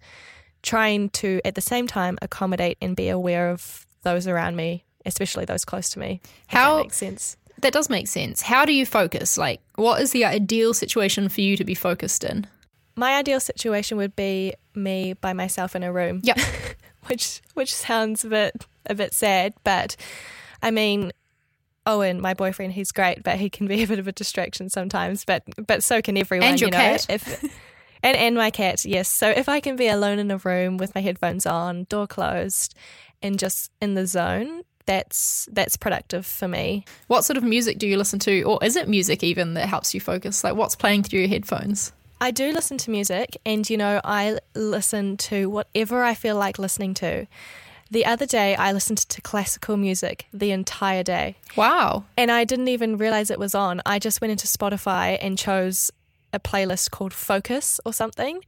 trying 0.64 1.10
to, 1.10 1.40
at 1.44 1.54
the 1.54 1.60
same 1.60 1.86
time, 1.86 2.18
accommodate 2.22 2.78
and 2.80 2.96
be 2.96 3.08
aware 3.08 3.50
of 3.50 3.86
those 4.02 4.26
around 4.26 4.56
me, 4.56 4.84
especially 5.06 5.44
those 5.44 5.64
close 5.64 5.90
to 5.90 5.98
me. 6.00 6.20
How 6.48 6.78
that 6.78 6.82
makes 6.84 6.96
sense. 6.96 7.36
That 7.60 7.72
does 7.72 7.88
make 7.88 8.08
sense. 8.08 8.42
How 8.42 8.64
do 8.64 8.72
you 8.72 8.84
focus? 8.84 9.38
Like, 9.38 9.60
what 9.76 10.00
is 10.00 10.10
the 10.10 10.24
ideal 10.24 10.74
situation 10.74 11.28
for 11.28 11.40
you 11.40 11.56
to 11.56 11.64
be 11.64 11.74
focused 11.74 12.24
in? 12.24 12.46
My 12.96 13.14
ideal 13.14 13.40
situation 13.40 13.96
would 13.98 14.16
be 14.16 14.54
me 14.74 15.12
by 15.12 15.32
myself 15.32 15.76
in 15.76 15.82
a 15.82 15.92
room. 15.92 16.20
Yep. 16.24 16.38
which 17.06 17.42
which 17.54 17.74
sounds 17.74 18.24
a 18.24 18.28
bit 18.28 18.66
a 18.86 18.94
bit 18.94 19.14
sad, 19.14 19.54
but 19.62 19.96
I 20.62 20.70
mean, 20.70 21.12
Owen, 21.86 22.20
my 22.20 22.34
boyfriend, 22.34 22.72
he's 22.72 22.92
great, 22.92 23.22
but 23.22 23.36
he 23.36 23.50
can 23.50 23.66
be 23.66 23.82
a 23.82 23.86
bit 23.86 23.98
of 23.98 24.08
a 24.08 24.12
distraction 24.12 24.68
sometimes. 24.70 25.24
But 25.24 25.42
but 25.66 25.82
so 25.82 26.00
can 26.00 26.16
everyone. 26.16 26.48
And 26.48 26.60
your 26.60 26.68
you 26.68 26.72
know? 26.72 26.78
cat. 26.78 27.06
If, 27.08 27.44
and 28.04 28.16
and 28.16 28.36
my 28.36 28.50
cat, 28.50 28.84
yes. 28.84 29.08
So 29.08 29.30
if 29.30 29.48
I 29.48 29.58
can 29.58 29.74
be 29.76 29.88
alone 29.88 30.18
in 30.18 30.30
a 30.30 30.36
room 30.36 30.76
with 30.76 30.94
my 30.94 31.00
headphones 31.00 31.46
on, 31.46 31.84
door 31.84 32.06
closed, 32.06 32.74
and 33.22 33.38
just 33.38 33.72
in 33.80 33.94
the 33.94 34.06
zone, 34.06 34.62
that's 34.86 35.48
that's 35.50 35.76
productive 35.76 36.26
for 36.26 36.46
me. 36.46 36.84
What 37.08 37.24
sort 37.24 37.38
of 37.38 37.42
music 37.42 37.78
do 37.78 37.88
you 37.88 37.96
listen 37.96 38.18
to, 38.20 38.42
or 38.42 38.62
is 38.62 38.76
it 38.76 38.88
music 38.88 39.24
even 39.24 39.54
that 39.54 39.68
helps 39.68 39.94
you 39.94 40.00
focus? 40.00 40.44
Like 40.44 40.54
what's 40.54 40.76
playing 40.76 41.04
through 41.04 41.20
your 41.20 41.28
headphones? 41.28 41.92
I 42.20 42.30
do 42.30 42.52
listen 42.52 42.78
to 42.78 42.90
music, 42.90 43.38
and 43.44 43.68
you 43.68 43.76
know, 43.76 44.00
I 44.04 44.38
listen 44.54 45.16
to 45.16 45.48
whatever 45.48 46.04
I 46.04 46.14
feel 46.14 46.36
like 46.36 46.58
listening 46.58 46.94
to. 46.94 47.26
The 47.90 48.06
other 48.06 48.26
day, 48.26 48.54
I 48.56 48.72
listened 48.72 48.98
to 48.98 49.20
classical 49.20 49.76
music 49.76 50.26
the 50.32 50.50
entire 50.50 51.02
day. 51.02 51.36
Wow. 51.54 52.04
And 52.16 52.30
I 52.30 52.44
didn't 52.44 52.68
even 52.68 52.96
realize 52.96 53.30
it 53.30 53.38
was 53.38 53.54
on. 53.54 53.82
I 53.86 53.98
just 53.98 54.20
went 54.20 54.32
into 54.32 54.46
Spotify 54.46 55.18
and 55.20 55.38
chose 55.38 55.92
a 56.34 56.38
playlist 56.38 56.90
called 56.90 57.12
Focus 57.12 57.80
or 57.84 57.92
something. 57.92 58.40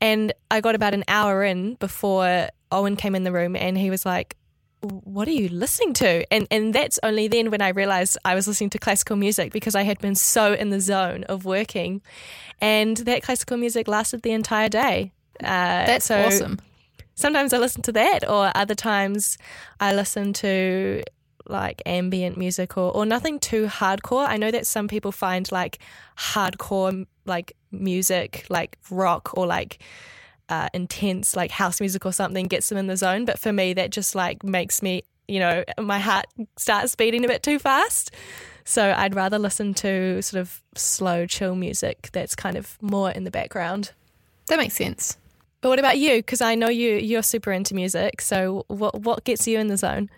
And 0.00 0.32
I 0.50 0.60
got 0.60 0.74
about 0.74 0.94
an 0.94 1.04
hour 1.08 1.44
in 1.44 1.74
before 1.74 2.48
Owen 2.72 2.96
came 2.96 3.14
in 3.14 3.24
the 3.24 3.32
room 3.32 3.56
and 3.56 3.76
he 3.78 3.90
was 3.90 4.04
like, 4.04 4.36
what 4.80 5.26
are 5.28 5.32
you 5.32 5.48
listening 5.48 5.94
to? 5.94 6.30
And 6.32 6.46
and 6.50 6.74
that's 6.74 6.98
only 7.02 7.26
then 7.26 7.50
when 7.50 7.62
I 7.62 7.68
realized 7.68 8.18
I 8.24 8.34
was 8.34 8.46
listening 8.46 8.70
to 8.70 8.78
classical 8.78 9.16
music 9.16 9.50
because 9.50 9.74
I 9.74 9.82
had 9.82 9.98
been 9.98 10.14
so 10.14 10.52
in 10.52 10.68
the 10.68 10.80
zone 10.80 11.24
of 11.24 11.46
working. 11.46 12.02
And 12.60 12.96
that 12.98 13.22
classical 13.22 13.56
music 13.56 13.88
lasted 13.88 14.22
the 14.22 14.32
entire 14.32 14.68
day. 14.68 15.12
Uh, 15.40 15.86
that's 15.86 16.04
so 16.04 16.24
awesome 16.24 16.58
sometimes 17.14 17.52
I 17.52 17.58
listen 17.58 17.82
to 17.82 17.92
that, 17.92 18.28
or 18.28 18.50
other 18.54 18.74
times 18.74 19.38
I 19.80 19.94
listen 19.94 20.32
to 20.34 21.02
like 21.46 21.82
ambient 21.84 22.38
music 22.38 22.78
or, 22.78 22.90
or 22.94 23.04
nothing 23.04 23.38
too 23.38 23.66
hardcore. 23.66 24.26
I 24.26 24.36
know 24.36 24.50
that 24.50 24.66
some 24.66 24.88
people 24.88 25.12
find 25.12 25.50
like 25.52 25.78
hardcore 26.16 27.06
like 27.26 27.56
music, 27.70 28.46
like 28.48 28.78
rock 28.90 29.36
or 29.36 29.46
like 29.46 29.78
uh, 30.48 30.68
intense 30.74 31.36
like 31.36 31.50
house 31.50 31.80
music 31.80 32.04
or 32.04 32.12
something 32.12 32.46
gets 32.46 32.68
them 32.68 32.78
in 32.78 32.86
the 32.86 32.96
zone. 32.96 33.24
But 33.24 33.38
for 33.38 33.52
me, 33.52 33.72
that 33.74 33.90
just 33.90 34.14
like 34.14 34.44
makes 34.44 34.82
me, 34.82 35.02
you 35.28 35.40
know, 35.40 35.64
my 35.80 35.98
heart 35.98 36.26
starts 36.56 36.94
beating 36.94 37.24
a 37.24 37.28
bit 37.28 37.42
too 37.42 37.58
fast. 37.58 38.10
So 38.64 38.94
I'd 38.96 39.14
rather 39.14 39.38
listen 39.38 39.74
to 39.74 40.22
sort 40.22 40.40
of 40.40 40.62
slow, 40.74 41.26
chill 41.26 41.54
music 41.54 42.08
that's 42.12 42.34
kind 42.34 42.56
of 42.56 42.78
more 42.80 43.10
in 43.10 43.24
the 43.24 43.30
background. 43.30 43.92
That 44.46 44.58
makes 44.58 44.74
sense. 44.74 45.16
But 45.60 45.70
what 45.70 45.78
about 45.78 45.98
you? 45.98 46.16
Because 46.16 46.40
I 46.40 46.54
know 46.54 46.68
you 46.68 46.96
you're 46.96 47.22
super 47.22 47.50
into 47.52 47.74
music. 47.74 48.20
So 48.20 48.64
what 48.68 49.00
what 49.00 49.24
gets 49.24 49.46
you 49.46 49.58
in 49.58 49.68
the 49.68 49.76
zone? 49.76 50.10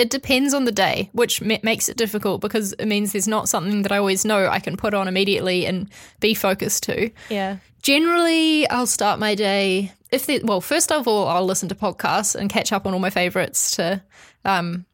It 0.00 0.10
depends 0.10 0.54
on 0.54 0.64
the 0.64 0.72
day, 0.72 1.10
which 1.12 1.42
makes 1.42 1.88
it 1.88 1.96
difficult 1.96 2.40
because 2.40 2.72
it 2.72 2.86
means 2.86 3.12
there's 3.12 3.28
not 3.28 3.48
something 3.48 3.82
that 3.82 3.92
I 3.92 3.98
always 3.98 4.24
know 4.24 4.48
I 4.48 4.58
can 4.58 4.76
put 4.76 4.94
on 4.94 5.06
immediately 5.06 5.66
and 5.66 5.90
be 6.20 6.32
focused 6.34 6.84
to. 6.84 7.10
Yeah. 7.28 7.58
Generally, 7.82 8.68
I'll 8.70 8.86
start 8.86 9.20
my 9.20 9.34
day 9.34 9.92
if 10.10 10.26
they, 10.26 10.40
well, 10.40 10.60
first 10.60 10.90
of 10.90 11.06
all, 11.06 11.28
I'll 11.28 11.44
listen 11.44 11.68
to 11.68 11.74
podcasts 11.74 12.34
and 12.34 12.50
catch 12.50 12.72
up 12.72 12.86
on 12.86 12.94
all 12.94 12.98
my 12.98 13.10
favorites 13.10 13.72
to 13.72 14.02
um, 14.44 14.86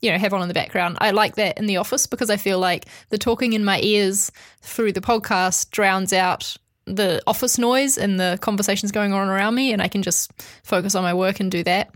you 0.00 0.10
know, 0.10 0.18
have 0.18 0.34
on 0.34 0.42
in 0.42 0.48
the 0.48 0.54
background. 0.54 0.98
I 1.00 1.12
like 1.12 1.36
that 1.36 1.58
in 1.58 1.66
the 1.66 1.76
office 1.76 2.06
because 2.06 2.28
I 2.28 2.36
feel 2.36 2.58
like 2.58 2.86
the 3.10 3.18
talking 3.18 3.52
in 3.52 3.64
my 3.64 3.80
ears 3.80 4.32
through 4.60 4.92
the 4.92 5.00
podcast 5.00 5.70
drowns 5.70 6.12
out 6.12 6.56
the 6.84 7.22
office 7.26 7.58
noise 7.58 7.96
and 7.96 8.18
the 8.18 8.38
conversations 8.40 8.90
going 8.90 9.12
on 9.12 9.28
around 9.28 9.54
me, 9.54 9.72
and 9.72 9.80
I 9.80 9.86
can 9.86 10.02
just 10.02 10.32
focus 10.64 10.96
on 10.96 11.04
my 11.04 11.14
work 11.14 11.38
and 11.38 11.50
do 11.50 11.62
that. 11.62 11.94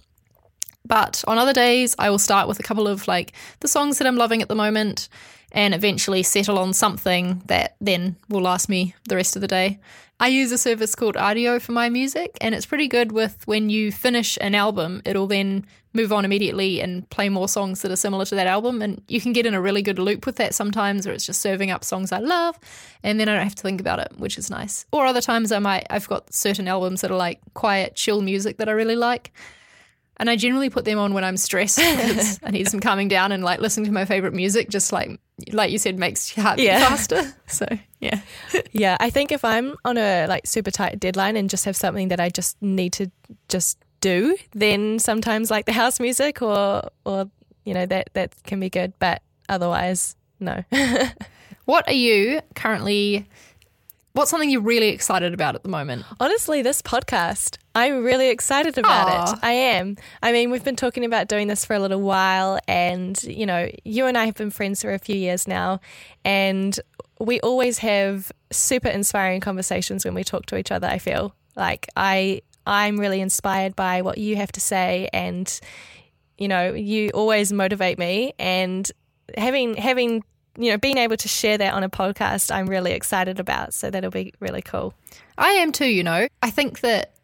But 0.86 1.24
on 1.26 1.38
other 1.38 1.52
days, 1.52 1.94
I 1.98 2.10
will 2.10 2.18
start 2.18 2.48
with 2.48 2.60
a 2.60 2.62
couple 2.62 2.86
of 2.86 3.08
like 3.08 3.32
the 3.60 3.68
songs 3.68 3.98
that 3.98 4.06
I'm 4.06 4.16
loving 4.16 4.42
at 4.42 4.48
the 4.48 4.54
moment 4.54 5.08
and 5.52 5.74
eventually 5.74 6.22
settle 6.22 6.58
on 6.58 6.72
something 6.72 7.42
that 7.46 7.76
then 7.80 8.16
will 8.28 8.42
last 8.42 8.68
me 8.68 8.94
the 9.08 9.16
rest 9.16 9.36
of 9.36 9.42
the 9.42 9.48
day. 9.48 9.78
I 10.18 10.28
use 10.28 10.50
a 10.50 10.58
service 10.58 10.94
called 10.94 11.14
Rdio 11.14 11.60
for 11.60 11.72
my 11.72 11.90
music, 11.90 12.38
and 12.40 12.54
it's 12.54 12.64
pretty 12.64 12.88
good 12.88 13.12
with 13.12 13.46
when 13.46 13.68
you 13.68 13.92
finish 13.92 14.38
an 14.40 14.54
album, 14.54 15.02
it'll 15.04 15.26
then 15.26 15.66
move 15.92 16.12
on 16.12 16.24
immediately 16.24 16.80
and 16.80 17.08
play 17.10 17.28
more 17.28 17.48
songs 17.48 17.82
that 17.82 17.90
are 17.90 17.96
similar 17.96 18.24
to 18.26 18.34
that 18.34 18.46
album. 18.46 18.80
And 18.80 19.02
you 19.08 19.20
can 19.20 19.32
get 19.34 19.44
in 19.44 19.54
a 19.54 19.60
really 19.60 19.82
good 19.82 19.98
loop 19.98 20.24
with 20.24 20.36
that 20.36 20.54
sometimes, 20.54 21.04
where 21.04 21.14
it's 21.14 21.26
just 21.26 21.42
serving 21.42 21.70
up 21.70 21.84
songs 21.84 22.12
I 22.12 22.18
love, 22.18 22.58
and 23.02 23.20
then 23.20 23.28
I 23.28 23.34
don't 23.34 23.44
have 23.44 23.54
to 23.56 23.62
think 23.62 23.80
about 23.80 23.98
it, 23.98 24.12
which 24.16 24.38
is 24.38 24.50
nice. 24.50 24.86
Or 24.90 25.04
other 25.04 25.20
times 25.20 25.52
I 25.52 25.58
might, 25.58 25.86
I've 25.90 26.08
got 26.08 26.32
certain 26.32 26.66
albums 26.66 27.02
that 27.02 27.10
are 27.10 27.16
like 27.16 27.40
quiet, 27.52 27.94
chill 27.94 28.22
music 28.22 28.56
that 28.56 28.70
I 28.70 28.72
really 28.72 28.96
like. 28.96 29.32
And 30.18 30.30
I 30.30 30.36
generally 30.36 30.70
put 30.70 30.84
them 30.84 30.98
on 30.98 31.12
when 31.12 31.24
I'm 31.24 31.36
stressed 31.36 31.78
I 31.82 32.50
need 32.50 32.68
some 32.68 32.80
calming 32.80 33.08
down 33.08 33.32
and 33.32 33.44
like 33.44 33.60
listening 33.60 33.86
to 33.86 33.92
my 33.92 34.04
favorite 34.04 34.32
music 34.32 34.70
just 34.70 34.92
like 34.92 35.20
like 35.52 35.70
you 35.70 35.78
said 35.78 35.98
makes 35.98 36.36
your 36.36 36.44
heart 36.44 36.58
yeah. 36.58 36.78
beat 36.78 36.88
faster. 36.88 37.34
So 37.46 37.66
yeah. 38.00 38.20
yeah. 38.72 38.96
I 39.00 39.10
think 39.10 39.32
if 39.32 39.44
I'm 39.44 39.76
on 39.84 39.98
a 39.98 40.26
like 40.26 40.46
super 40.46 40.70
tight 40.70 40.98
deadline 40.98 41.36
and 41.36 41.50
just 41.50 41.64
have 41.64 41.76
something 41.76 42.08
that 42.08 42.20
I 42.20 42.30
just 42.30 42.60
need 42.62 42.92
to 42.94 43.10
just 43.48 43.78
do, 44.00 44.36
then 44.52 44.98
sometimes 44.98 45.50
like 45.50 45.66
the 45.66 45.72
house 45.72 46.00
music 46.00 46.42
or 46.42 46.88
or 47.04 47.30
you 47.64 47.74
know 47.74 47.86
that 47.86 48.10
that 48.14 48.34
can 48.44 48.60
be 48.60 48.70
good. 48.70 48.92
But 48.98 49.22
otherwise, 49.48 50.16
no. 50.40 50.64
what 51.64 51.86
are 51.88 51.94
you 51.94 52.40
currently 52.54 53.28
What's 54.16 54.30
something 54.30 54.48
you're 54.48 54.62
really 54.62 54.88
excited 54.88 55.34
about 55.34 55.56
at 55.56 55.62
the 55.62 55.68
moment? 55.68 56.06
Honestly, 56.18 56.62
this 56.62 56.80
podcast, 56.80 57.58
I'm 57.74 58.02
really 58.02 58.30
excited 58.30 58.78
about 58.78 59.08
Aw. 59.08 59.32
it. 59.34 59.38
I 59.42 59.52
am. 59.52 59.98
I 60.22 60.32
mean, 60.32 60.50
we've 60.50 60.64
been 60.64 60.74
talking 60.74 61.04
about 61.04 61.28
doing 61.28 61.48
this 61.48 61.66
for 61.66 61.76
a 61.76 61.78
little 61.78 62.00
while, 62.00 62.58
and, 62.66 63.22
you 63.24 63.44
know, 63.44 63.70
you 63.84 64.06
and 64.06 64.16
I 64.16 64.24
have 64.24 64.34
been 64.34 64.50
friends 64.50 64.80
for 64.80 64.94
a 64.94 64.98
few 64.98 65.16
years 65.16 65.46
now, 65.46 65.80
and 66.24 66.80
we 67.20 67.40
always 67.40 67.76
have 67.78 68.32
super 68.50 68.88
inspiring 68.88 69.42
conversations 69.42 70.02
when 70.06 70.14
we 70.14 70.24
talk 70.24 70.46
to 70.46 70.56
each 70.56 70.72
other, 70.72 70.86
I 70.86 70.96
feel. 70.98 71.34
Like, 71.54 71.86
I. 71.94 72.40
I'm 72.68 72.98
really 72.98 73.20
inspired 73.20 73.76
by 73.76 74.02
what 74.02 74.18
you 74.18 74.34
have 74.36 74.50
to 74.52 74.60
say, 74.60 75.08
and 75.12 75.60
you 76.36 76.48
know, 76.48 76.72
you 76.72 77.10
always 77.10 77.52
motivate 77.52 77.96
me. 77.96 78.32
And 78.40 78.90
having 79.36 79.76
having 79.76 80.24
you 80.56 80.70
know 80.70 80.78
being 80.78 80.98
able 80.98 81.16
to 81.16 81.28
share 81.28 81.58
that 81.58 81.74
on 81.74 81.82
a 81.82 81.88
podcast, 81.88 82.54
I'm 82.54 82.66
really 82.66 82.92
excited 82.92 83.40
about. 83.40 83.74
So 83.74 83.90
that'll 83.90 84.10
be 84.10 84.32
really 84.40 84.62
cool. 84.62 84.94
I 85.38 85.50
am 85.52 85.72
too, 85.72 85.86
you 85.86 86.02
know. 86.02 86.28
I 86.42 86.50
think 86.50 86.80
that 86.80 87.16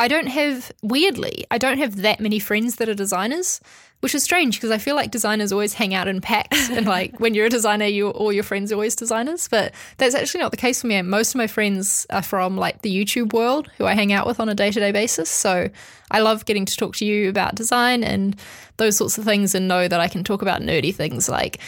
I 0.00 0.08
don't 0.08 0.28
have, 0.28 0.72
weirdly, 0.82 1.44
I 1.50 1.58
don't 1.58 1.76
have 1.76 1.96
that 1.96 2.20
many 2.20 2.38
friends 2.38 2.76
that 2.76 2.88
are 2.88 2.94
designers, 2.94 3.60
which 4.00 4.14
is 4.14 4.22
strange 4.22 4.56
because 4.56 4.70
I 4.70 4.78
feel 4.78 4.94
like 4.94 5.10
designers 5.10 5.52
always 5.52 5.74
hang 5.74 5.92
out 5.92 6.08
in 6.08 6.22
packs. 6.22 6.70
and 6.70 6.86
like 6.86 7.20
when 7.20 7.34
you're 7.34 7.46
a 7.46 7.50
designer, 7.50 7.84
you 7.84 8.08
all 8.08 8.32
your 8.32 8.42
friends 8.42 8.72
are 8.72 8.76
always 8.76 8.96
designers. 8.96 9.46
But 9.48 9.74
that's 9.98 10.14
actually 10.14 10.40
not 10.40 10.52
the 10.52 10.56
case 10.56 10.80
for 10.80 10.86
me. 10.86 11.02
Most 11.02 11.34
of 11.34 11.36
my 11.36 11.46
friends 11.46 12.06
are 12.08 12.22
from 12.22 12.56
like 12.56 12.80
the 12.80 12.90
YouTube 12.90 13.34
world 13.34 13.70
who 13.76 13.84
I 13.84 13.94
hang 13.94 14.10
out 14.10 14.26
with 14.26 14.40
on 14.40 14.48
a 14.48 14.54
day 14.54 14.70
to 14.70 14.80
day 14.80 14.90
basis. 14.90 15.28
So 15.28 15.68
I 16.10 16.20
love 16.20 16.46
getting 16.46 16.64
to 16.64 16.76
talk 16.76 16.96
to 16.96 17.04
you 17.04 17.28
about 17.28 17.54
design 17.54 18.02
and 18.02 18.36
those 18.78 18.96
sorts 18.96 19.18
of 19.18 19.24
things 19.24 19.54
and 19.54 19.68
know 19.68 19.86
that 19.86 20.00
I 20.00 20.08
can 20.08 20.24
talk 20.24 20.40
about 20.40 20.62
nerdy 20.62 20.94
things 20.94 21.28
like, 21.28 21.58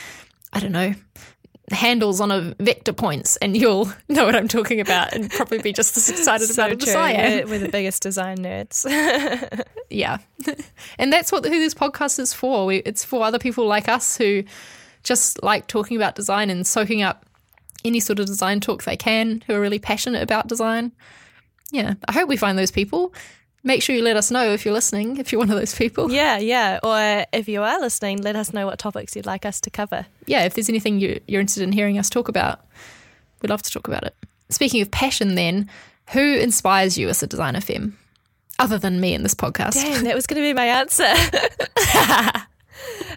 I 0.52 0.60
don't 0.60 0.72
know, 0.72 0.94
handles 1.70 2.20
on 2.20 2.30
a 2.30 2.54
vector 2.60 2.92
points 2.92 3.36
and 3.38 3.56
you'll 3.56 3.92
know 4.08 4.24
what 4.24 4.36
I'm 4.36 4.48
talking 4.48 4.80
about 4.80 5.12
and 5.12 5.30
probably 5.30 5.60
be 5.60 5.72
just 5.72 5.96
as 5.96 6.08
excited 6.08 6.50
about 6.50 6.72
it 6.72 6.82
as 6.82 6.94
I 6.94 7.10
am. 7.12 7.44
We're, 7.44 7.46
we're 7.46 7.58
the 7.60 7.68
biggest 7.68 8.02
design 8.02 8.38
nerds. 8.38 8.84
Yeah. 9.90 10.18
and 10.98 11.12
that's 11.12 11.30
what 11.30 11.44
who 11.44 11.50
this 11.50 11.74
podcast 11.74 12.18
is 12.18 12.32
for. 12.32 12.64
We, 12.64 12.78
it's 12.78 13.04
for 13.04 13.22
other 13.24 13.38
people 13.38 13.66
like 13.66 13.88
us 13.90 14.16
who 14.16 14.42
just 15.02 15.42
like 15.42 15.66
talking 15.66 15.98
about 15.98 16.14
design 16.14 16.48
and 16.48 16.66
soaking 16.66 17.02
up 17.02 17.26
any 17.84 18.00
sort 18.00 18.18
of 18.18 18.24
design 18.24 18.60
talk 18.60 18.84
they 18.84 18.96
can, 18.96 19.42
who 19.46 19.54
are 19.54 19.60
really 19.60 19.78
passionate 19.78 20.22
about 20.22 20.46
design. 20.46 20.92
Yeah. 21.72 21.94
I 22.08 22.12
hope 22.12 22.28
we 22.28 22.38
find 22.38 22.58
those 22.58 22.70
people. 22.70 23.12
Make 23.64 23.82
sure 23.82 23.94
you 23.94 24.02
let 24.02 24.16
us 24.16 24.30
know 24.30 24.52
if 24.52 24.64
you're 24.64 24.74
listening, 24.74 25.18
if 25.18 25.30
you're 25.30 25.38
one 25.38 25.50
of 25.50 25.56
those 25.56 25.74
people. 25.74 26.10
yeah, 26.10 26.38
yeah. 26.38 26.80
Or 26.82 27.24
if 27.32 27.48
you 27.48 27.62
are 27.62 27.80
listening, 27.80 28.20
let 28.22 28.34
us 28.34 28.52
know 28.52 28.66
what 28.66 28.78
topics 28.78 29.14
you'd 29.14 29.26
like 29.26 29.46
us 29.46 29.60
to 29.60 29.70
cover. 29.70 30.06
yeah, 30.26 30.44
if 30.44 30.54
there's 30.54 30.68
anything 30.68 30.98
you, 30.98 31.20
you're 31.28 31.40
interested 31.40 31.62
in 31.62 31.72
hearing 31.72 31.98
us 31.98 32.10
talk 32.10 32.28
about, 32.28 32.60
we'd 33.40 33.50
love 33.50 33.62
to 33.62 33.70
talk 33.70 33.86
about 33.86 34.04
it. 34.04 34.16
Speaking 34.48 34.82
of 34.82 34.90
passion, 34.90 35.36
then, 35.36 35.70
who 36.10 36.20
inspires 36.20 36.98
you 36.98 37.08
as 37.08 37.22
a 37.22 37.26
designer, 37.26 37.60
Fem? 37.60 37.96
Other 38.58 38.78
than 38.78 39.00
me 39.00 39.14
in 39.14 39.22
this 39.22 39.34
podcast. 39.34 39.74
Damn, 39.74 40.04
that 40.04 40.14
was 40.14 40.26
going 40.26 40.42
to 40.42 40.46
be 40.46 40.52
my 40.52 40.66
answer. 40.66 41.04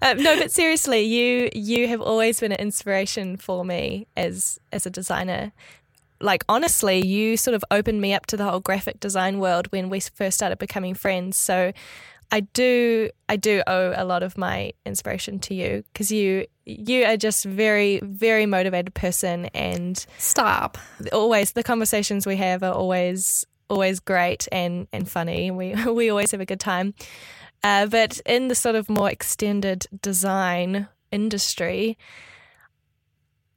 um, 0.01 0.23
no, 0.23 0.37
but 0.39 0.51
seriously, 0.51 1.01
you 1.01 1.49
you 1.53 1.87
have 1.87 2.01
always 2.01 2.39
been 2.39 2.51
an 2.51 2.59
inspiration 2.59 3.35
for 3.37 3.65
me 3.65 4.07
as 4.15 4.59
as 4.71 4.85
a 4.85 4.89
designer. 4.89 5.51
Like 6.19 6.43
honestly, 6.47 7.05
you 7.05 7.37
sort 7.37 7.55
of 7.55 7.63
opened 7.71 8.01
me 8.01 8.13
up 8.13 8.25
to 8.27 8.37
the 8.37 8.45
whole 8.45 8.59
graphic 8.59 8.99
design 8.99 9.39
world 9.39 9.67
when 9.71 9.89
we 9.89 9.99
first 9.99 10.37
started 10.37 10.57
becoming 10.57 10.93
friends. 10.93 11.37
So 11.37 11.73
I 12.31 12.41
do 12.41 13.09
I 13.29 13.35
do 13.35 13.61
owe 13.67 13.93
a 13.95 14.05
lot 14.05 14.23
of 14.23 14.37
my 14.37 14.73
inspiration 14.85 15.39
to 15.39 15.53
you 15.53 15.83
because 15.93 16.11
you 16.11 16.47
you 16.65 17.05
are 17.05 17.17
just 17.17 17.45
very 17.45 17.99
very 18.03 18.45
motivated 18.45 18.93
person 18.93 19.45
and 19.47 20.03
Stop. 20.17 20.77
always 21.13 21.51
the 21.51 21.63
conversations 21.63 22.25
we 22.25 22.37
have 22.37 22.63
are 22.63 22.73
always 22.73 23.45
always 23.69 23.99
great 23.99 24.47
and 24.51 24.87
and 24.91 25.09
funny. 25.09 25.51
We 25.51 25.75
we 25.91 26.09
always 26.09 26.31
have 26.31 26.41
a 26.41 26.45
good 26.45 26.59
time. 26.59 26.93
Uh, 27.63 27.87
but 27.87 28.19
in 28.25 28.47
the 28.47 28.55
sort 28.55 28.75
of 28.75 28.89
more 28.89 29.09
extended 29.09 29.87
design 30.01 30.87
industry, 31.11 31.97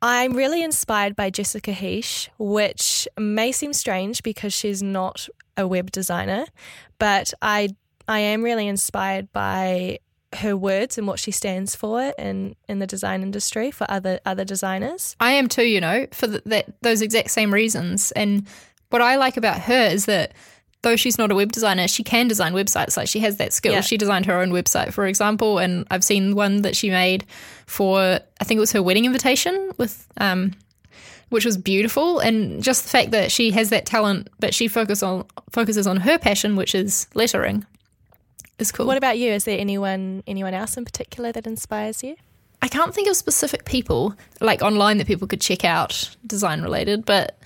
I'm 0.01 0.35
really 0.35 0.63
inspired 0.63 1.17
by 1.17 1.31
Jessica 1.31 1.73
Hische, 1.73 2.29
which 2.39 3.09
may 3.19 3.51
seem 3.53 3.73
strange 3.73 4.23
because 4.23 4.53
she's 4.53 4.83
not 4.83 5.29
a 5.57 5.67
web 5.67 5.91
designer, 5.91 6.47
but 6.99 7.35
I 7.43 7.71
I 8.07 8.21
am 8.21 8.43
really 8.43 8.67
inspired 8.69 9.33
by 9.33 9.99
her 10.37 10.57
words 10.57 10.99
and 10.99 11.07
what 11.07 11.19
she 11.19 11.31
stands 11.31 11.75
for 11.75 12.13
in, 12.19 12.55
in 12.69 12.81
the 12.81 12.87
design 12.87 13.23
industry 13.23 13.71
for 13.71 13.91
other 13.91 14.21
other 14.25 14.45
designers. 14.45 15.17
I 15.21 15.33
am 15.33 15.49
too, 15.49 15.65
you 15.65 15.81
know, 15.81 16.07
for 16.13 16.29
th 16.29 16.43
that 16.47 16.67
those 16.83 17.03
exact 17.03 17.31
same 17.31 17.53
reasons. 17.53 18.13
And 18.13 18.47
what 18.91 19.03
I 19.03 19.17
like 19.17 19.37
about 19.37 19.61
her 19.63 19.89
is 19.89 20.07
that 20.07 20.33
though 20.83 20.97
she's 20.97 21.19
not 21.19 21.31
a 21.31 21.35
web 21.35 21.53
designer, 21.53 21.89
she 21.89 22.05
can 22.05 22.29
design 22.29 22.53
websites. 22.53 22.97
Like 22.97 23.09
she 23.09 23.21
has 23.21 23.37
that 23.37 23.53
skill. 23.53 23.73
Yeah. 23.73 23.81
She 23.81 23.97
designed 23.97 24.27
her 24.27 24.41
own 24.41 24.51
website, 24.51 24.93
for 24.93 25.07
example, 25.07 25.59
and 25.59 25.87
I've 25.91 26.05
seen 26.05 26.35
one 26.35 26.63
that 26.63 26.77
she 26.77 26.91
made 26.91 27.25
for 27.67 28.01
I 28.41 28.45
think 28.45 28.59
it 28.59 28.61
was 28.61 28.73
her 28.73 28.83
wedding 28.83 29.05
invitation 29.05 29.73
with 29.77 30.07
um 30.19 30.53
which 31.31 31.45
was 31.45 31.59
beautiful 31.59 32.21
and 32.21 32.63
just 32.63 32.85
the 32.85 32.89
fact 32.89 33.11
that 33.11 33.31
she 33.31 33.51
has 33.51 33.69
that 33.69 33.85
talent 33.85 34.29
but 34.41 34.55
she 34.55 34.67
focus 34.67 35.03
on 35.03 35.27
focuses 35.51 35.87
on 35.87 35.99
her 35.99 36.19
passion, 36.19 36.57
which 36.57 36.75
is 36.75 37.07
lettering. 37.15 37.67
Is 38.59 38.73
cool. 38.73 38.87
What 38.87 38.97
about 38.97 39.19
you? 39.19 39.33
Is 39.33 39.45
there 39.45 39.59
anyone 39.59 40.23
anyone 40.27 40.55
else 40.55 40.77
in 40.77 40.85
particular 40.85 41.33
that 41.33 41.47
inspires 41.47 42.03
you? 42.03 42.17
I 42.61 42.67
can't 42.67 42.93
think 42.93 43.09
of 43.09 43.17
specific 43.17 43.65
people 43.65 44.15
like 44.41 44.63
online 44.63 44.99
that 44.99 45.07
people 45.07 45.29
could 45.29 45.41
check 45.41 45.65
out 45.65 46.17
design 46.27 46.61
related, 46.61 47.05
but 47.05 47.39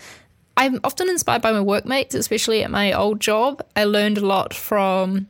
I'm 0.57 0.81
often 0.85 1.09
inspired 1.09 1.43
by 1.43 1.53
my 1.53 1.61
workmates, 1.61 2.15
especially 2.15 2.63
at 2.63 2.71
my 2.71 2.93
old 2.93 3.21
job. 3.21 3.65
I 3.75 3.85
learned 3.85 4.19
a 4.19 4.27
lot 4.27 4.53
from 4.53 5.27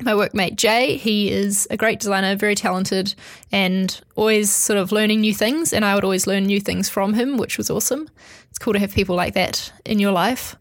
my 0.00 0.12
workmate 0.12 0.56
Jay. 0.56 0.96
He 0.96 1.30
is 1.30 1.68
a 1.70 1.76
great 1.76 2.00
designer, 2.00 2.34
very 2.36 2.54
talented, 2.54 3.14
and 3.50 4.00
always 4.16 4.50
sort 4.50 4.78
of 4.78 4.92
learning 4.92 5.20
new 5.20 5.34
things. 5.34 5.72
And 5.72 5.84
I 5.84 5.94
would 5.94 6.04
always 6.04 6.26
learn 6.26 6.44
new 6.44 6.60
things 6.60 6.88
from 6.88 7.14
him, 7.14 7.36
which 7.36 7.58
was 7.58 7.70
awesome. 7.70 8.08
It's 8.50 8.58
cool 8.58 8.72
to 8.72 8.78
have 8.78 8.94
people 8.94 9.14
like 9.14 9.34
that 9.34 9.72
in 9.84 9.98
your 9.98 10.12
life. 10.12 10.56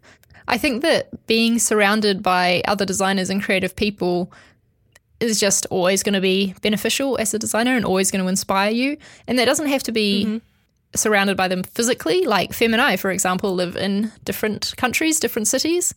I 0.47 0.57
think 0.57 0.82
that 0.82 1.28
being 1.28 1.59
surrounded 1.59 2.22
by 2.22 2.62
other 2.68 2.86
designers 2.86 3.30
and 3.30 3.41
creative 3.41 3.76
people 3.76 4.32
is 5.22 5.39
just 5.39 5.66
always 5.68 6.03
going 6.03 6.14
to 6.14 6.22
be 6.22 6.55
beneficial 6.62 7.18
as 7.18 7.34
a 7.34 7.39
designer 7.39 7.76
and 7.76 7.86
always 7.86 8.12
going 8.12 8.24
to 8.24 8.28
inspire 8.28 8.72
you. 8.72 8.97
And 9.28 9.39
that 9.39 9.45
doesn't 9.45 9.68
have 9.68 9.84
to 9.84 9.91
be 9.91 10.26
mm-hmm. 10.26 10.38
Surrounded 10.95 11.37
by 11.37 11.47
them 11.47 11.63
physically. 11.63 12.25
Like 12.25 12.53
Fem 12.53 12.73
and 12.73 12.81
I, 12.81 12.97
for 12.97 13.11
example, 13.11 13.53
live 13.55 13.75
in 13.75 14.11
different 14.25 14.73
countries, 14.77 15.19
different 15.19 15.47
cities, 15.47 15.93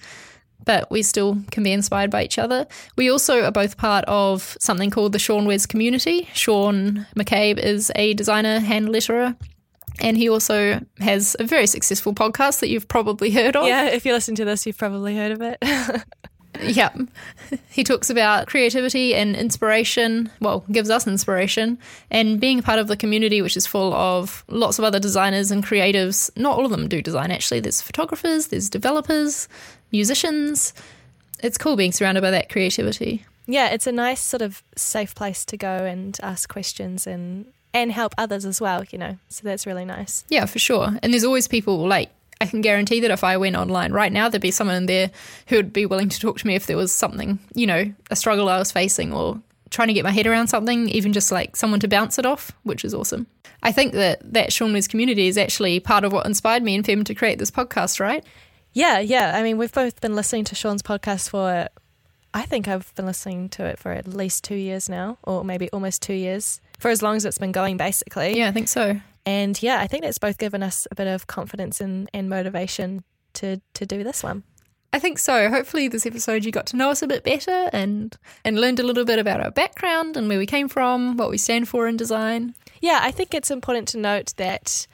but 0.65 0.91
we 0.91 1.03
still 1.03 1.39
can 1.51 1.63
be 1.63 1.73
inspired 1.73 2.11
by 2.11 2.25
each 2.25 2.39
other. 2.39 2.67
We 2.97 3.11
also 3.11 3.45
are 3.45 3.51
both 3.51 3.77
part 3.77 4.05
of 4.07 4.57
something 4.61 4.91
called 4.91 5.13
the 5.13 5.19
seanwes 5.19 5.69
community. 5.69 6.29
Sean 6.33 7.07
McCabe 7.17 7.59
is 7.59 7.91
a 7.97 8.15
designer, 8.15 8.61
hand 8.61 8.89
letterer. 8.89 9.37
And 10.01 10.17
he 10.17 10.29
also 10.29 10.81
has 10.99 11.37
a 11.39 11.45
very 11.45 11.69
successful 11.69 12.15
podcast 12.15 12.61
that 12.61 12.69
you've 12.69 12.89
probably 12.89 13.31
heard 13.31 13.55
of. 13.55 13.67
Yeah, 13.67 13.87
if 13.87 14.05
you 14.05 14.13
listen 14.13 14.35
to 14.37 14.45
this, 14.45 14.67
you've 14.67 14.79
probably 14.79 15.17
heard 15.17 15.33
of 15.33 15.41
it. 15.41 15.59
Yeah. 16.63 16.93
He 17.69 17.85
talks 17.85 18.11
about 18.11 18.47
creativity 18.47 19.15
and 19.15 19.35
inspiration, 19.37 20.31
well, 20.41 20.65
gives 20.71 20.91
us 20.91 21.07
inspiration, 21.07 21.79
and 22.11 22.41
being 22.41 22.61
a 22.61 22.63
part 22.63 22.79
of 22.79 22.89
the 22.89 22.97
community, 22.97 23.43
which 23.43 23.57
is 23.57 23.67
full 23.67 23.93
of 23.95 24.45
lots 24.49 24.79
of 24.79 24.85
other 24.85 25.01
designers 25.01 25.51
and 25.51 25.65
creatives. 25.65 26.31
Not 26.37 26.57
all 26.57 26.65
of 26.65 26.71
them 26.71 26.89
do 26.89 27.03
design, 27.03 27.31
actually. 27.31 27.61
There's 27.61 27.81
photographers, 27.83 28.49
there's 28.49 28.69
developers, 28.71 29.49
musicians. 29.93 30.73
It's 31.43 31.59
cool 31.59 31.77
being 31.77 31.93
surrounded 31.93 32.21
by 32.23 32.31
that 32.31 32.49
creativity. 32.51 33.25
yeah, 33.47 33.69
it's 33.71 33.87
a 33.87 33.93
nice 33.93 34.21
sort 34.21 34.41
of 34.43 34.63
safe 34.77 35.15
place 35.15 35.45
to 35.47 35.57
go 35.57 35.69
and 35.85 36.19
ask 36.23 36.49
questions 36.49 37.07
and 37.07 37.47
and 37.75 37.91
help 37.91 38.15
others 38.17 38.45
as 38.45 38.61
well, 38.61 38.85
you 38.91 38.99
know. 38.99 39.19
So 39.29 39.43
that's 39.43 39.67
really 39.67 39.85
nice. 39.85 40.25
Yeah, 40.29 40.47
for 40.47 40.61
sure. 40.61 40.97
And 41.03 41.13
there's 41.13 41.25
always 41.25 41.49
people 41.49 41.87
like, 41.89 42.09
I 42.41 42.47
can 42.47 42.61
guarantee 42.61 43.01
that 43.01 43.11
if 43.11 43.25
I 43.25 43.37
went 43.37 43.57
online 43.57 43.93
right 43.93 44.13
now, 44.13 44.29
there'd 44.29 44.43
be 44.43 44.51
someone 44.51 44.77
in 44.77 44.87
there 44.87 45.11
who 45.49 45.57
would 45.57 45.73
be 45.73 45.87
willing 45.87 46.09
to 46.09 46.21
talk 46.21 46.39
to 46.39 46.47
me 46.47 46.55
if 46.55 46.67
there 46.67 46.77
was 46.77 46.93
something, 46.93 47.39
you 47.55 47.67
know, 47.67 47.93
a 48.11 48.17
struggle 48.17 48.49
I 48.49 48.59
was 48.59 48.73
facing 48.73 49.13
or 49.13 49.41
trying 49.71 49.89
to 49.89 49.95
get 49.95 50.05
my 50.05 50.11
head 50.11 50.27
around 50.27 50.49
something, 50.49 50.89
even 50.89 51.13
just 51.13 51.33
like 51.33 51.57
someone 51.57 51.81
to 51.81 51.89
bounce 51.89 52.19
it 52.19 52.27
off, 52.27 52.53
which 52.63 52.85
is 52.85 52.95
awesome. 52.95 53.27
I 53.63 53.73
think 53.73 53.93
that 53.93 54.21
that 54.33 54.51
seanwes 54.51 54.89
community 54.89 55.27
is 55.27 55.39
actually 55.39 55.81
part 55.81 56.05
of 56.05 56.13
what 56.13 56.27
inspired 56.27 56.63
me 56.63 56.75
and 56.75 56.85
Fem 56.85 57.03
to 57.05 57.15
create 57.15 57.39
this 57.39 57.51
podcast, 57.51 57.99
right? 57.99 58.25
Yeah, 58.73 58.99
yeah. 58.99 59.33
I 59.35 59.43
mean, 59.43 59.57
we've 59.57 59.73
both 59.73 60.01
been 60.01 60.15
listening 60.15 60.45
to 60.45 60.55
Sean's 60.55 60.83
podcast 60.83 61.31
for 61.31 61.69
I 62.35 62.43
think 62.43 62.67
I've 62.67 62.93
been 62.97 63.07
listening 63.07 63.49
to 63.51 63.65
it 63.65 63.79
for 63.79 63.93
at 63.93 64.09
least 64.09 64.43
2 64.45 64.57
years 64.57 64.89
now 64.89 65.19
or 65.23 65.45
maybe 65.45 65.71
almost 65.71 66.03
2 66.03 66.13
years. 66.13 66.61
For 66.79 66.91
as 66.91 67.01
long 67.01 67.17
as 67.17 67.25
it's 67.25 67.39
been 67.39 67.53
going 67.53 67.77
basically. 67.77 68.37
Yeah, 68.37 68.49
I 68.49 68.53
think 68.53 68.69
so. 68.69 69.01
And 69.27 69.61
yeah, 69.63 69.81
I 69.81 69.87
think 69.87 70.05
that's 70.05 70.19
both 70.19 70.39
given 70.39 70.63
us 70.63 70.87
a 70.91 70.95
bit 70.95 71.07
of 71.07 71.27
confidence 71.27 71.81
and, 71.81 72.11
and 72.13 72.29
motivation 72.29 73.05
to 73.35 73.61
to 73.75 73.87
do 73.87 74.05
this 74.05 74.23
one. 74.23 74.45
I 74.93 75.01
think 75.01 75.19
so. 75.19 75.51
Hopefully, 75.51 75.89
this 75.89 76.07
episode 76.07 76.45
you 76.45 76.53
got 76.53 76.67
to 76.67 76.77
know 76.77 76.91
us 76.91 77.03
a 77.03 77.09
bit 77.09 77.25
better 77.25 77.69
and 77.73 78.17
and 78.45 78.61
learned 78.61 78.79
a 78.79 78.85
little 78.85 79.05
bit 79.05 79.19
about 79.19 79.41
our 79.41 79.51
background 79.51 80.17
and 80.17 80.29
where 80.29 80.39
we 80.39 80.47
came 80.47 80.69
from, 80.69 81.17
what 81.17 81.31
we 81.31 81.39
stand 81.39 81.69
for 81.69 81.89
in 81.89 81.97
design. 81.97 82.55
Yeah, 82.81 83.01
I 83.03 83.11
think 83.11 83.35
it's 83.35 83.51
important 83.51 83.89
to 83.89 83.99
note 83.99 84.35
that 84.37 84.87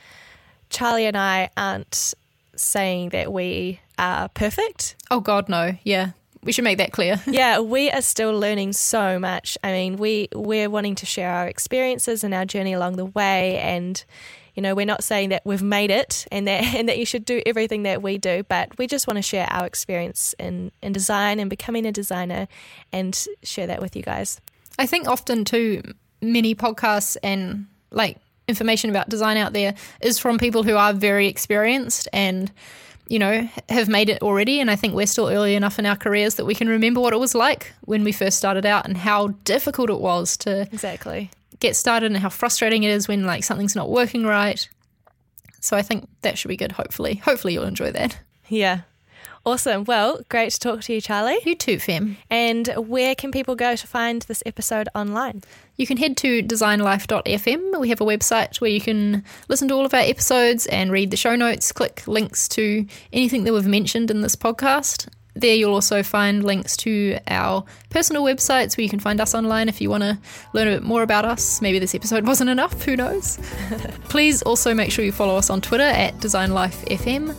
Charlie 0.70 1.06
and 1.06 1.16
I 1.16 1.50
aren't 1.56 2.14
saying 2.56 3.10
that 3.10 3.32
we 3.32 3.80
are 3.98 4.28
perfect. 4.28 4.96
Oh, 5.10 5.20
God, 5.20 5.48
no. 5.48 5.76
Yeah. 5.82 6.12
We 6.42 6.52
should 6.52 6.64
make 6.64 6.78
that 6.78 6.92
clear. 6.92 7.20
yeah, 7.26 7.60
we 7.60 7.90
are 7.90 8.02
still 8.02 8.38
learning 8.38 8.72
so 8.72 9.18
much. 9.18 9.58
I 9.62 9.72
mean, 9.72 9.96
we 9.96 10.28
we're 10.34 10.70
wanting 10.70 10.94
to 10.96 11.06
share 11.06 11.30
our 11.30 11.46
experiences 11.46 12.24
and 12.24 12.32
our 12.32 12.44
journey 12.44 12.72
along 12.72 12.96
the 12.96 13.06
way 13.06 13.58
and 13.58 14.02
you 14.54 14.62
know, 14.62 14.74
we're 14.74 14.86
not 14.86 15.04
saying 15.04 15.28
that 15.30 15.42
we've 15.44 15.62
made 15.62 15.90
it 15.90 16.26
and 16.30 16.46
that 16.48 16.62
and 16.74 16.88
that 16.88 16.98
you 16.98 17.06
should 17.06 17.24
do 17.24 17.42
everything 17.46 17.84
that 17.84 18.02
we 18.02 18.18
do, 18.18 18.42
but 18.48 18.76
we 18.78 18.86
just 18.86 19.06
want 19.06 19.16
to 19.16 19.22
share 19.22 19.46
our 19.50 19.66
experience 19.66 20.34
in, 20.38 20.72
in 20.82 20.92
design 20.92 21.38
and 21.40 21.48
becoming 21.48 21.86
a 21.86 21.92
designer 21.92 22.48
and 22.92 23.26
share 23.42 23.66
that 23.66 23.80
with 23.80 23.96
you 23.96 24.02
guys. 24.02 24.40
I 24.78 24.86
think 24.86 25.08
often 25.08 25.44
too 25.44 25.82
many 26.20 26.54
podcasts 26.54 27.16
and 27.22 27.66
like 27.90 28.18
information 28.48 28.90
about 28.90 29.08
design 29.08 29.36
out 29.36 29.52
there 29.52 29.74
is 30.00 30.18
from 30.18 30.38
people 30.38 30.62
who 30.62 30.76
are 30.76 30.92
very 30.92 31.28
experienced 31.28 32.08
and 32.12 32.50
you 33.10 33.18
know, 33.18 33.48
have 33.68 33.88
made 33.88 34.08
it 34.08 34.22
already. 34.22 34.60
And 34.60 34.70
I 34.70 34.76
think 34.76 34.94
we're 34.94 35.06
still 35.06 35.28
early 35.28 35.56
enough 35.56 35.80
in 35.80 35.84
our 35.84 35.96
careers 35.96 36.36
that 36.36 36.46
we 36.46 36.54
can 36.54 36.68
remember 36.68 37.00
what 37.00 37.12
it 37.12 37.18
was 37.18 37.34
like 37.34 37.72
when 37.82 38.04
we 38.04 38.12
first 38.12 38.38
started 38.38 38.64
out 38.64 38.86
and 38.86 38.96
how 38.96 39.28
difficult 39.44 39.90
it 39.90 40.00
was 40.00 40.36
to 40.38 40.62
exactly 40.72 41.28
get 41.58 41.74
started 41.74 42.06
and 42.06 42.16
how 42.18 42.28
frustrating 42.28 42.84
it 42.84 42.90
is 42.90 43.08
when 43.08 43.26
like 43.26 43.42
something's 43.42 43.74
not 43.74 43.90
working 43.90 44.24
right. 44.24 44.68
So 45.60 45.76
I 45.76 45.82
think 45.82 46.08
that 46.22 46.38
should 46.38 46.48
be 46.48 46.56
good. 46.56 46.72
Hopefully, 46.72 47.16
hopefully 47.16 47.52
you'll 47.52 47.64
enjoy 47.64 47.90
that. 47.90 48.16
Yeah. 48.48 48.82
Awesome. 49.44 49.84
Well, 49.84 50.20
great 50.28 50.52
to 50.52 50.58
talk 50.58 50.82
to 50.82 50.92
you, 50.92 51.00
Charlie. 51.00 51.38
You 51.46 51.54
too, 51.54 51.78
Fem. 51.78 52.18
And 52.28 52.68
where 52.76 53.14
can 53.14 53.32
people 53.32 53.54
go 53.54 53.74
to 53.74 53.86
find 53.86 54.20
this 54.22 54.42
episode 54.44 54.88
online? 54.94 55.42
You 55.76 55.86
can 55.86 55.96
head 55.96 56.18
to 56.18 56.42
designlife.fm. 56.42 57.80
We 57.80 57.88
have 57.88 58.02
a 58.02 58.04
website 58.04 58.60
where 58.60 58.70
you 58.70 58.82
can 58.82 59.24
listen 59.48 59.66
to 59.68 59.74
all 59.74 59.86
of 59.86 59.94
our 59.94 60.00
episodes 60.00 60.66
and 60.66 60.92
read 60.92 61.10
the 61.10 61.16
show 61.16 61.36
notes, 61.36 61.72
click 61.72 62.06
links 62.06 62.48
to 62.48 62.86
anything 63.14 63.44
that 63.44 63.54
we've 63.54 63.66
mentioned 63.66 64.10
in 64.10 64.20
this 64.20 64.36
podcast. 64.36 65.08
There, 65.34 65.54
you'll 65.54 65.72
also 65.72 66.02
find 66.02 66.44
links 66.44 66.76
to 66.78 67.18
our 67.28 67.64
personal 67.88 68.24
websites 68.24 68.76
where 68.76 68.82
you 68.82 68.90
can 68.90 69.00
find 69.00 69.20
us 69.20 69.34
online 69.34 69.68
if 69.70 69.80
you 69.80 69.88
want 69.88 70.02
to 70.02 70.18
learn 70.52 70.68
a 70.68 70.72
bit 70.72 70.82
more 70.82 71.02
about 71.02 71.24
us. 71.24 71.62
Maybe 71.62 71.78
this 71.78 71.94
episode 71.94 72.26
wasn't 72.26 72.50
enough, 72.50 72.82
who 72.82 72.94
knows? 72.94 73.38
Please 74.10 74.42
also 74.42 74.74
make 74.74 74.92
sure 74.92 75.02
you 75.02 75.12
follow 75.12 75.36
us 75.36 75.48
on 75.48 75.62
Twitter 75.62 75.84
at 75.84 76.16
DesignLifeFM 76.16 77.36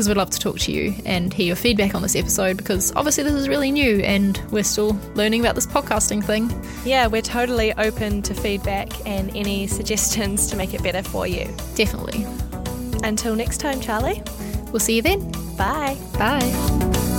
because 0.00 0.08
we'd 0.08 0.16
love 0.16 0.30
to 0.30 0.38
talk 0.38 0.58
to 0.58 0.72
you 0.72 0.94
and 1.04 1.30
hear 1.30 1.46
your 1.46 1.56
feedback 1.56 1.94
on 1.94 2.00
this 2.00 2.16
episode 2.16 2.56
because 2.56 2.90
obviously 2.96 3.22
this 3.22 3.34
is 3.34 3.50
really 3.50 3.70
new 3.70 3.98
and 3.98 4.42
we're 4.50 4.64
still 4.64 4.98
learning 5.14 5.42
about 5.42 5.54
this 5.54 5.66
podcasting 5.66 6.24
thing. 6.24 6.50
Yeah, 6.86 7.06
we're 7.06 7.20
totally 7.20 7.74
open 7.74 8.22
to 8.22 8.32
feedback 8.32 8.88
and 9.06 9.28
any 9.36 9.66
suggestions 9.66 10.46
to 10.46 10.56
make 10.56 10.72
it 10.72 10.82
better 10.82 11.02
for 11.02 11.26
you. 11.26 11.54
Definitely. 11.74 12.24
Until 13.06 13.36
next 13.36 13.58
time, 13.58 13.78
Charlie. 13.78 14.22
We'll 14.72 14.80
see 14.80 14.96
you 14.96 15.02
then. 15.02 15.30
Bye. 15.58 15.98
Bye. 16.14 17.09